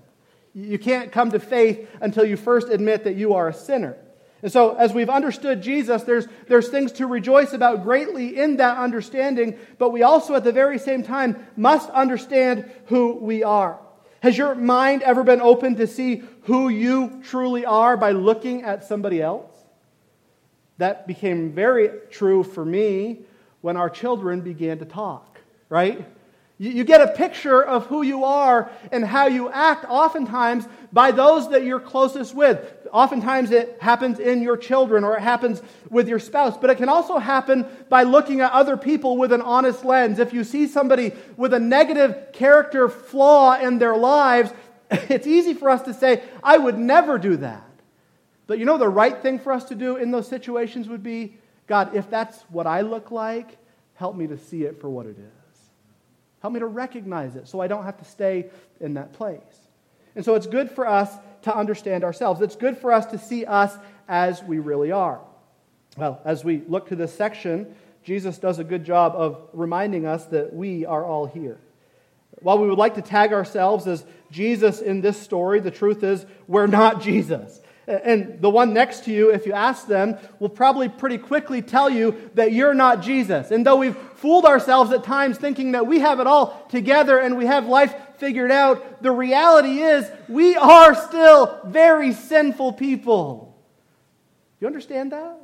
You 0.54 0.80
can't 0.80 1.12
come 1.12 1.32
to 1.32 1.40
faith 1.40 1.90
until 2.02 2.26
you 2.26 2.38
first 2.38 2.70
admit 2.70 3.04
that 3.04 3.16
you 3.16 3.34
are 3.34 3.50
a 3.50 3.54
sinner. 3.54 3.98
And 4.42 4.52
so, 4.52 4.76
as 4.76 4.94
we've 4.94 5.10
understood 5.10 5.62
Jesus, 5.62 6.04
there's, 6.04 6.28
there's 6.48 6.70
things 6.70 6.92
to 6.94 7.08
rejoice 7.08 7.54
about 7.54 7.84
greatly 7.84 8.38
in 8.38 8.58
that 8.58 8.78
understanding, 8.78 9.58
but 9.78 9.92
we 9.92 10.04
also, 10.04 10.36
at 10.36 10.44
the 10.44 10.52
very 10.52 10.78
same 10.78 11.04
time, 11.04 11.46
must 11.58 11.90
understand 11.90 12.70
who 12.86 13.16
we 13.16 13.44
are. 13.44 13.80
Has 14.22 14.38
your 14.38 14.56
mind 14.56 15.02
ever 15.02 15.24
been 15.24 15.42
open 15.42 15.76
to 15.76 15.88
see 15.88 16.24
who 16.44 16.70
you 16.70 17.22
truly 17.26 17.66
are 17.66 17.98
by 17.98 18.12
looking 18.12 18.64
at 18.64 18.86
somebody 18.86 19.22
else? 19.22 19.52
That 20.78 21.08
became 21.08 21.52
very 21.52 21.90
true 22.12 22.44
for 22.44 22.64
me 22.64 23.22
when 23.66 23.78
our 23.78 23.90
children 23.90 24.42
began 24.42 24.78
to 24.78 24.86
talk, 24.86 25.40
right? 25.70 26.06
You, 26.60 26.70
you 26.70 26.84
get 26.84 27.02
a 27.02 27.08
picture 27.08 27.64
of 27.64 27.88
who 27.88 28.04
you 28.04 28.24
are 28.24 28.70
and 28.92 29.04
how 29.04 29.26
you 29.26 29.50
act, 29.50 29.86
oftentimes, 29.90 30.68
by 30.94 31.10
those 31.10 31.50
that 31.50 31.64
you're 31.64 31.80
closest 31.80 32.36
with. 32.36 32.60
Oftentimes, 32.92 33.50
it 33.50 33.80
happens 33.82 34.20
in 34.20 34.44
your 34.44 34.56
children 34.56 35.04
or 35.04 35.18
it 35.18 35.22
happens 35.22 35.64
with 35.90 36.08
your 36.08 36.20
spouse, 36.20 36.56
but 36.56 36.70
it 36.70 36.78
can 36.78 36.90
also 36.90 37.18
happen 37.18 37.66
by 37.90 38.04
looking 38.04 38.42
at 38.42 38.52
other 38.52 38.78
people 38.78 39.18
with 39.18 39.34
an 39.34 39.42
honest 39.42 39.84
lens. 39.84 40.20
If 40.20 40.32
you 40.32 40.44
see 40.44 40.68
somebody 40.68 41.12
with 41.36 41.52
a 41.52 41.60
negative 41.60 42.34
character 42.34 42.88
flaw 42.88 43.58
in 43.60 43.80
their 43.80 43.98
lives, 43.98 44.54
it's 44.92 45.26
easy 45.26 45.56
for 45.56 45.72
us 45.72 45.82
to 45.82 45.94
say, 45.96 46.22
I 46.44 46.60
would 46.60 46.78
never 46.78 47.18
do 47.18 47.38
that. 47.38 47.68
But 48.46 48.60
you 48.60 48.66
know, 48.66 48.78
the 48.78 48.88
right 48.88 49.20
thing 49.24 49.40
for 49.40 49.52
us 49.52 49.64
to 49.66 49.76
do 49.76 49.96
in 49.96 50.12
those 50.12 50.28
situations 50.28 50.88
would 50.88 51.02
be 51.02 51.40
God, 51.68 51.96
if 51.96 52.10
that's 52.10 52.40
what 52.50 52.68
I 52.68 52.82
look 52.82 53.12
like, 53.12 53.58
help 53.96 54.16
me 54.16 54.28
to 54.28 54.38
see 54.38 54.64
it 54.64 54.80
for 54.80 54.90
what 54.90 55.06
it 55.06 55.18
is. 55.18 55.60
Help 56.42 56.54
me 56.54 56.60
to 56.60 56.68
recognize 56.68 57.36
it 57.36 57.48
so 57.48 57.60
I 57.60 57.68
don't 57.68 57.86
have 57.86 57.98
to 57.98 58.06
stay 58.06 58.50
in 58.80 58.96
that 58.96 59.14
place. 59.14 59.42
And 60.16 60.24
so 60.24 60.36
it's 60.36 60.48
good 60.48 60.72
for 60.72 60.88
us 60.88 61.12
to 61.44 61.56
understand 61.56 62.04
ourselves. 62.04 62.42
It's 62.42 62.56
good 62.56 62.78
for 62.78 62.94
us 62.94 63.08
to 63.08 63.18
see 63.18 63.46
us 63.46 63.76
as 64.08 64.44
we 64.44 64.60
really 64.60 64.92
are. 64.92 65.20
Well, 65.98 66.22
as 66.24 66.44
we 66.44 66.62
look 66.68 66.90
to 66.90 66.96
this 66.96 67.14
section, 67.14 67.76
Jesus 68.04 68.38
does 68.38 68.60
a 68.60 68.64
good 68.64 68.86
job 68.86 69.14
of 69.16 69.50
reminding 69.54 70.06
us 70.06 70.26
that 70.28 70.54
we 70.54 70.86
are 70.86 71.04
all 71.04 71.26
here. 71.26 71.58
While 72.42 72.60
we 72.60 72.68
would 72.68 72.78
like 72.78 72.96
to 72.96 73.02
tag 73.02 73.34
ourselves 73.34 73.88
as 73.88 74.06
Jesus 74.30 74.82
in 74.82 75.02
this 75.02 75.20
story, 75.20 75.60
the 75.62 75.72
truth 75.72 76.04
is 76.04 76.26
we're 76.48 76.68
not 76.68 77.02
Jesus. 77.02 77.60
And 77.88 78.42
the 78.42 78.50
one 78.50 78.74
next 78.74 79.04
to 79.06 79.12
you, 79.12 79.32
if 79.32 79.46
you 79.46 79.54
ask 79.54 79.86
them, 79.86 80.18
will 80.40 80.50
probably 80.50 80.90
pretty 80.90 81.20
quickly 81.20 81.62
tell 81.62 81.88
you 81.90 82.32
that 82.34 82.52
you're 82.52 82.74
not 82.74 83.02
Jesus. 83.02 83.52
And 83.52 83.66
though 83.66 83.76
we've 83.76 83.98
fooled 84.16 84.46
ourselves 84.46 84.92
at 84.92 85.04
times 85.04 85.38
thinking 85.38 85.74
that 85.74 85.86
we 85.86 86.00
have 86.00 86.20
it 86.20 86.26
all 86.26 86.66
together 86.70 87.20
and 87.20 87.38
we 87.38 87.46
have 87.46 87.68
life 87.68 87.94
figured 88.18 88.52
out, 88.52 89.04
the 89.04 89.12
reality 89.12 89.82
is 89.82 90.10
we 90.28 90.56
are 90.56 90.96
still 90.96 91.60
very 91.66 92.12
sinful 92.12 92.74
people. 92.74 93.56
You 94.60 94.66
understand 94.66 95.12
that? 95.12 95.38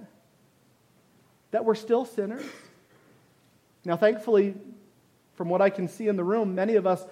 That 1.51 1.63
we're 1.63 1.75
still 1.75 2.05
sinners? 2.05 2.45
Now, 3.85 3.97
thankfully, 3.97 4.55
from 5.35 5.49
what 5.49 5.61
I 5.61 5.69
can 5.69 5.87
see 5.87 6.07
in 6.07 6.15
the 6.15 6.23
room, 6.23 6.55
many 6.55 6.75
of 6.75 6.87
us 6.87 7.03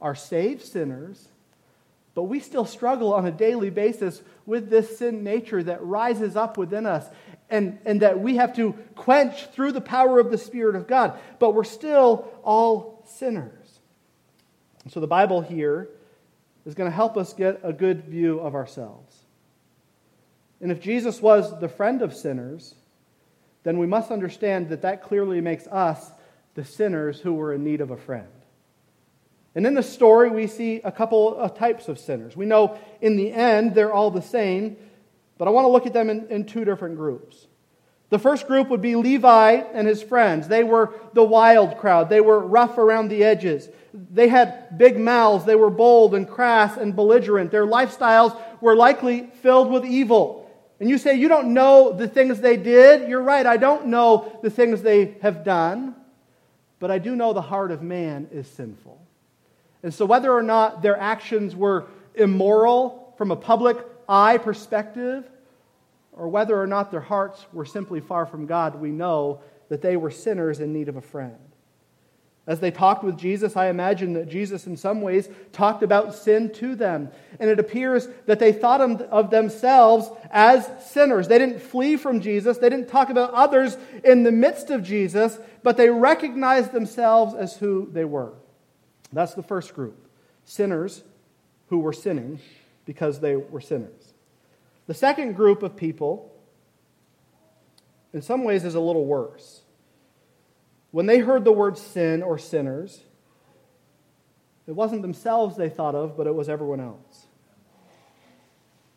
are 0.00 0.14
saved 0.14 0.62
sinners 0.62 1.28
but 2.18 2.24
we 2.24 2.40
still 2.40 2.64
struggle 2.64 3.14
on 3.14 3.26
a 3.26 3.30
daily 3.30 3.70
basis 3.70 4.20
with 4.44 4.70
this 4.70 4.98
sin 4.98 5.22
nature 5.22 5.62
that 5.62 5.84
rises 5.84 6.34
up 6.34 6.58
within 6.58 6.84
us 6.84 7.06
and, 7.48 7.78
and 7.84 8.02
that 8.02 8.18
we 8.18 8.34
have 8.38 8.56
to 8.56 8.72
quench 8.96 9.46
through 9.52 9.70
the 9.70 9.80
power 9.80 10.18
of 10.18 10.32
the 10.32 10.36
Spirit 10.36 10.74
of 10.74 10.88
God. 10.88 11.16
But 11.38 11.54
we're 11.54 11.62
still 11.62 12.28
all 12.42 13.06
sinners. 13.06 13.78
So 14.88 14.98
the 14.98 15.06
Bible 15.06 15.42
here 15.42 15.90
is 16.66 16.74
going 16.74 16.90
to 16.90 16.96
help 16.96 17.16
us 17.16 17.34
get 17.34 17.60
a 17.62 17.72
good 17.72 18.06
view 18.06 18.40
of 18.40 18.56
ourselves. 18.56 19.16
And 20.60 20.72
if 20.72 20.80
Jesus 20.80 21.22
was 21.22 21.60
the 21.60 21.68
friend 21.68 22.02
of 22.02 22.12
sinners, 22.12 22.74
then 23.62 23.78
we 23.78 23.86
must 23.86 24.10
understand 24.10 24.70
that 24.70 24.82
that 24.82 25.04
clearly 25.04 25.40
makes 25.40 25.68
us 25.68 26.10
the 26.56 26.64
sinners 26.64 27.20
who 27.20 27.34
were 27.34 27.54
in 27.54 27.62
need 27.62 27.80
of 27.80 27.92
a 27.92 27.96
friend. 27.96 28.26
And 29.58 29.66
in 29.66 29.74
the 29.74 29.82
story, 29.82 30.30
we 30.30 30.46
see 30.46 30.80
a 30.84 30.92
couple 30.92 31.36
of 31.36 31.58
types 31.58 31.88
of 31.88 31.98
sinners. 31.98 32.36
We 32.36 32.46
know 32.46 32.78
in 33.00 33.16
the 33.16 33.32
end 33.32 33.74
they're 33.74 33.92
all 33.92 34.08
the 34.08 34.22
same, 34.22 34.76
but 35.36 35.48
I 35.48 35.50
want 35.50 35.64
to 35.64 35.68
look 35.68 35.84
at 35.84 35.92
them 35.92 36.08
in, 36.08 36.28
in 36.28 36.44
two 36.44 36.64
different 36.64 36.94
groups. 36.94 37.48
The 38.10 38.20
first 38.20 38.46
group 38.46 38.68
would 38.68 38.80
be 38.80 38.94
Levi 38.94 39.54
and 39.54 39.88
his 39.88 40.00
friends. 40.00 40.46
They 40.46 40.62
were 40.62 40.94
the 41.12 41.24
wild 41.24 41.76
crowd. 41.78 42.08
They 42.08 42.20
were 42.20 42.38
rough 42.38 42.78
around 42.78 43.08
the 43.08 43.24
edges. 43.24 43.68
They 43.92 44.28
had 44.28 44.78
big 44.78 44.96
mouths. 44.96 45.44
They 45.44 45.56
were 45.56 45.70
bold 45.70 46.14
and 46.14 46.28
crass 46.30 46.76
and 46.76 46.94
belligerent. 46.94 47.50
Their 47.50 47.66
lifestyles 47.66 48.40
were 48.60 48.76
likely 48.76 49.26
filled 49.42 49.72
with 49.72 49.84
evil. 49.84 50.48
And 50.78 50.88
you 50.88 50.98
say, 50.98 51.16
You 51.16 51.26
don't 51.26 51.52
know 51.52 51.92
the 51.92 52.06
things 52.06 52.40
they 52.40 52.58
did? 52.58 53.08
You're 53.08 53.24
right. 53.24 53.44
I 53.44 53.56
don't 53.56 53.86
know 53.86 54.38
the 54.40 54.50
things 54.50 54.82
they 54.82 55.16
have 55.20 55.42
done. 55.42 55.96
But 56.78 56.92
I 56.92 56.98
do 56.98 57.16
know 57.16 57.32
the 57.32 57.42
heart 57.42 57.72
of 57.72 57.82
man 57.82 58.28
is 58.30 58.46
sinful. 58.46 59.07
And 59.82 59.94
so, 59.94 60.04
whether 60.06 60.32
or 60.32 60.42
not 60.42 60.82
their 60.82 60.98
actions 60.98 61.54
were 61.54 61.86
immoral 62.14 63.14
from 63.16 63.30
a 63.30 63.36
public 63.36 63.78
eye 64.08 64.38
perspective, 64.38 65.28
or 66.12 66.28
whether 66.28 66.60
or 66.60 66.66
not 66.66 66.90
their 66.90 67.00
hearts 67.00 67.46
were 67.52 67.64
simply 67.64 68.00
far 68.00 68.26
from 68.26 68.46
God, 68.46 68.74
we 68.74 68.90
know 68.90 69.40
that 69.68 69.82
they 69.82 69.96
were 69.96 70.10
sinners 70.10 70.60
in 70.60 70.72
need 70.72 70.88
of 70.88 70.96
a 70.96 71.00
friend. 71.00 71.36
As 72.48 72.60
they 72.60 72.70
talked 72.70 73.04
with 73.04 73.18
Jesus, 73.18 73.56
I 73.56 73.68
imagine 73.68 74.14
that 74.14 74.30
Jesus, 74.30 74.66
in 74.66 74.78
some 74.78 75.02
ways, 75.02 75.28
talked 75.52 75.82
about 75.82 76.14
sin 76.14 76.50
to 76.54 76.74
them. 76.74 77.10
And 77.38 77.50
it 77.50 77.60
appears 77.60 78.08
that 78.24 78.38
they 78.38 78.52
thought 78.52 78.80
of 78.80 79.30
themselves 79.30 80.10
as 80.30 80.66
sinners. 80.90 81.28
They 81.28 81.38
didn't 81.38 81.60
flee 81.60 81.96
from 81.96 82.22
Jesus, 82.22 82.56
they 82.56 82.70
didn't 82.70 82.88
talk 82.88 83.10
about 83.10 83.34
others 83.34 83.76
in 84.02 84.22
the 84.22 84.32
midst 84.32 84.70
of 84.70 84.82
Jesus, 84.82 85.38
but 85.62 85.76
they 85.76 85.90
recognized 85.90 86.72
themselves 86.72 87.34
as 87.34 87.54
who 87.58 87.90
they 87.92 88.06
were. 88.06 88.32
That's 89.12 89.34
the 89.34 89.42
first 89.42 89.74
group 89.74 90.04
sinners 90.44 91.02
who 91.68 91.78
were 91.78 91.92
sinning 91.92 92.40
because 92.84 93.20
they 93.20 93.36
were 93.36 93.60
sinners. 93.60 94.14
The 94.86 94.94
second 94.94 95.34
group 95.34 95.62
of 95.62 95.76
people, 95.76 96.32
in 98.14 98.22
some 98.22 98.44
ways, 98.44 98.64
is 98.64 98.74
a 98.74 98.80
little 98.80 99.04
worse. 99.04 99.60
When 100.90 101.04
they 101.04 101.18
heard 101.18 101.44
the 101.44 101.52
word 101.52 101.76
sin 101.76 102.22
or 102.22 102.38
sinners, 102.38 103.02
it 104.66 104.72
wasn't 104.72 105.02
themselves 105.02 105.56
they 105.56 105.68
thought 105.68 105.94
of, 105.94 106.16
but 106.16 106.26
it 106.26 106.34
was 106.34 106.48
everyone 106.48 106.80
else. 106.80 107.26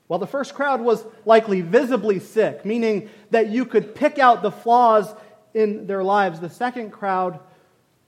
While 0.08 0.20
the 0.20 0.28
first 0.28 0.54
crowd 0.54 0.82
was 0.82 1.06
likely 1.26 1.62
visibly 1.62 2.20
sick, 2.20 2.66
meaning 2.66 3.10
that 3.30 3.50
you 3.50 3.66
could 3.66 3.96
pick 3.96 4.20
out 4.20 4.42
the 4.42 4.52
flaws 4.52 5.14
in 5.54 5.88
their 5.88 6.04
lives, 6.04 6.40
the 6.40 6.50
second 6.50 6.92
crowd 6.92 7.40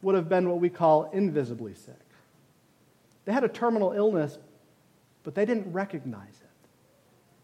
would 0.03 0.15
have 0.15 0.29
been 0.29 0.49
what 0.49 0.59
we 0.59 0.69
call 0.69 1.09
invisibly 1.11 1.73
sick. 1.73 1.95
They 3.25 3.31
had 3.31 3.43
a 3.43 3.49
terminal 3.49 3.93
illness, 3.93 4.37
but 5.23 5.33
they 5.33 5.45
didn't 5.45 5.71
recognize 5.71 6.41
it. 6.41 6.69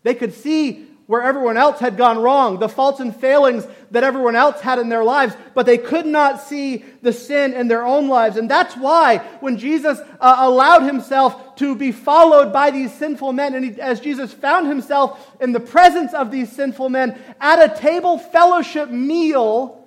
They 0.04 0.14
could 0.14 0.34
see 0.34 0.88
where 1.10 1.24
everyone 1.24 1.58
else 1.58 1.80
had 1.80 1.98
gone 1.98 2.20
wrong, 2.20 2.60
the 2.60 2.70
faults 2.70 3.00
and 3.00 3.16
failings 3.16 3.66
that 3.90 4.04
everyone 4.04 4.36
else 4.36 4.62
had 4.62 4.78
in 4.78 4.90
their 4.90 5.04
lives, 5.04 5.36
but 5.56 5.66
they 5.66 5.78
could 5.78 6.06
not 6.06 6.40
see 6.40 6.86
the 7.02 7.12
sin 7.12 7.52
in 7.54 7.68
their 7.68 7.84
own 7.84 8.08
lives. 8.08 8.38
And 8.38 8.48
that's 8.48 8.78
why 8.78 9.18
when 9.40 9.58
Jesus 9.58 10.00
uh, 10.20 10.36
allowed 10.38 10.84
himself 10.84 11.56
to 11.56 11.76
be 11.76 11.92
followed 11.92 12.54
by 12.54 12.70
these 12.70 12.94
sinful 12.94 13.34
men, 13.34 13.56
and 13.56 13.66
he, 13.66 13.82
as 13.82 14.00
Jesus 14.00 14.32
found 14.32 14.68
himself 14.68 15.36
in 15.42 15.52
the 15.52 15.60
presence 15.60 16.14
of 16.14 16.30
these 16.30 16.52
sinful 16.52 16.90
men 16.90 17.20
at 17.42 17.58
a 17.58 17.76
table 17.76 18.20
fellowship 18.20 18.92
meal, 18.92 19.79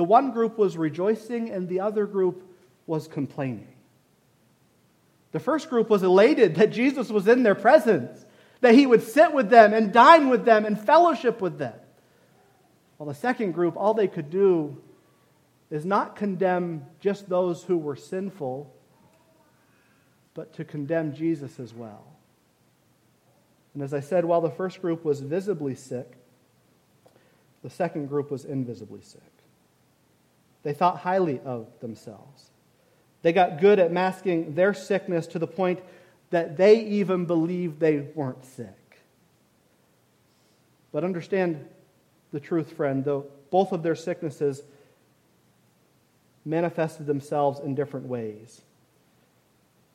the 0.00 0.04
one 0.04 0.30
group 0.30 0.56
was 0.56 0.78
rejoicing 0.78 1.50
and 1.50 1.68
the 1.68 1.80
other 1.80 2.06
group 2.06 2.42
was 2.86 3.06
complaining. 3.06 3.68
The 5.32 5.40
first 5.40 5.68
group 5.68 5.90
was 5.90 6.02
elated 6.02 6.54
that 6.54 6.72
Jesus 6.72 7.10
was 7.10 7.28
in 7.28 7.42
their 7.42 7.54
presence, 7.54 8.24
that 8.62 8.74
he 8.74 8.86
would 8.86 9.02
sit 9.02 9.34
with 9.34 9.50
them 9.50 9.74
and 9.74 9.92
dine 9.92 10.30
with 10.30 10.46
them 10.46 10.64
and 10.64 10.80
fellowship 10.80 11.42
with 11.42 11.58
them. 11.58 11.74
While 12.96 13.10
the 13.10 13.14
second 13.14 13.52
group, 13.52 13.76
all 13.76 13.92
they 13.92 14.08
could 14.08 14.30
do 14.30 14.80
is 15.70 15.84
not 15.84 16.16
condemn 16.16 16.86
just 17.00 17.28
those 17.28 17.62
who 17.62 17.76
were 17.76 17.94
sinful, 17.94 18.74
but 20.32 20.54
to 20.54 20.64
condemn 20.64 21.12
Jesus 21.14 21.60
as 21.60 21.74
well. 21.74 22.06
And 23.74 23.82
as 23.82 23.92
I 23.92 24.00
said, 24.00 24.24
while 24.24 24.40
the 24.40 24.48
first 24.48 24.80
group 24.80 25.04
was 25.04 25.20
visibly 25.20 25.74
sick, 25.74 26.10
the 27.62 27.68
second 27.68 28.06
group 28.06 28.30
was 28.30 28.46
invisibly 28.46 29.02
sick. 29.02 29.29
They 30.62 30.72
thought 30.72 30.98
highly 30.98 31.40
of 31.44 31.66
themselves. 31.80 32.50
They 33.22 33.32
got 33.32 33.60
good 33.60 33.78
at 33.78 33.92
masking 33.92 34.54
their 34.54 34.74
sickness 34.74 35.26
to 35.28 35.38
the 35.38 35.46
point 35.46 35.80
that 36.30 36.56
they 36.56 36.80
even 36.80 37.26
believed 37.26 37.80
they 37.80 37.98
weren't 38.14 38.44
sick. 38.44 39.00
But 40.92 41.04
understand 41.04 41.66
the 42.32 42.40
truth, 42.40 42.72
friend, 42.72 43.04
though 43.04 43.26
both 43.50 43.72
of 43.72 43.82
their 43.82 43.94
sicknesses 43.94 44.62
manifested 46.44 47.06
themselves 47.06 47.60
in 47.60 47.74
different 47.74 48.06
ways 48.06 48.62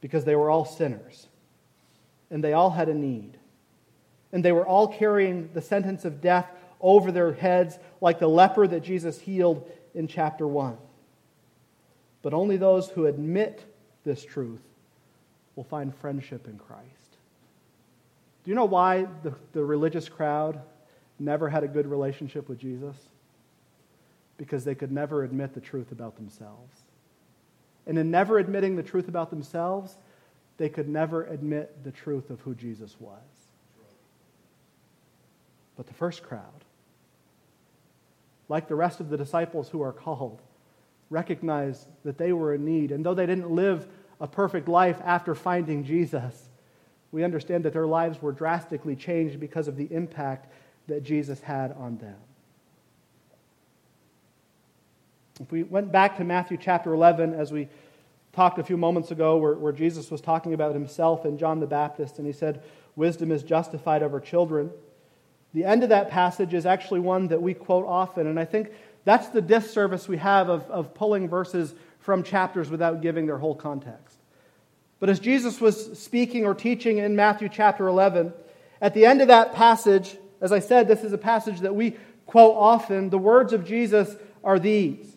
because 0.02 0.26
they 0.26 0.36
were 0.36 0.50
all 0.50 0.66
sinners 0.66 1.28
and 2.30 2.44
they 2.44 2.54
all 2.54 2.70
had 2.70 2.90
a 2.90 2.94
need. 2.94 3.38
And 4.32 4.44
they 4.44 4.52
were 4.52 4.66
all 4.66 4.88
carrying 4.88 5.50
the 5.54 5.62
sentence 5.62 6.06
of 6.06 6.22
death 6.22 6.48
over 6.82 7.12
their 7.12 7.34
heads 7.34 7.78
like 8.02 8.20
the 8.20 8.28
leper 8.28 8.68
that 8.68 8.82
Jesus 8.82 9.20
healed 9.20 9.70
in 9.96 10.08
chapter 10.08 10.48
1. 10.48 10.78
But 12.22 12.34
only 12.34 12.58
those 12.58 12.90
who 12.90 13.06
admit 13.06 13.64
this 14.04 14.24
truth 14.24 14.62
will 15.56 15.64
find 15.64 15.96
friendship 15.96 16.48
in 16.48 16.58
Christ. 16.58 17.18
Do 18.44 18.52
you 18.52 18.56
know 18.56 18.66
why 18.66 19.08
the, 19.24 19.34
the 19.54 19.64
religious 19.64 20.10
crowd 20.10 20.62
never 21.18 21.50
had 21.50 21.64
a 21.64 21.68
good 21.68 21.88
relationship 21.88 22.50
with 22.50 22.60
Jesus? 22.60 22.96
Because 24.38 24.66
they 24.66 24.76
could 24.76 24.92
never 24.92 25.24
admit 25.24 25.54
the 25.54 25.62
truth 25.62 25.92
about 25.92 26.18
themselves. 26.18 26.78
And 27.88 27.98
in 27.98 28.12
never 28.12 28.38
admitting 28.38 28.76
the 28.76 28.84
truth 28.84 29.08
about 29.08 29.30
themselves, 29.30 29.96
they 30.58 30.70
could 30.70 30.90
never 30.90 31.26
admit 31.26 31.84
the 31.84 31.92
truth 31.92 32.30
of 32.30 32.42
who 32.42 32.54
Jesus 32.54 32.96
was. 33.00 33.22
But 35.78 35.88
the 35.88 35.94
first 35.94 36.24
crowd, 36.24 36.65
like 38.50 38.68
the 38.68 38.76
rest 38.76 39.00
of 39.00 39.10
the 39.10 39.18
disciples 39.18 39.70
who 39.70 39.82
are 39.82 39.92
called, 39.92 40.42
recognized 41.10 41.88
that 42.04 42.18
they 42.18 42.34
were 42.34 42.54
in 42.54 42.66
need. 42.66 42.92
And 42.92 43.06
though 43.06 43.14
they 43.14 43.26
didn't 43.26 43.52
live 43.52 43.88
a 44.20 44.28
perfect 44.28 44.68
life 44.68 45.00
after 45.04 45.36
finding 45.36 45.84
Jesus, 45.84 46.50
we 47.12 47.24
understand 47.24 47.64
that 47.66 47.74
their 47.74 47.88
lives 47.88 48.22
were 48.22 48.32
drastically 48.32 48.96
changed 48.96 49.40
because 49.40 49.68
of 49.68 49.78
the 49.78 49.92
impact 49.92 50.52
that 50.88 51.04
Jesus 51.04 51.42
had 51.42 51.72
on 51.74 51.98
them. 51.98 52.18
If 55.42 55.52
we 55.52 55.64
went 55.64 55.92
back 55.92 56.18
to 56.18 56.24
Matthew 56.24 56.58
chapter 56.58 56.94
11, 56.94 57.34
as 57.34 57.52
we 57.52 57.68
talked 58.32 58.60
a 58.60 58.64
few 58.64 58.78
moments 58.78 59.12
ago, 59.12 59.38
where, 59.38 59.56
where 59.56 59.74
Jesus 59.74 60.12
was 60.12 60.22
talking 60.22 60.54
about 60.54 60.74
himself 60.74 61.26
and 61.26 61.38
John 61.38 61.60
the 61.60 61.68
Baptist, 61.68 62.18
and 62.18 62.28
he 62.28 62.34
said, 62.34 62.64
Wisdom 62.96 63.32
is 63.32 63.44
justified 63.44 64.04
over 64.04 64.20
children. 64.20 64.72
The 65.56 65.64
end 65.64 65.84
of 65.84 65.90
that 65.90 66.10
passage 66.10 66.54
is 66.54 66.66
actually 66.66 67.00
one 67.00 67.30
that 67.30 67.42
we 67.42 67.54
quote 67.54 67.86
often, 67.88 68.28
and 68.28 68.38
I 68.38 68.44
think 68.44 68.74
that's 69.06 69.30
the 69.30 69.42
disservice 69.42 70.06
we 70.06 70.18
have 70.18 70.50
of, 70.50 70.70
of 70.70 70.94
pulling 70.94 71.30
verses 71.30 71.74
from 72.00 72.24
chapters 72.24 72.70
without 72.70 73.00
giving 73.02 73.26
their 73.26 73.38
whole 73.38 73.56
context. 73.56 74.18
But 75.00 75.10
as 75.10 75.18
Jesus 75.18 75.62
was 75.62 75.98
speaking 75.98 76.46
or 76.46 76.56
teaching 76.56 76.98
in 76.98 77.16
Matthew 77.16 77.48
chapter 77.48 77.88
11, 77.88 78.34
at 78.82 78.94
the 78.94 79.06
end 79.06 79.22
of 79.22 79.30
that 79.30 79.54
passage, 79.54 80.18
as 80.42 80.52
I 80.52 80.60
said, 80.60 80.90
this 80.90 81.06
is 81.06 81.14
a 81.14 81.18
passage 81.18 81.62
that 81.62 81.74
we 81.74 81.96
quote 82.26 82.58
often, 82.58 83.10
the 83.10 83.18
words 83.18 83.54
of 83.54 83.66
Jesus 83.66 84.14
are 84.44 84.60
these 84.60 85.16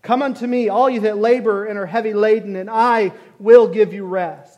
Come 0.00 0.22
unto 0.22 0.46
me, 0.46 0.70
all 0.70 0.88
you 0.88 1.00
that 1.00 1.18
labor 1.18 1.66
and 1.66 1.78
are 1.78 1.84
heavy 1.84 2.14
laden, 2.14 2.56
and 2.56 2.70
I 2.70 3.12
will 3.38 3.68
give 3.68 3.92
you 3.92 4.06
rest. 4.06 4.55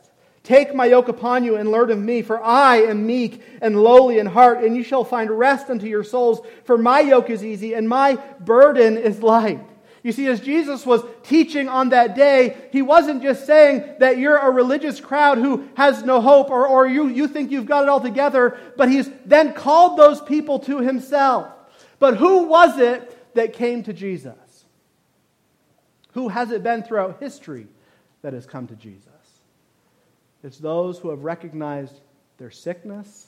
Take 0.49 0.73
my 0.73 0.87
yoke 0.87 1.09
upon 1.09 1.43
you 1.43 1.57
and 1.57 1.71
learn 1.71 1.91
of 1.91 1.99
me, 1.99 2.23
for 2.23 2.43
I 2.43 2.77
am 2.77 3.05
meek 3.05 3.43
and 3.61 3.83
lowly 3.83 4.17
in 4.17 4.25
heart, 4.25 4.63
and 4.63 4.75
you 4.75 4.83
shall 4.83 5.03
find 5.03 5.29
rest 5.29 5.69
unto 5.69 5.85
your 5.85 6.03
souls. 6.03 6.41
For 6.63 6.75
my 6.75 7.01
yoke 7.01 7.29
is 7.29 7.45
easy 7.45 7.75
and 7.75 7.87
my 7.87 8.15
burden 8.39 8.97
is 8.97 9.21
light. 9.21 9.59
You 10.01 10.11
see, 10.11 10.25
as 10.25 10.39
Jesus 10.39 10.87
was 10.87 11.03
teaching 11.21 11.69
on 11.69 11.89
that 11.89 12.15
day, 12.15 12.57
he 12.71 12.81
wasn't 12.81 13.21
just 13.21 13.45
saying 13.45 13.97
that 13.99 14.17
you're 14.17 14.39
a 14.39 14.49
religious 14.49 14.99
crowd 14.99 15.37
who 15.37 15.69
has 15.75 16.01
no 16.01 16.19
hope 16.19 16.49
or, 16.49 16.67
or 16.67 16.87
you, 16.87 17.09
you 17.09 17.27
think 17.27 17.51
you've 17.51 17.67
got 17.67 17.83
it 17.83 17.89
all 17.89 18.01
together, 18.01 18.57
but 18.75 18.89
he's 18.89 19.07
then 19.25 19.53
called 19.53 19.99
those 19.99 20.19
people 20.19 20.57
to 20.61 20.79
himself. 20.79 21.47
But 21.99 22.17
who 22.17 22.45
was 22.45 22.79
it 22.79 23.35
that 23.35 23.53
came 23.53 23.83
to 23.83 23.93
Jesus? 23.93 24.65
Who 26.13 26.29
has 26.29 26.49
it 26.49 26.63
been 26.63 26.81
throughout 26.81 27.19
history 27.19 27.67
that 28.23 28.33
has 28.33 28.47
come 28.47 28.65
to 28.65 28.75
Jesus? 28.75 29.18
It's 30.43 30.57
those 30.57 30.99
who 30.99 31.09
have 31.09 31.23
recognized 31.23 31.99
their 32.37 32.51
sickness 32.51 33.27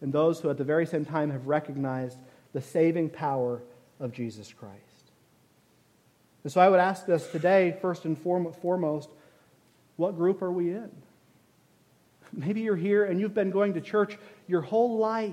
and 0.00 0.12
those 0.12 0.40
who 0.40 0.50
at 0.50 0.58
the 0.58 0.64
very 0.64 0.86
same 0.86 1.04
time 1.04 1.30
have 1.30 1.46
recognized 1.46 2.18
the 2.52 2.60
saving 2.60 3.10
power 3.10 3.62
of 4.00 4.12
Jesus 4.12 4.52
Christ. 4.52 4.80
And 6.42 6.52
so 6.52 6.60
I 6.60 6.68
would 6.68 6.80
ask 6.80 7.08
us 7.08 7.30
today, 7.30 7.76
first 7.80 8.04
and 8.04 8.18
foremost, 8.18 9.08
what 9.96 10.16
group 10.16 10.42
are 10.42 10.52
we 10.52 10.70
in? 10.70 10.90
Maybe 12.32 12.62
you're 12.62 12.76
here 12.76 13.04
and 13.04 13.20
you've 13.20 13.34
been 13.34 13.50
going 13.50 13.74
to 13.74 13.80
church 13.80 14.18
your 14.46 14.60
whole 14.60 14.98
life. 14.98 15.32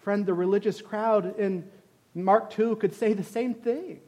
Friend, 0.00 0.24
the 0.26 0.34
religious 0.34 0.80
crowd 0.80 1.38
in 1.38 1.64
Mark 2.14 2.50
2 2.50 2.76
could 2.76 2.94
say 2.94 3.12
the 3.12 3.24
same 3.24 3.54
thing. 3.54 4.00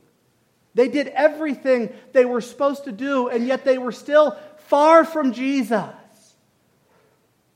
They 0.74 0.88
did 0.88 1.08
everything 1.08 1.92
they 2.12 2.24
were 2.24 2.40
supposed 2.40 2.84
to 2.84 2.92
do, 2.92 3.28
and 3.28 3.46
yet 3.46 3.64
they 3.64 3.76
were 3.76 3.92
still 3.92 4.38
far 4.72 5.04
from 5.04 5.34
Jesus. 5.34 5.84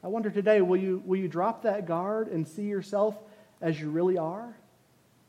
I 0.05 0.09
wonder 0.09 0.29
today, 0.29 0.61
will 0.61 0.77
you, 0.77 1.03
will 1.07 1.17
you 1.17 1.29
drop 1.29 1.63
that 1.63 1.87
guard 1.87 2.29
and 2.29 2.47
see 2.47 2.65
yourself 2.65 3.17
as 3.63 3.81
you 3.81 3.89
really 3.89 4.19
are? 4.19 4.55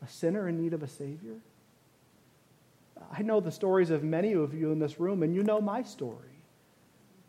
A 0.04 0.08
sinner 0.10 0.50
in 0.50 0.62
need 0.62 0.74
of 0.74 0.84
a 0.84 0.88
Savior? 0.90 1.38
I 3.10 3.22
know 3.22 3.40
the 3.40 3.54
stories 3.54 3.90
of 3.90 4.04
many 4.04 4.34
of 4.34 4.54
you 4.54 4.74
in 4.74 4.80
this 4.80 5.00
room, 5.00 5.24
and 5.24 5.34
you 5.34 5.44
know 5.44 5.62
my 5.62 5.84
story. 5.84 6.42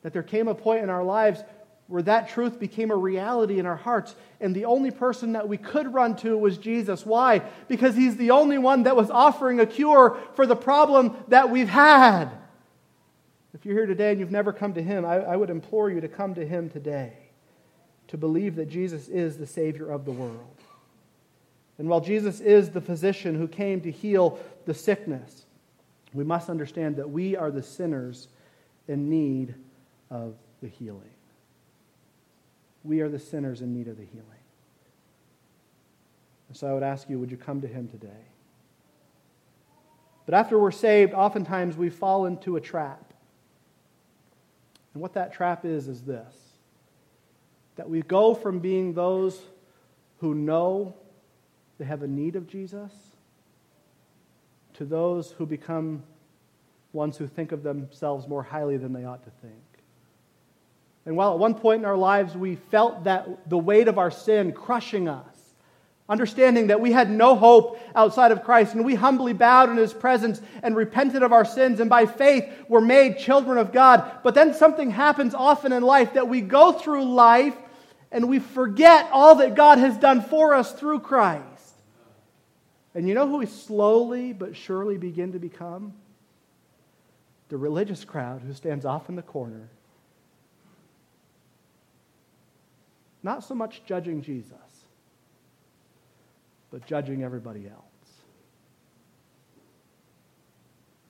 That 0.02 0.12
there 0.12 0.24
came 0.24 0.48
a 0.48 0.56
point 0.56 0.82
in 0.82 0.90
our 0.90 1.04
lives 1.04 1.40
where 1.86 2.02
that 2.02 2.30
truth 2.30 2.58
became 2.58 2.90
a 2.90 2.96
reality 2.96 3.60
in 3.60 3.66
our 3.66 3.76
hearts. 3.76 4.16
And 4.40 4.56
the 4.56 4.64
only 4.64 4.90
person 4.90 5.34
that 5.34 5.48
we 5.48 5.56
could 5.56 5.94
run 5.94 6.16
to 6.16 6.36
was 6.36 6.58
Jesus. 6.58 7.06
Why? 7.06 7.42
Because 7.68 7.94
he's 7.94 8.16
the 8.16 8.32
only 8.32 8.58
one 8.58 8.82
that 8.82 8.96
was 8.96 9.08
offering 9.08 9.60
a 9.60 9.66
cure 9.66 10.18
for 10.34 10.46
the 10.46 10.56
problem 10.56 11.16
that 11.28 11.48
we've 11.48 11.68
had. 11.68 12.32
If 13.58 13.66
you're 13.66 13.74
here 13.74 13.86
today 13.86 14.12
and 14.12 14.20
you've 14.20 14.30
never 14.30 14.52
come 14.52 14.72
to 14.74 14.82
him, 14.82 15.04
I, 15.04 15.16
I 15.16 15.36
would 15.36 15.50
implore 15.50 15.90
you 15.90 16.00
to 16.00 16.06
come 16.06 16.32
to 16.36 16.46
him 16.46 16.70
today, 16.70 17.12
to 18.06 18.16
believe 18.16 18.54
that 18.54 18.68
Jesus 18.68 19.08
is 19.08 19.36
the 19.36 19.48
Savior 19.48 19.90
of 19.90 20.04
the 20.04 20.12
world. 20.12 20.54
And 21.76 21.88
while 21.88 22.00
Jesus 22.00 22.38
is 22.38 22.70
the 22.70 22.80
physician 22.80 23.34
who 23.34 23.48
came 23.48 23.80
to 23.80 23.90
heal 23.90 24.38
the 24.64 24.74
sickness, 24.74 25.44
we 26.14 26.22
must 26.22 26.48
understand 26.48 26.96
that 26.96 27.10
we 27.10 27.34
are 27.34 27.50
the 27.50 27.62
sinners 27.62 28.28
in 28.86 29.10
need 29.10 29.56
of 30.08 30.34
the 30.62 30.68
healing. 30.68 31.10
We 32.84 33.00
are 33.00 33.08
the 33.08 33.18
sinners 33.18 33.60
in 33.60 33.74
need 33.74 33.88
of 33.88 33.96
the 33.96 34.04
healing. 34.04 34.24
And 36.46 36.56
so 36.56 36.68
I 36.68 36.74
would 36.74 36.84
ask 36.84 37.10
you, 37.10 37.18
would 37.18 37.32
you 37.32 37.36
come 37.36 37.60
to 37.62 37.68
him 37.68 37.88
today? 37.88 38.24
But 40.26 40.34
after 40.34 40.58
we're 40.58 40.70
saved, 40.70 41.12
oftentimes 41.12 41.76
we 41.76 41.90
fall 41.90 42.26
into 42.26 42.54
a 42.54 42.60
trap. 42.60 43.07
And 44.98 45.02
what 45.04 45.14
that 45.14 45.32
trap 45.32 45.64
is, 45.64 45.86
is 45.86 46.02
this 46.02 46.34
that 47.76 47.88
we 47.88 48.02
go 48.02 48.34
from 48.34 48.58
being 48.58 48.94
those 48.94 49.40
who 50.18 50.34
know 50.34 50.92
they 51.78 51.84
have 51.84 52.02
a 52.02 52.08
need 52.08 52.34
of 52.34 52.48
Jesus 52.48 52.90
to 54.74 54.84
those 54.84 55.30
who 55.30 55.46
become 55.46 56.02
ones 56.92 57.16
who 57.16 57.28
think 57.28 57.52
of 57.52 57.62
themselves 57.62 58.26
more 58.26 58.42
highly 58.42 58.76
than 58.76 58.92
they 58.92 59.04
ought 59.04 59.22
to 59.22 59.30
think. 59.40 59.62
And 61.06 61.16
while 61.16 61.32
at 61.32 61.38
one 61.38 61.54
point 61.54 61.82
in 61.82 61.84
our 61.84 61.96
lives 61.96 62.36
we 62.36 62.56
felt 62.56 63.04
that 63.04 63.48
the 63.48 63.56
weight 63.56 63.86
of 63.86 63.98
our 63.98 64.10
sin 64.10 64.50
crushing 64.50 65.08
us, 65.08 65.37
understanding 66.08 66.68
that 66.68 66.80
we 66.80 66.92
had 66.92 67.10
no 67.10 67.36
hope 67.36 67.78
outside 67.94 68.32
of 68.32 68.42
Christ, 68.42 68.74
and 68.74 68.84
we 68.84 68.94
humbly 68.94 69.32
bowed 69.32 69.68
in 69.70 69.76
His 69.76 69.92
presence 69.92 70.40
and 70.62 70.74
repented 70.74 71.22
of 71.22 71.32
our 71.32 71.44
sins, 71.44 71.80
and 71.80 71.90
by 71.90 72.06
faith 72.06 72.50
were 72.68 72.80
made 72.80 73.18
children 73.18 73.58
of 73.58 73.72
God. 73.72 74.10
But 74.22 74.34
then 74.34 74.54
something 74.54 74.90
happens 74.90 75.34
often 75.34 75.72
in 75.72 75.82
life 75.82 76.14
that 76.14 76.28
we 76.28 76.40
go 76.40 76.72
through 76.72 77.04
life 77.04 77.54
and 78.10 78.28
we 78.28 78.38
forget 78.38 79.08
all 79.12 79.34
that 79.36 79.54
God 79.54 79.76
has 79.78 79.98
done 79.98 80.22
for 80.22 80.54
us 80.54 80.72
through 80.72 81.00
Christ. 81.00 81.44
And 82.94 83.06
you 83.06 83.14
know 83.14 83.28
who 83.28 83.36
we 83.36 83.46
slowly 83.46 84.32
but 84.32 84.56
surely 84.56 84.96
begin 84.96 85.32
to 85.32 85.38
become? 85.38 85.92
The 87.50 87.58
religious 87.58 88.04
crowd 88.04 88.40
who 88.40 88.54
stands 88.54 88.86
off 88.86 89.10
in 89.10 89.16
the 89.16 89.22
corner 89.22 89.68
Not 93.22 93.44
so 93.44 93.54
much 93.54 93.82
judging 93.84 94.22
Jesus, 94.22 94.52
but 96.70 96.86
judging 96.86 97.22
everybody 97.22 97.66
else. 97.68 97.84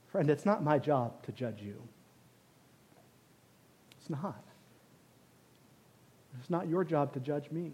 Friend, 0.08 0.30
it's 0.30 0.46
not 0.46 0.62
my 0.62 0.78
job 0.78 1.22
to 1.24 1.32
judge 1.32 1.60
you. 1.60 1.82
It's 3.98 4.08
not. 4.08 4.42
It's 6.40 6.50
not 6.50 6.68
your 6.68 6.84
job 6.84 7.12
to 7.14 7.20
judge 7.20 7.50
me. 7.50 7.72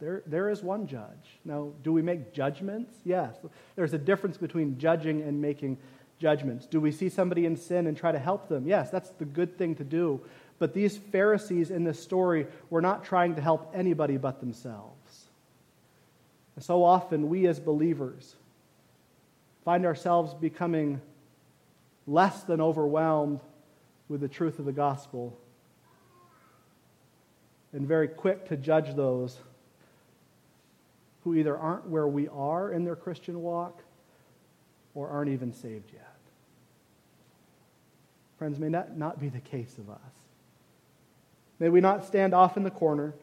There, 0.00 0.22
there 0.26 0.50
is 0.50 0.62
one 0.62 0.86
judge. 0.86 1.38
Now, 1.44 1.70
do 1.82 1.92
we 1.92 2.02
make 2.02 2.32
judgments? 2.32 2.94
Yes. 3.04 3.36
There's 3.76 3.94
a 3.94 3.98
difference 3.98 4.36
between 4.36 4.78
judging 4.78 5.22
and 5.22 5.40
making 5.40 5.78
judgments. 6.18 6.66
Do 6.66 6.80
we 6.80 6.92
see 6.92 7.08
somebody 7.08 7.46
in 7.46 7.56
sin 7.56 7.86
and 7.86 7.96
try 7.96 8.12
to 8.12 8.18
help 8.18 8.48
them? 8.48 8.66
Yes, 8.66 8.90
that's 8.90 9.10
the 9.10 9.24
good 9.24 9.56
thing 9.56 9.74
to 9.76 9.84
do. 9.84 10.20
But 10.58 10.74
these 10.74 10.96
Pharisees 10.96 11.70
in 11.70 11.84
this 11.84 12.02
story 12.02 12.46
were 12.70 12.80
not 12.80 13.04
trying 13.04 13.36
to 13.36 13.42
help 13.42 13.70
anybody 13.74 14.16
but 14.16 14.40
themselves. 14.40 15.25
And 16.56 16.64
so 16.64 16.82
often, 16.82 17.28
we 17.28 17.46
as 17.46 17.60
believers 17.60 18.34
find 19.64 19.86
ourselves 19.86 20.34
becoming 20.34 21.00
less 22.06 22.42
than 22.42 22.60
overwhelmed 22.60 23.40
with 24.08 24.20
the 24.20 24.28
truth 24.28 24.58
of 24.58 24.64
the 24.64 24.72
gospel 24.72 25.38
and 27.72 27.86
very 27.86 28.08
quick 28.08 28.48
to 28.48 28.56
judge 28.56 28.94
those 28.94 29.38
who 31.24 31.34
either 31.34 31.56
aren't 31.58 31.88
where 31.88 32.06
we 32.06 32.28
are 32.28 32.72
in 32.72 32.84
their 32.84 32.96
Christian 32.96 33.42
walk 33.42 33.82
or 34.94 35.08
aren't 35.08 35.30
even 35.30 35.52
saved 35.52 35.90
yet. 35.92 36.16
Friends, 38.38 38.58
may 38.58 38.68
that 38.70 38.96
not 38.96 39.20
be 39.20 39.28
the 39.28 39.40
case 39.40 39.76
of 39.76 39.90
us. 39.90 39.98
May 41.58 41.68
we 41.68 41.80
not 41.80 42.06
stand 42.06 42.32
off 42.32 42.56
in 42.56 42.62
the 42.62 42.70
corner, 42.70 43.14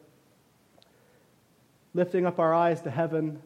lifting 1.94 2.26
up 2.26 2.38
our 2.38 2.52
eyes 2.52 2.82
to 2.82 2.90
heaven 2.90 3.40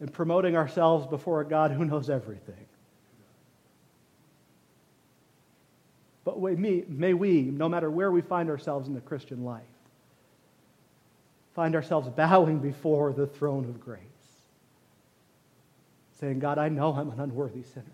and 0.00 0.12
promoting 0.12 0.56
ourselves 0.56 1.06
before 1.06 1.40
a 1.40 1.44
God 1.44 1.70
who 1.70 1.84
knows 1.84 2.10
everything. 2.10 2.66
But 6.24 6.40
may 6.40 7.14
we, 7.14 7.42
no 7.42 7.68
matter 7.68 7.90
where 7.90 8.10
we 8.10 8.20
find 8.20 8.48
ourselves 8.48 8.88
in 8.88 8.94
the 8.94 9.00
Christian 9.00 9.44
life, 9.44 9.62
find 11.54 11.74
ourselves 11.74 12.08
bowing 12.08 12.60
before 12.60 13.12
the 13.12 13.26
throne 13.26 13.64
of 13.64 13.80
grace, 13.80 14.00
saying, 16.18 16.38
God, 16.38 16.58
I 16.58 16.68
know 16.68 16.94
I'm 16.94 17.10
an 17.10 17.20
unworthy 17.20 17.62
sinner, 17.62 17.84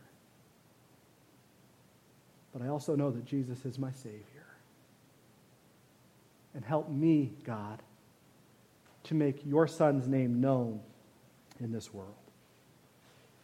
but 2.52 2.62
I 2.62 2.68
also 2.68 2.94
know 2.94 3.10
that 3.10 3.24
Jesus 3.24 3.64
is 3.64 3.78
my 3.78 3.90
Savior. 3.92 4.22
And 6.54 6.64
help 6.64 6.90
me, 6.90 7.32
God, 7.44 7.82
to 9.08 9.14
make 9.14 9.44
your 9.44 9.66
Son's 9.66 10.06
name 10.06 10.40
known 10.40 10.80
in 11.60 11.72
this 11.72 11.92
world. 11.92 12.14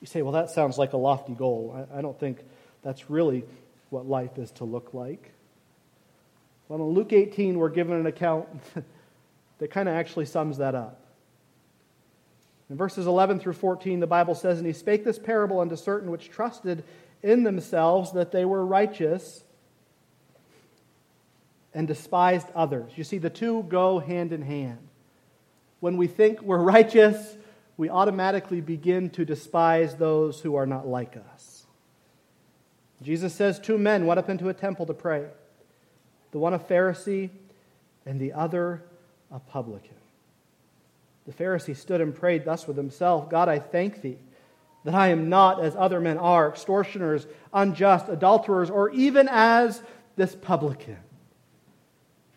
You 0.00 0.06
say, 0.06 0.22
well, 0.22 0.32
that 0.32 0.50
sounds 0.50 0.76
like 0.76 0.92
a 0.92 0.98
lofty 0.98 1.32
goal. 1.32 1.86
I, 1.92 1.98
I 1.98 2.02
don't 2.02 2.18
think 2.18 2.44
that's 2.82 3.08
really 3.08 3.44
what 3.88 4.06
life 4.06 4.38
is 4.38 4.50
to 4.52 4.64
look 4.64 4.92
like. 4.92 5.32
Well, 6.68 6.78
in 6.80 6.94
Luke 6.94 7.12
18, 7.12 7.58
we're 7.58 7.70
given 7.70 7.98
an 7.98 8.06
account 8.06 8.46
that 9.58 9.70
kind 9.70 9.88
of 9.88 9.94
actually 9.94 10.26
sums 10.26 10.58
that 10.58 10.74
up. 10.74 11.00
In 12.68 12.76
verses 12.76 13.06
11 13.06 13.40
through 13.40 13.52
14, 13.54 14.00
the 14.00 14.06
Bible 14.06 14.34
says, 14.34 14.58
And 14.58 14.66
he 14.66 14.72
spake 14.72 15.04
this 15.04 15.18
parable 15.18 15.60
unto 15.60 15.76
certain 15.76 16.10
which 16.10 16.30
trusted 16.30 16.84
in 17.22 17.42
themselves 17.42 18.12
that 18.12 18.32
they 18.32 18.44
were 18.44 18.64
righteous 18.64 19.44
and 21.72 21.88
despised 21.88 22.48
others. 22.54 22.92
You 22.96 23.04
see, 23.04 23.18
the 23.18 23.30
two 23.30 23.62
go 23.64 23.98
hand 23.98 24.32
in 24.32 24.42
hand. 24.42 24.88
When 25.84 25.98
we 25.98 26.06
think 26.06 26.40
we're 26.40 26.62
righteous, 26.62 27.36
we 27.76 27.90
automatically 27.90 28.62
begin 28.62 29.10
to 29.10 29.26
despise 29.26 29.94
those 29.96 30.40
who 30.40 30.54
are 30.54 30.64
not 30.64 30.88
like 30.88 31.18
us. 31.34 31.66
Jesus 33.02 33.34
says 33.34 33.60
two 33.60 33.76
men 33.76 34.06
went 34.06 34.18
up 34.18 34.30
into 34.30 34.48
a 34.48 34.54
temple 34.54 34.86
to 34.86 34.94
pray, 34.94 35.26
the 36.30 36.38
one 36.38 36.54
a 36.54 36.58
Pharisee 36.58 37.28
and 38.06 38.18
the 38.18 38.32
other 38.32 38.82
a 39.30 39.38
publican. 39.38 39.98
The 41.26 41.34
Pharisee 41.34 41.76
stood 41.76 42.00
and 42.00 42.14
prayed 42.14 42.46
thus 42.46 42.66
with 42.66 42.78
himself 42.78 43.28
God, 43.28 43.50
I 43.50 43.58
thank 43.58 44.00
thee 44.00 44.16
that 44.84 44.94
I 44.94 45.08
am 45.08 45.28
not 45.28 45.62
as 45.62 45.76
other 45.76 46.00
men 46.00 46.16
are, 46.16 46.48
extortioners, 46.48 47.26
unjust, 47.52 48.08
adulterers, 48.08 48.70
or 48.70 48.88
even 48.88 49.28
as 49.30 49.82
this 50.16 50.34
publican. 50.34 50.96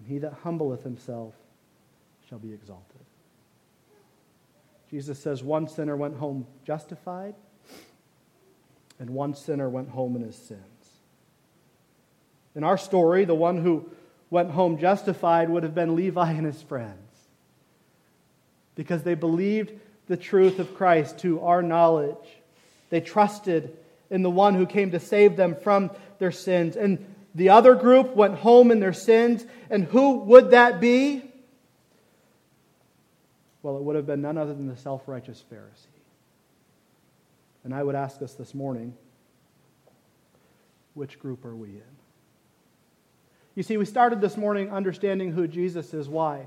and 0.00 0.08
he 0.08 0.18
that 0.18 0.32
humbleth 0.42 0.82
himself 0.82 1.34
shall 2.28 2.38
be 2.38 2.52
exalted. 2.52 3.00
Jesus 4.90 5.20
says 5.20 5.42
one 5.42 5.68
sinner 5.68 5.96
went 5.96 6.16
home 6.16 6.46
justified, 6.64 7.34
and 8.98 9.10
one 9.10 9.34
sinner 9.34 9.68
went 9.68 9.90
home 9.90 10.16
in 10.16 10.22
his 10.22 10.34
sins. 10.34 10.60
In 12.56 12.64
our 12.64 12.76
story, 12.76 13.24
the 13.24 13.34
one 13.34 13.62
who 13.62 13.88
went 14.30 14.50
home 14.50 14.78
justified 14.78 15.48
would 15.48 15.62
have 15.62 15.74
been 15.74 15.94
Levi 15.94 16.32
and 16.32 16.46
his 16.46 16.60
friends 16.62 16.96
because 18.74 19.02
they 19.02 19.14
believed 19.14 19.72
the 20.08 20.16
truth 20.16 20.58
of 20.58 20.74
Christ 20.74 21.18
to 21.18 21.40
our 21.40 21.62
knowledge. 21.62 22.16
They 22.88 23.00
trusted 23.00 23.76
in 24.10 24.22
the 24.22 24.30
one 24.30 24.54
who 24.54 24.66
came 24.66 24.90
to 24.90 25.00
save 25.00 25.36
them 25.36 25.54
from 25.54 25.90
their 26.18 26.32
sins. 26.32 26.76
And 26.76 27.09
the 27.34 27.50
other 27.50 27.74
group 27.74 28.16
went 28.16 28.36
home 28.36 28.70
in 28.70 28.80
their 28.80 28.92
sins. 28.92 29.44
And 29.68 29.84
who 29.84 30.18
would 30.18 30.50
that 30.50 30.80
be? 30.80 31.22
Well, 33.62 33.76
it 33.76 33.82
would 33.82 33.96
have 33.96 34.06
been 34.06 34.22
none 34.22 34.38
other 34.38 34.54
than 34.54 34.66
the 34.66 34.76
self 34.76 35.06
righteous 35.06 35.42
Pharisee. 35.52 35.86
And 37.64 37.74
I 37.74 37.82
would 37.82 37.94
ask 37.94 38.22
us 38.22 38.34
this 38.34 38.54
morning 38.54 38.94
which 40.94 41.18
group 41.18 41.44
are 41.44 41.54
we 41.54 41.68
in? 41.68 41.82
You 43.54 43.62
see, 43.62 43.76
we 43.76 43.84
started 43.84 44.20
this 44.20 44.36
morning 44.36 44.70
understanding 44.70 45.32
who 45.32 45.46
Jesus 45.46 45.92
is. 45.92 46.08
Why? 46.08 46.46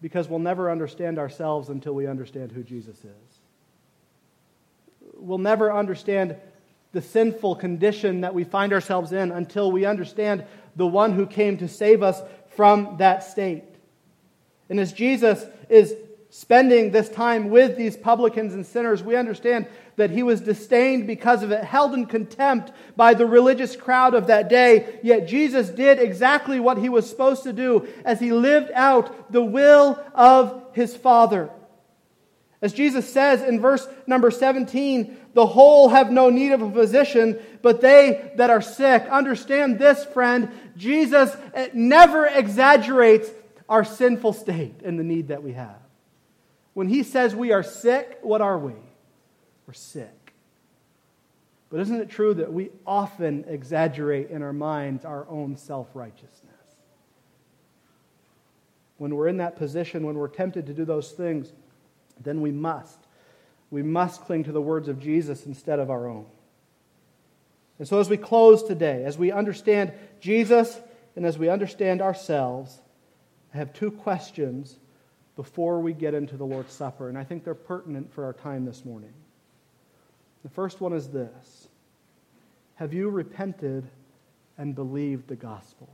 Because 0.00 0.28
we'll 0.28 0.38
never 0.38 0.70
understand 0.70 1.18
ourselves 1.18 1.68
until 1.68 1.94
we 1.94 2.06
understand 2.06 2.52
who 2.52 2.62
Jesus 2.62 2.96
is. 2.98 3.38
We'll 5.14 5.38
never 5.38 5.72
understand 5.72 6.36
the 6.92 7.02
sinful 7.02 7.56
condition 7.56 8.22
that 8.22 8.34
we 8.34 8.44
find 8.44 8.72
ourselves 8.72 9.12
in 9.12 9.30
until 9.30 9.70
we 9.70 9.84
understand 9.84 10.44
the 10.76 10.86
one 10.86 11.12
who 11.12 11.26
came 11.26 11.56
to 11.58 11.68
save 11.68 12.02
us 12.02 12.20
from 12.56 12.96
that 12.98 13.22
state. 13.22 13.64
And 14.68 14.78
as 14.80 14.92
Jesus 14.92 15.44
is 15.68 15.94
spending 16.30 16.92
this 16.92 17.08
time 17.08 17.50
with 17.50 17.76
these 17.76 17.96
publicans 17.96 18.54
and 18.54 18.64
sinners, 18.64 19.02
we 19.02 19.16
understand 19.16 19.66
that 19.96 20.10
he 20.10 20.22
was 20.22 20.40
disdained 20.40 21.06
because 21.06 21.42
of 21.42 21.50
it, 21.50 21.62
held 21.64 21.92
in 21.92 22.06
contempt 22.06 22.72
by 22.96 23.14
the 23.14 23.26
religious 23.26 23.76
crowd 23.76 24.14
of 24.14 24.28
that 24.28 24.48
day. 24.48 24.98
Yet 25.02 25.28
Jesus 25.28 25.68
did 25.68 25.98
exactly 25.98 26.60
what 26.60 26.78
he 26.78 26.88
was 26.88 27.08
supposed 27.08 27.42
to 27.42 27.52
do 27.52 27.86
as 28.04 28.20
he 28.20 28.32
lived 28.32 28.70
out 28.74 29.32
the 29.32 29.42
will 29.42 30.02
of 30.14 30.64
his 30.72 30.96
Father. 30.96 31.50
As 32.62 32.74
Jesus 32.74 33.10
says 33.10 33.42
in 33.42 33.60
verse 33.60 33.88
number 34.06 34.30
17, 34.30 35.16
the 35.32 35.46
whole 35.46 35.88
have 35.88 36.10
no 36.10 36.28
need 36.28 36.52
of 36.52 36.60
a 36.60 36.70
physician, 36.70 37.38
but 37.62 37.80
they 37.80 38.32
that 38.36 38.50
are 38.50 38.60
sick. 38.60 39.02
Understand 39.04 39.78
this, 39.78 40.04
friend. 40.04 40.50
Jesus 40.76 41.34
eh, 41.54 41.68
never 41.72 42.26
exaggerates 42.26 43.30
our 43.68 43.84
sinful 43.84 44.34
state 44.34 44.82
and 44.84 44.98
the 44.98 45.04
need 45.04 45.28
that 45.28 45.42
we 45.42 45.52
have. 45.52 45.78
When 46.74 46.88
he 46.88 47.02
says 47.02 47.34
we 47.34 47.52
are 47.52 47.62
sick, 47.62 48.18
what 48.22 48.40
are 48.40 48.58
we? 48.58 48.74
We're 49.66 49.72
sick. 49.72 50.34
But 51.70 51.80
isn't 51.80 52.00
it 52.00 52.10
true 52.10 52.34
that 52.34 52.52
we 52.52 52.70
often 52.86 53.44
exaggerate 53.48 54.30
in 54.30 54.42
our 54.42 54.52
minds 54.52 55.04
our 55.04 55.26
own 55.28 55.56
self 55.56 55.88
righteousness? 55.94 56.50
When 58.98 59.14
we're 59.14 59.28
in 59.28 59.38
that 59.38 59.56
position, 59.56 60.04
when 60.04 60.16
we're 60.16 60.28
tempted 60.28 60.66
to 60.66 60.74
do 60.74 60.84
those 60.84 61.12
things, 61.12 61.52
then 62.22 62.40
we 62.40 62.50
must. 62.50 62.98
We 63.70 63.82
must 63.82 64.22
cling 64.22 64.44
to 64.44 64.52
the 64.52 64.60
words 64.60 64.88
of 64.88 65.00
Jesus 65.00 65.46
instead 65.46 65.78
of 65.78 65.90
our 65.90 66.08
own. 66.08 66.26
And 67.78 67.88
so, 67.88 67.98
as 67.98 68.10
we 68.10 68.16
close 68.16 68.62
today, 68.62 69.04
as 69.04 69.16
we 69.16 69.32
understand 69.32 69.92
Jesus 70.20 70.78
and 71.16 71.24
as 71.24 71.38
we 71.38 71.48
understand 71.48 72.02
ourselves, 72.02 72.78
I 73.54 73.56
have 73.56 73.72
two 73.72 73.90
questions 73.90 74.76
before 75.36 75.80
we 75.80 75.94
get 75.94 76.12
into 76.12 76.36
the 76.36 76.44
Lord's 76.44 76.72
Supper, 76.72 77.08
and 77.08 77.16
I 77.16 77.24
think 77.24 77.44
they're 77.44 77.54
pertinent 77.54 78.12
for 78.12 78.24
our 78.24 78.34
time 78.34 78.66
this 78.66 78.84
morning. 78.84 79.12
The 80.42 80.50
first 80.50 80.80
one 80.80 80.92
is 80.92 81.08
this 81.08 81.68
Have 82.74 82.92
you 82.92 83.08
repented 83.08 83.88
and 84.58 84.74
believed 84.74 85.28
the 85.28 85.36
gospel? 85.36 85.88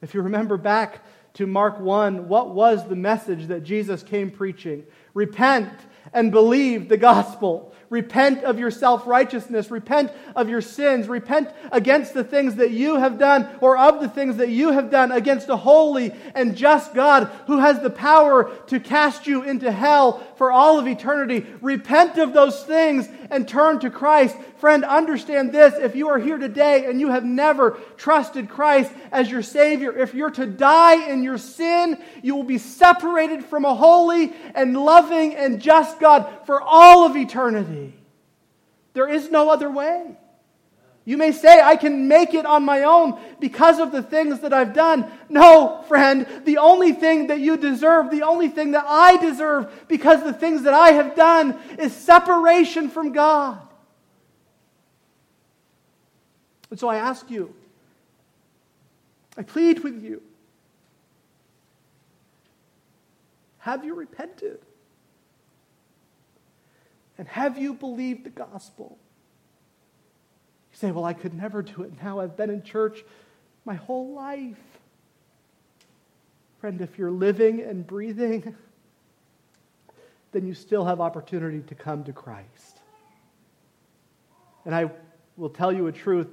If 0.00 0.14
you 0.14 0.22
remember 0.22 0.56
back 0.56 1.04
to 1.34 1.46
Mark 1.46 1.80
1, 1.80 2.28
what 2.28 2.54
was 2.54 2.86
the 2.86 2.96
message 2.96 3.46
that 3.46 3.62
Jesus 3.62 4.02
came 4.02 4.30
preaching? 4.30 4.84
Repent 5.14 5.72
and 6.12 6.30
believe 6.30 6.88
the 6.88 6.96
gospel. 6.96 7.74
Repent 7.92 8.42
of 8.42 8.58
your 8.58 8.70
self 8.70 9.06
righteousness. 9.06 9.70
Repent 9.70 10.12
of 10.34 10.48
your 10.48 10.62
sins. 10.62 11.08
Repent 11.08 11.50
against 11.70 12.14
the 12.14 12.24
things 12.24 12.54
that 12.54 12.70
you 12.70 12.96
have 12.96 13.18
done 13.18 13.46
or 13.60 13.76
of 13.76 14.00
the 14.00 14.08
things 14.08 14.38
that 14.38 14.48
you 14.48 14.70
have 14.70 14.90
done 14.90 15.12
against 15.12 15.50
a 15.50 15.56
holy 15.58 16.14
and 16.34 16.56
just 16.56 16.94
God 16.94 17.24
who 17.46 17.58
has 17.58 17.80
the 17.80 17.90
power 17.90 18.50
to 18.68 18.80
cast 18.80 19.26
you 19.26 19.42
into 19.42 19.70
hell 19.70 20.26
for 20.36 20.50
all 20.50 20.78
of 20.78 20.88
eternity. 20.88 21.46
Repent 21.60 22.16
of 22.16 22.32
those 22.32 22.64
things 22.64 23.10
and 23.30 23.46
turn 23.46 23.78
to 23.80 23.90
Christ. 23.90 24.38
Friend, 24.56 24.84
understand 24.84 25.52
this. 25.52 25.74
If 25.74 25.94
you 25.94 26.08
are 26.08 26.18
here 26.18 26.38
today 26.38 26.86
and 26.86 27.00
you 27.00 27.10
have 27.10 27.24
never 27.24 27.72
trusted 27.96 28.48
Christ 28.48 28.92
as 29.10 29.30
your 29.30 29.42
Savior, 29.42 29.92
if 29.98 30.14
you're 30.14 30.30
to 30.30 30.46
die 30.46 31.10
in 31.10 31.22
your 31.22 31.36
sin, 31.36 31.98
you 32.22 32.36
will 32.36 32.44
be 32.44 32.58
separated 32.58 33.44
from 33.44 33.64
a 33.64 33.74
holy 33.74 34.32
and 34.54 34.76
loving 34.76 35.34
and 35.34 35.60
just 35.60 35.98
God 35.98 36.32
for 36.46 36.62
all 36.62 37.04
of 37.04 37.16
eternity. 37.16 37.81
There 38.94 39.08
is 39.08 39.30
no 39.30 39.50
other 39.50 39.70
way. 39.70 40.16
You 41.04 41.16
may 41.16 41.32
say, 41.32 41.60
I 41.60 41.74
can 41.74 42.06
make 42.06 42.32
it 42.32 42.46
on 42.46 42.64
my 42.64 42.84
own 42.84 43.18
because 43.40 43.80
of 43.80 43.90
the 43.90 44.02
things 44.02 44.40
that 44.40 44.52
I've 44.52 44.72
done. 44.72 45.10
No, 45.28 45.82
friend, 45.88 46.26
the 46.44 46.58
only 46.58 46.92
thing 46.92 47.26
that 47.26 47.40
you 47.40 47.56
deserve, 47.56 48.10
the 48.10 48.22
only 48.22 48.48
thing 48.48 48.72
that 48.72 48.84
I 48.86 49.16
deserve 49.16 49.88
because 49.88 50.22
the 50.22 50.32
things 50.32 50.62
that 50.62 50.74
I 50.74 50.92
have 50.92 51.16
done 51.16 51.58
is 51.78 51.92
separation 51.92 52.88
from 52.88 53.12
God. 53.12 53.60
And 56.70 56.78
so 56.78 56.88
I 56.88 56.96
ask 56.96 57.28
you, 57.30 57.52
I 59.36 59.42
plead 59.42 59.80
with 59.80 60.02
you. 60.04 60.22
Have 63.58 63.84
you 63.84 63.94
repented? 63.94 64.60
And 67.18 67.28
have 67.28 67.58
you 67.58 67.74
believed 67.74 68.24
the 68.24 68.30
gospel? 68.30 68.98
You 70.72 70.78
say, 70.78 70.90
Well, 70.90 71.04
I 71.04 71.12
could 71.12 71.34
never 71.34 71.62
do 71.62 71.82
it 71.82 71.92
now. 72.02 72.20
I've 72.20 72.36
been 72.36 72.50
in 72.50 72.62
church 72.62 73.04
my 73.64 73.74
whole 73.74 74.14
life. 74.14 74.56
Friend, 76.60 76.80
if 76.80 76.98
you're 76.98 77.10
living 77.10 77.60
and 77.60 77.86
breathing, 77.86 78.54
then 80.32 80.46
you 80.46 80.54
still 80.54 80.84
have 80.84 81.00
opportunity 81.00 81.60
to 81.60 81.74
come 81.74 82.04
to 82.04 82.12
Christ. 82.12 82.78
And 84.64 84.74
I 84.74 84.90
will 85.36 85.50
tell 85.50 85.72
you 85.72 85.88
a 85.88 85.92
truth 85.92 86.28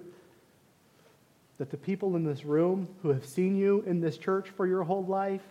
that 1.57 1.71
the 1.71 1.77
people 1.77 2.15
in 2.15 2.23
this 2.23 2.45
room 2.45 2.87
who 3.01 3.09
have 3.09 3.25
seen 3.25 3.57
you 3.57 3.83
in 3.85 3.99
this 3.99 4.17
church 4.17 4.49
for 4.49 4.65
your 4.65 4.83
whole 4.83 5.05
life 5.05 5.41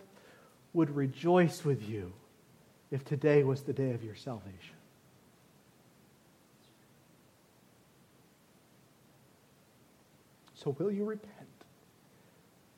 would 0.73 0.95
rejoice 0.95 1.63
with 1.63 1.87
you 1.87 2.11
if 2.89 3.05
today 3.05 3.43
was 3.43 3.61
the 3.61 3.73
day 3.73 3.91
of 3.91 4.03
your 4.03 4.15
salvation. 4.15 4.78
So, 10.61 10.75
will 10.77 10.91
you 10.91 11.05
repent? 11.05 11.35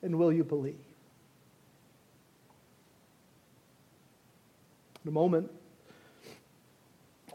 And 0.04 0.18
will 0.20 0.32
you 0.32 0.44
believe? 0.44 0.76
In 5.04 5.10
a 5.10 5.12
moment, 5.12 5.50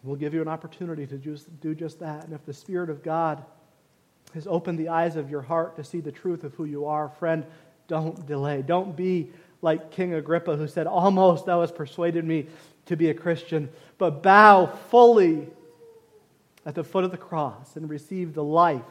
we'll 0.05 0.17
give 0.17 0.35
you 0.35 0.43
an 0.43 0.49
opportunity 0.49 1.07
to 1.07 1.19
just 1.19 1.61
do 1.61 1.75
just 1.75 1.99
that. 1.99 2.25
And 2.25 2.33
if 2.33 2.45
the 2.47 2.53
Spirit 2.53 2.91
of 2.91 3.03
God 3.03 3.45
has 4.35 4.47
opened 4.47 4.79
the 4.79 4.89
eyes 4.89 5.17
of 5.17 5.31
your 5.31 5.43
heart 5.43 5.77
to 5.77 5.85
see 5.85 6.01
the 6.01 6.13
truth 6.13 6.45
of 6.45 6.55
who 6.55 6.65
you 6.65 6.87
are, 6.87 7.09
friend, 7.09 7.45
don't 7.89 8.25
delay. 8.27 8.63
Don't 8.63 8.97
be 8.97 9.31
like 9.63 9.91
King 9.91 10.15
Agrippa, 10.15 10.57
who 10.57 10.69
said, 10.69 10.87
Almost 10.87 11.47
thou 11.47 11.61
hast 11.61 11.75
persuaded 11.75 12.25
me 12.25 12.47
to 12.87 12.97
be 12.97 13.11
a 13.11 13.15
Christian, 13.15 13.69
but 13.99 14.23
bow 14.23 14.67
fully 14.91 15.49
at 16.65 16.77
the 16.77 16.85
foot 16.85 17.03
of 17.03 17.11
the 17.11 17.17
cross 17.17 17.75
and 17.75 17.91
receive 17.91 18.35
the 18.35 18.45
life 18.45 18.83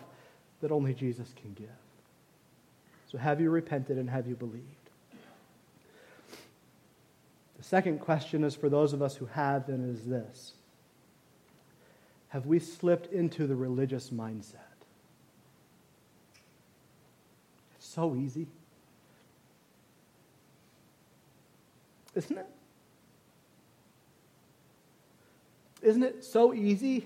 that 0.66 0.74
only 0.74 0.95
Jesus 0.95 1.32
can 1.39 1.53
give. 1.53 1.68
So, 3.05 3.20
have 3.20 3.39
you 3.39 3.51
repented 3.51 3.99
and 3.99 4.09
have 4.09 4.26
you 4.26 4.34
believed? 4.34 4.66
The 7.55 7.63
second 7.63 7.99
question 7.99 8.43
is 8.43 8.55
for 8.55 8.68
those 8.68 8.91
of 8.91 8.99
us 8.99 9.16
who 9.16 9.28
have, 9.28 9.70
and 9.70 9.95
is 9.95 10.05
this 10.05 10.53
Have 12.30 12.47
we 12.47 12.57
slipped 12.57 13.13
into 13.13 13.45
the 13.45 13.55
religious 13.55 14.09
mindset? 14.09 14.55
It's 17.76 17.86
so 17.86 18.16
easy. 18.16 18.47
Isn't 22.16 22.39
it? 22.39 22.47
Isn't 25.84 26.01
it 26.01 26.26
so 26.26 26.55
easy 26.55 27.05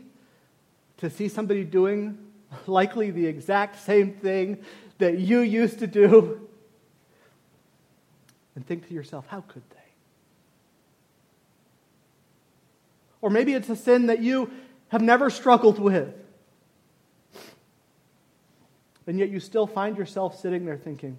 to 0.95 1.09
see 1.09 1.27
somebody 1.27 1.65
doing 1.65 2.28
likely 2.67 3.11
the 3.11 3.25
exact 3.25 3.79
same 3.83 4.13
thing 4.13 4.63
that 4.97 5.19
you 5.19 5.39
used 5.39 5.79
to 5.79 5.87
do 5.87 6.47
and 8.55 8.65
think 8.65 8.87
to 8.87 8.93
yourself, 8.93 9.25
how 9.27 9.41
could 9.41 9.63
they? 9.69 9.75
Or 13.21 13.29
maybe 13.29 13.53
it's 13.53 13.69
a 13.69 13.75
sin 13.75 14.07
that 14.07 14.21
you 14.21 14.51
have 14.89 15.01
never 15.01 15.29
struggled 15.29 15.79
with. 15.79 16.13
And 19.07 19.17
yet 19.17 19.29
you 19.29 19.39
still 19.39 19.65
find 19.65 19.97
yourself 19.97 20.39
sitting 20.39 20.65
there 20.65 20.77
thinking, 20.77 21.17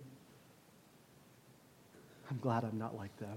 I'm 2.31 2.39
glad 2.39 2.64
I'm 2.64 2.78
not 2.78 2.97
like 2.97 3.16
them. 3.18 3.37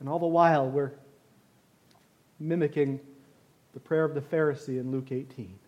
And 0.00 0.08
all 0.08 0.18
the 0.18 0.26
while, 0.26 0.68
we're 0.68 0.92
mimicking 2.38 3.00
the 3.74 3.80
prayer 3.80 4.04
of 4.04 4.14
the 4.14 4.20
Pharisee 4.20 4.80
in 4.80 4.90
Luke 4.90 5.12
18. 5.12 5.58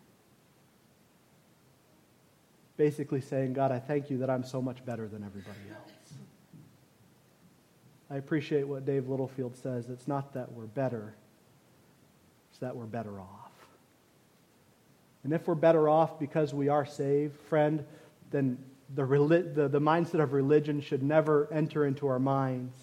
Basically 2.77 3.21
saying, 3.21 3.53
God, 3.53 3.73
I 3.73 3.79
thank 3.79 4.11
you 4.11 4.19
that 4.19 4.31
I'm 4.31 4.45
so 4.45 4.63
much 4.63 4.85
better 4.85 5.07
than 5.07 5.23
everybody 5.23 5.59
else. 5.71 6.15
I 8.11 8.17
appreciate 8.17 8.67
what 8.67 8.85
Dave 8.85 9.09
Littlefield 9.09 9.57
says. 9.57 9.89
It's 9.89 10.09
not 10.09 10.35
that 10.35 10.53
we're 10.53 10.65
better, 10.65 11.15
it's 12.51 12.59
that 12.61 12.75
we're 12.75 12.87
better 12.87 13.21
off. 13.21 13.51
And 15.23 15.33
if 15.33 15.47
we're 15.47 15.55
better 15.55 15.89
off 15.89 16.19
because 16.19 16.55
we 16.55 16.69
are 16.69 16.87
saved, 16.87 17.37
friend, 17.49 17.85
then 18.31 18.59
the, 18.95 19.05
the, 19.55 19.69
the 19.69 19.81
mindset 19.81 20.23
of 20.23 20.33
religion 20.33 20.81
should 20.81 21.03
never 21.03 21.49
enter 21.53 21.85
into 21.85 22.07
our 22.07 22.19
minds. 22.19 22.75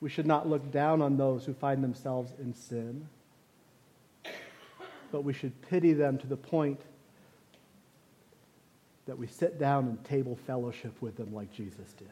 We 0.00 0.10
should 0.10 0.26
not 0.26 0.48
look 0.48 0.72
down 0.72 1.00
on 1.00 1.16
those 1.16 1.44
who 1.44 1.54
find 1.54 1.82
themselves 1.82 2.32
in 2.40 2.54
sin, 2.54 3.08
but 5.12 5.22
we 5.22 5.32
should 5.34 5.52
pity 5.68 5.92
them 5.92 6.18
to 6.18 6.26
the 6.26 6.36
point 6.36 6.80
that 9.06 9.18
we 9.18 9.26
sit 9.26 9.58
down 9.58 9.86
and 9.86 10.04
table 10.04 10.36
fellowship 10.46 11.00
with 11.00 11.16
them 11.16 11.34
like 11.34 11.52
Jesus 11.52 11.92
did. 11.98 12.08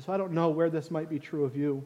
So 0.00 0.10
I 0.10 0.16
don't 0.16 0.32
know 0.32 0.48
where 0.48 0.70
this 0.70 0.90
might 0.90 1.10
be 1.10 1.18
true 1.18 1.44
of 1.44 1.54
you, 1.54 1.84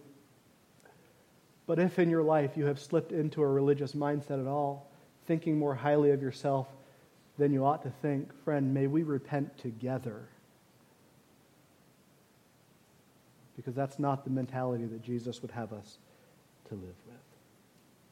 but 1.67 1.81
if 1.81 1.99
in 1.99 2.09
your 2.09 2.23
life 2.23 2.57
you 2.57 2.67
have 2.67 2.79
slipped 2.79 3.11
into 3.11 3.43
a 3.43 3.47
religious 3.47 3.93
mindset 3.93 4.41
at 4.41 4.47
all, 4.47 4.89
thinking 5.27 5.59
more 5.59 5.75
highly 5.75 6.13
of 6.13 6.23
yourself 6.23 6.69
than 7.37 7.53
you 7.53 7.65
ought 7.65 7.83
to 7.83 7.91
think, 7.91 8.33
friend, 8.45 8.73
may 8.73 8.87
we 8.87 9.03
repent 9.03 9.59
together 9.59 10.29
because 13.57 13.75
that's 13.75 13.99
not 13.99 14.25
the 14.25 14.31
mentality 14.31 14.85
that 14.85 15.03
Jesus 15.03 15.43
would 15.43 15.51
have 15.51 15.73
us 15.73 15.99
to 16.69 16.75
live 16.75 16.95
with. 17.07 17.26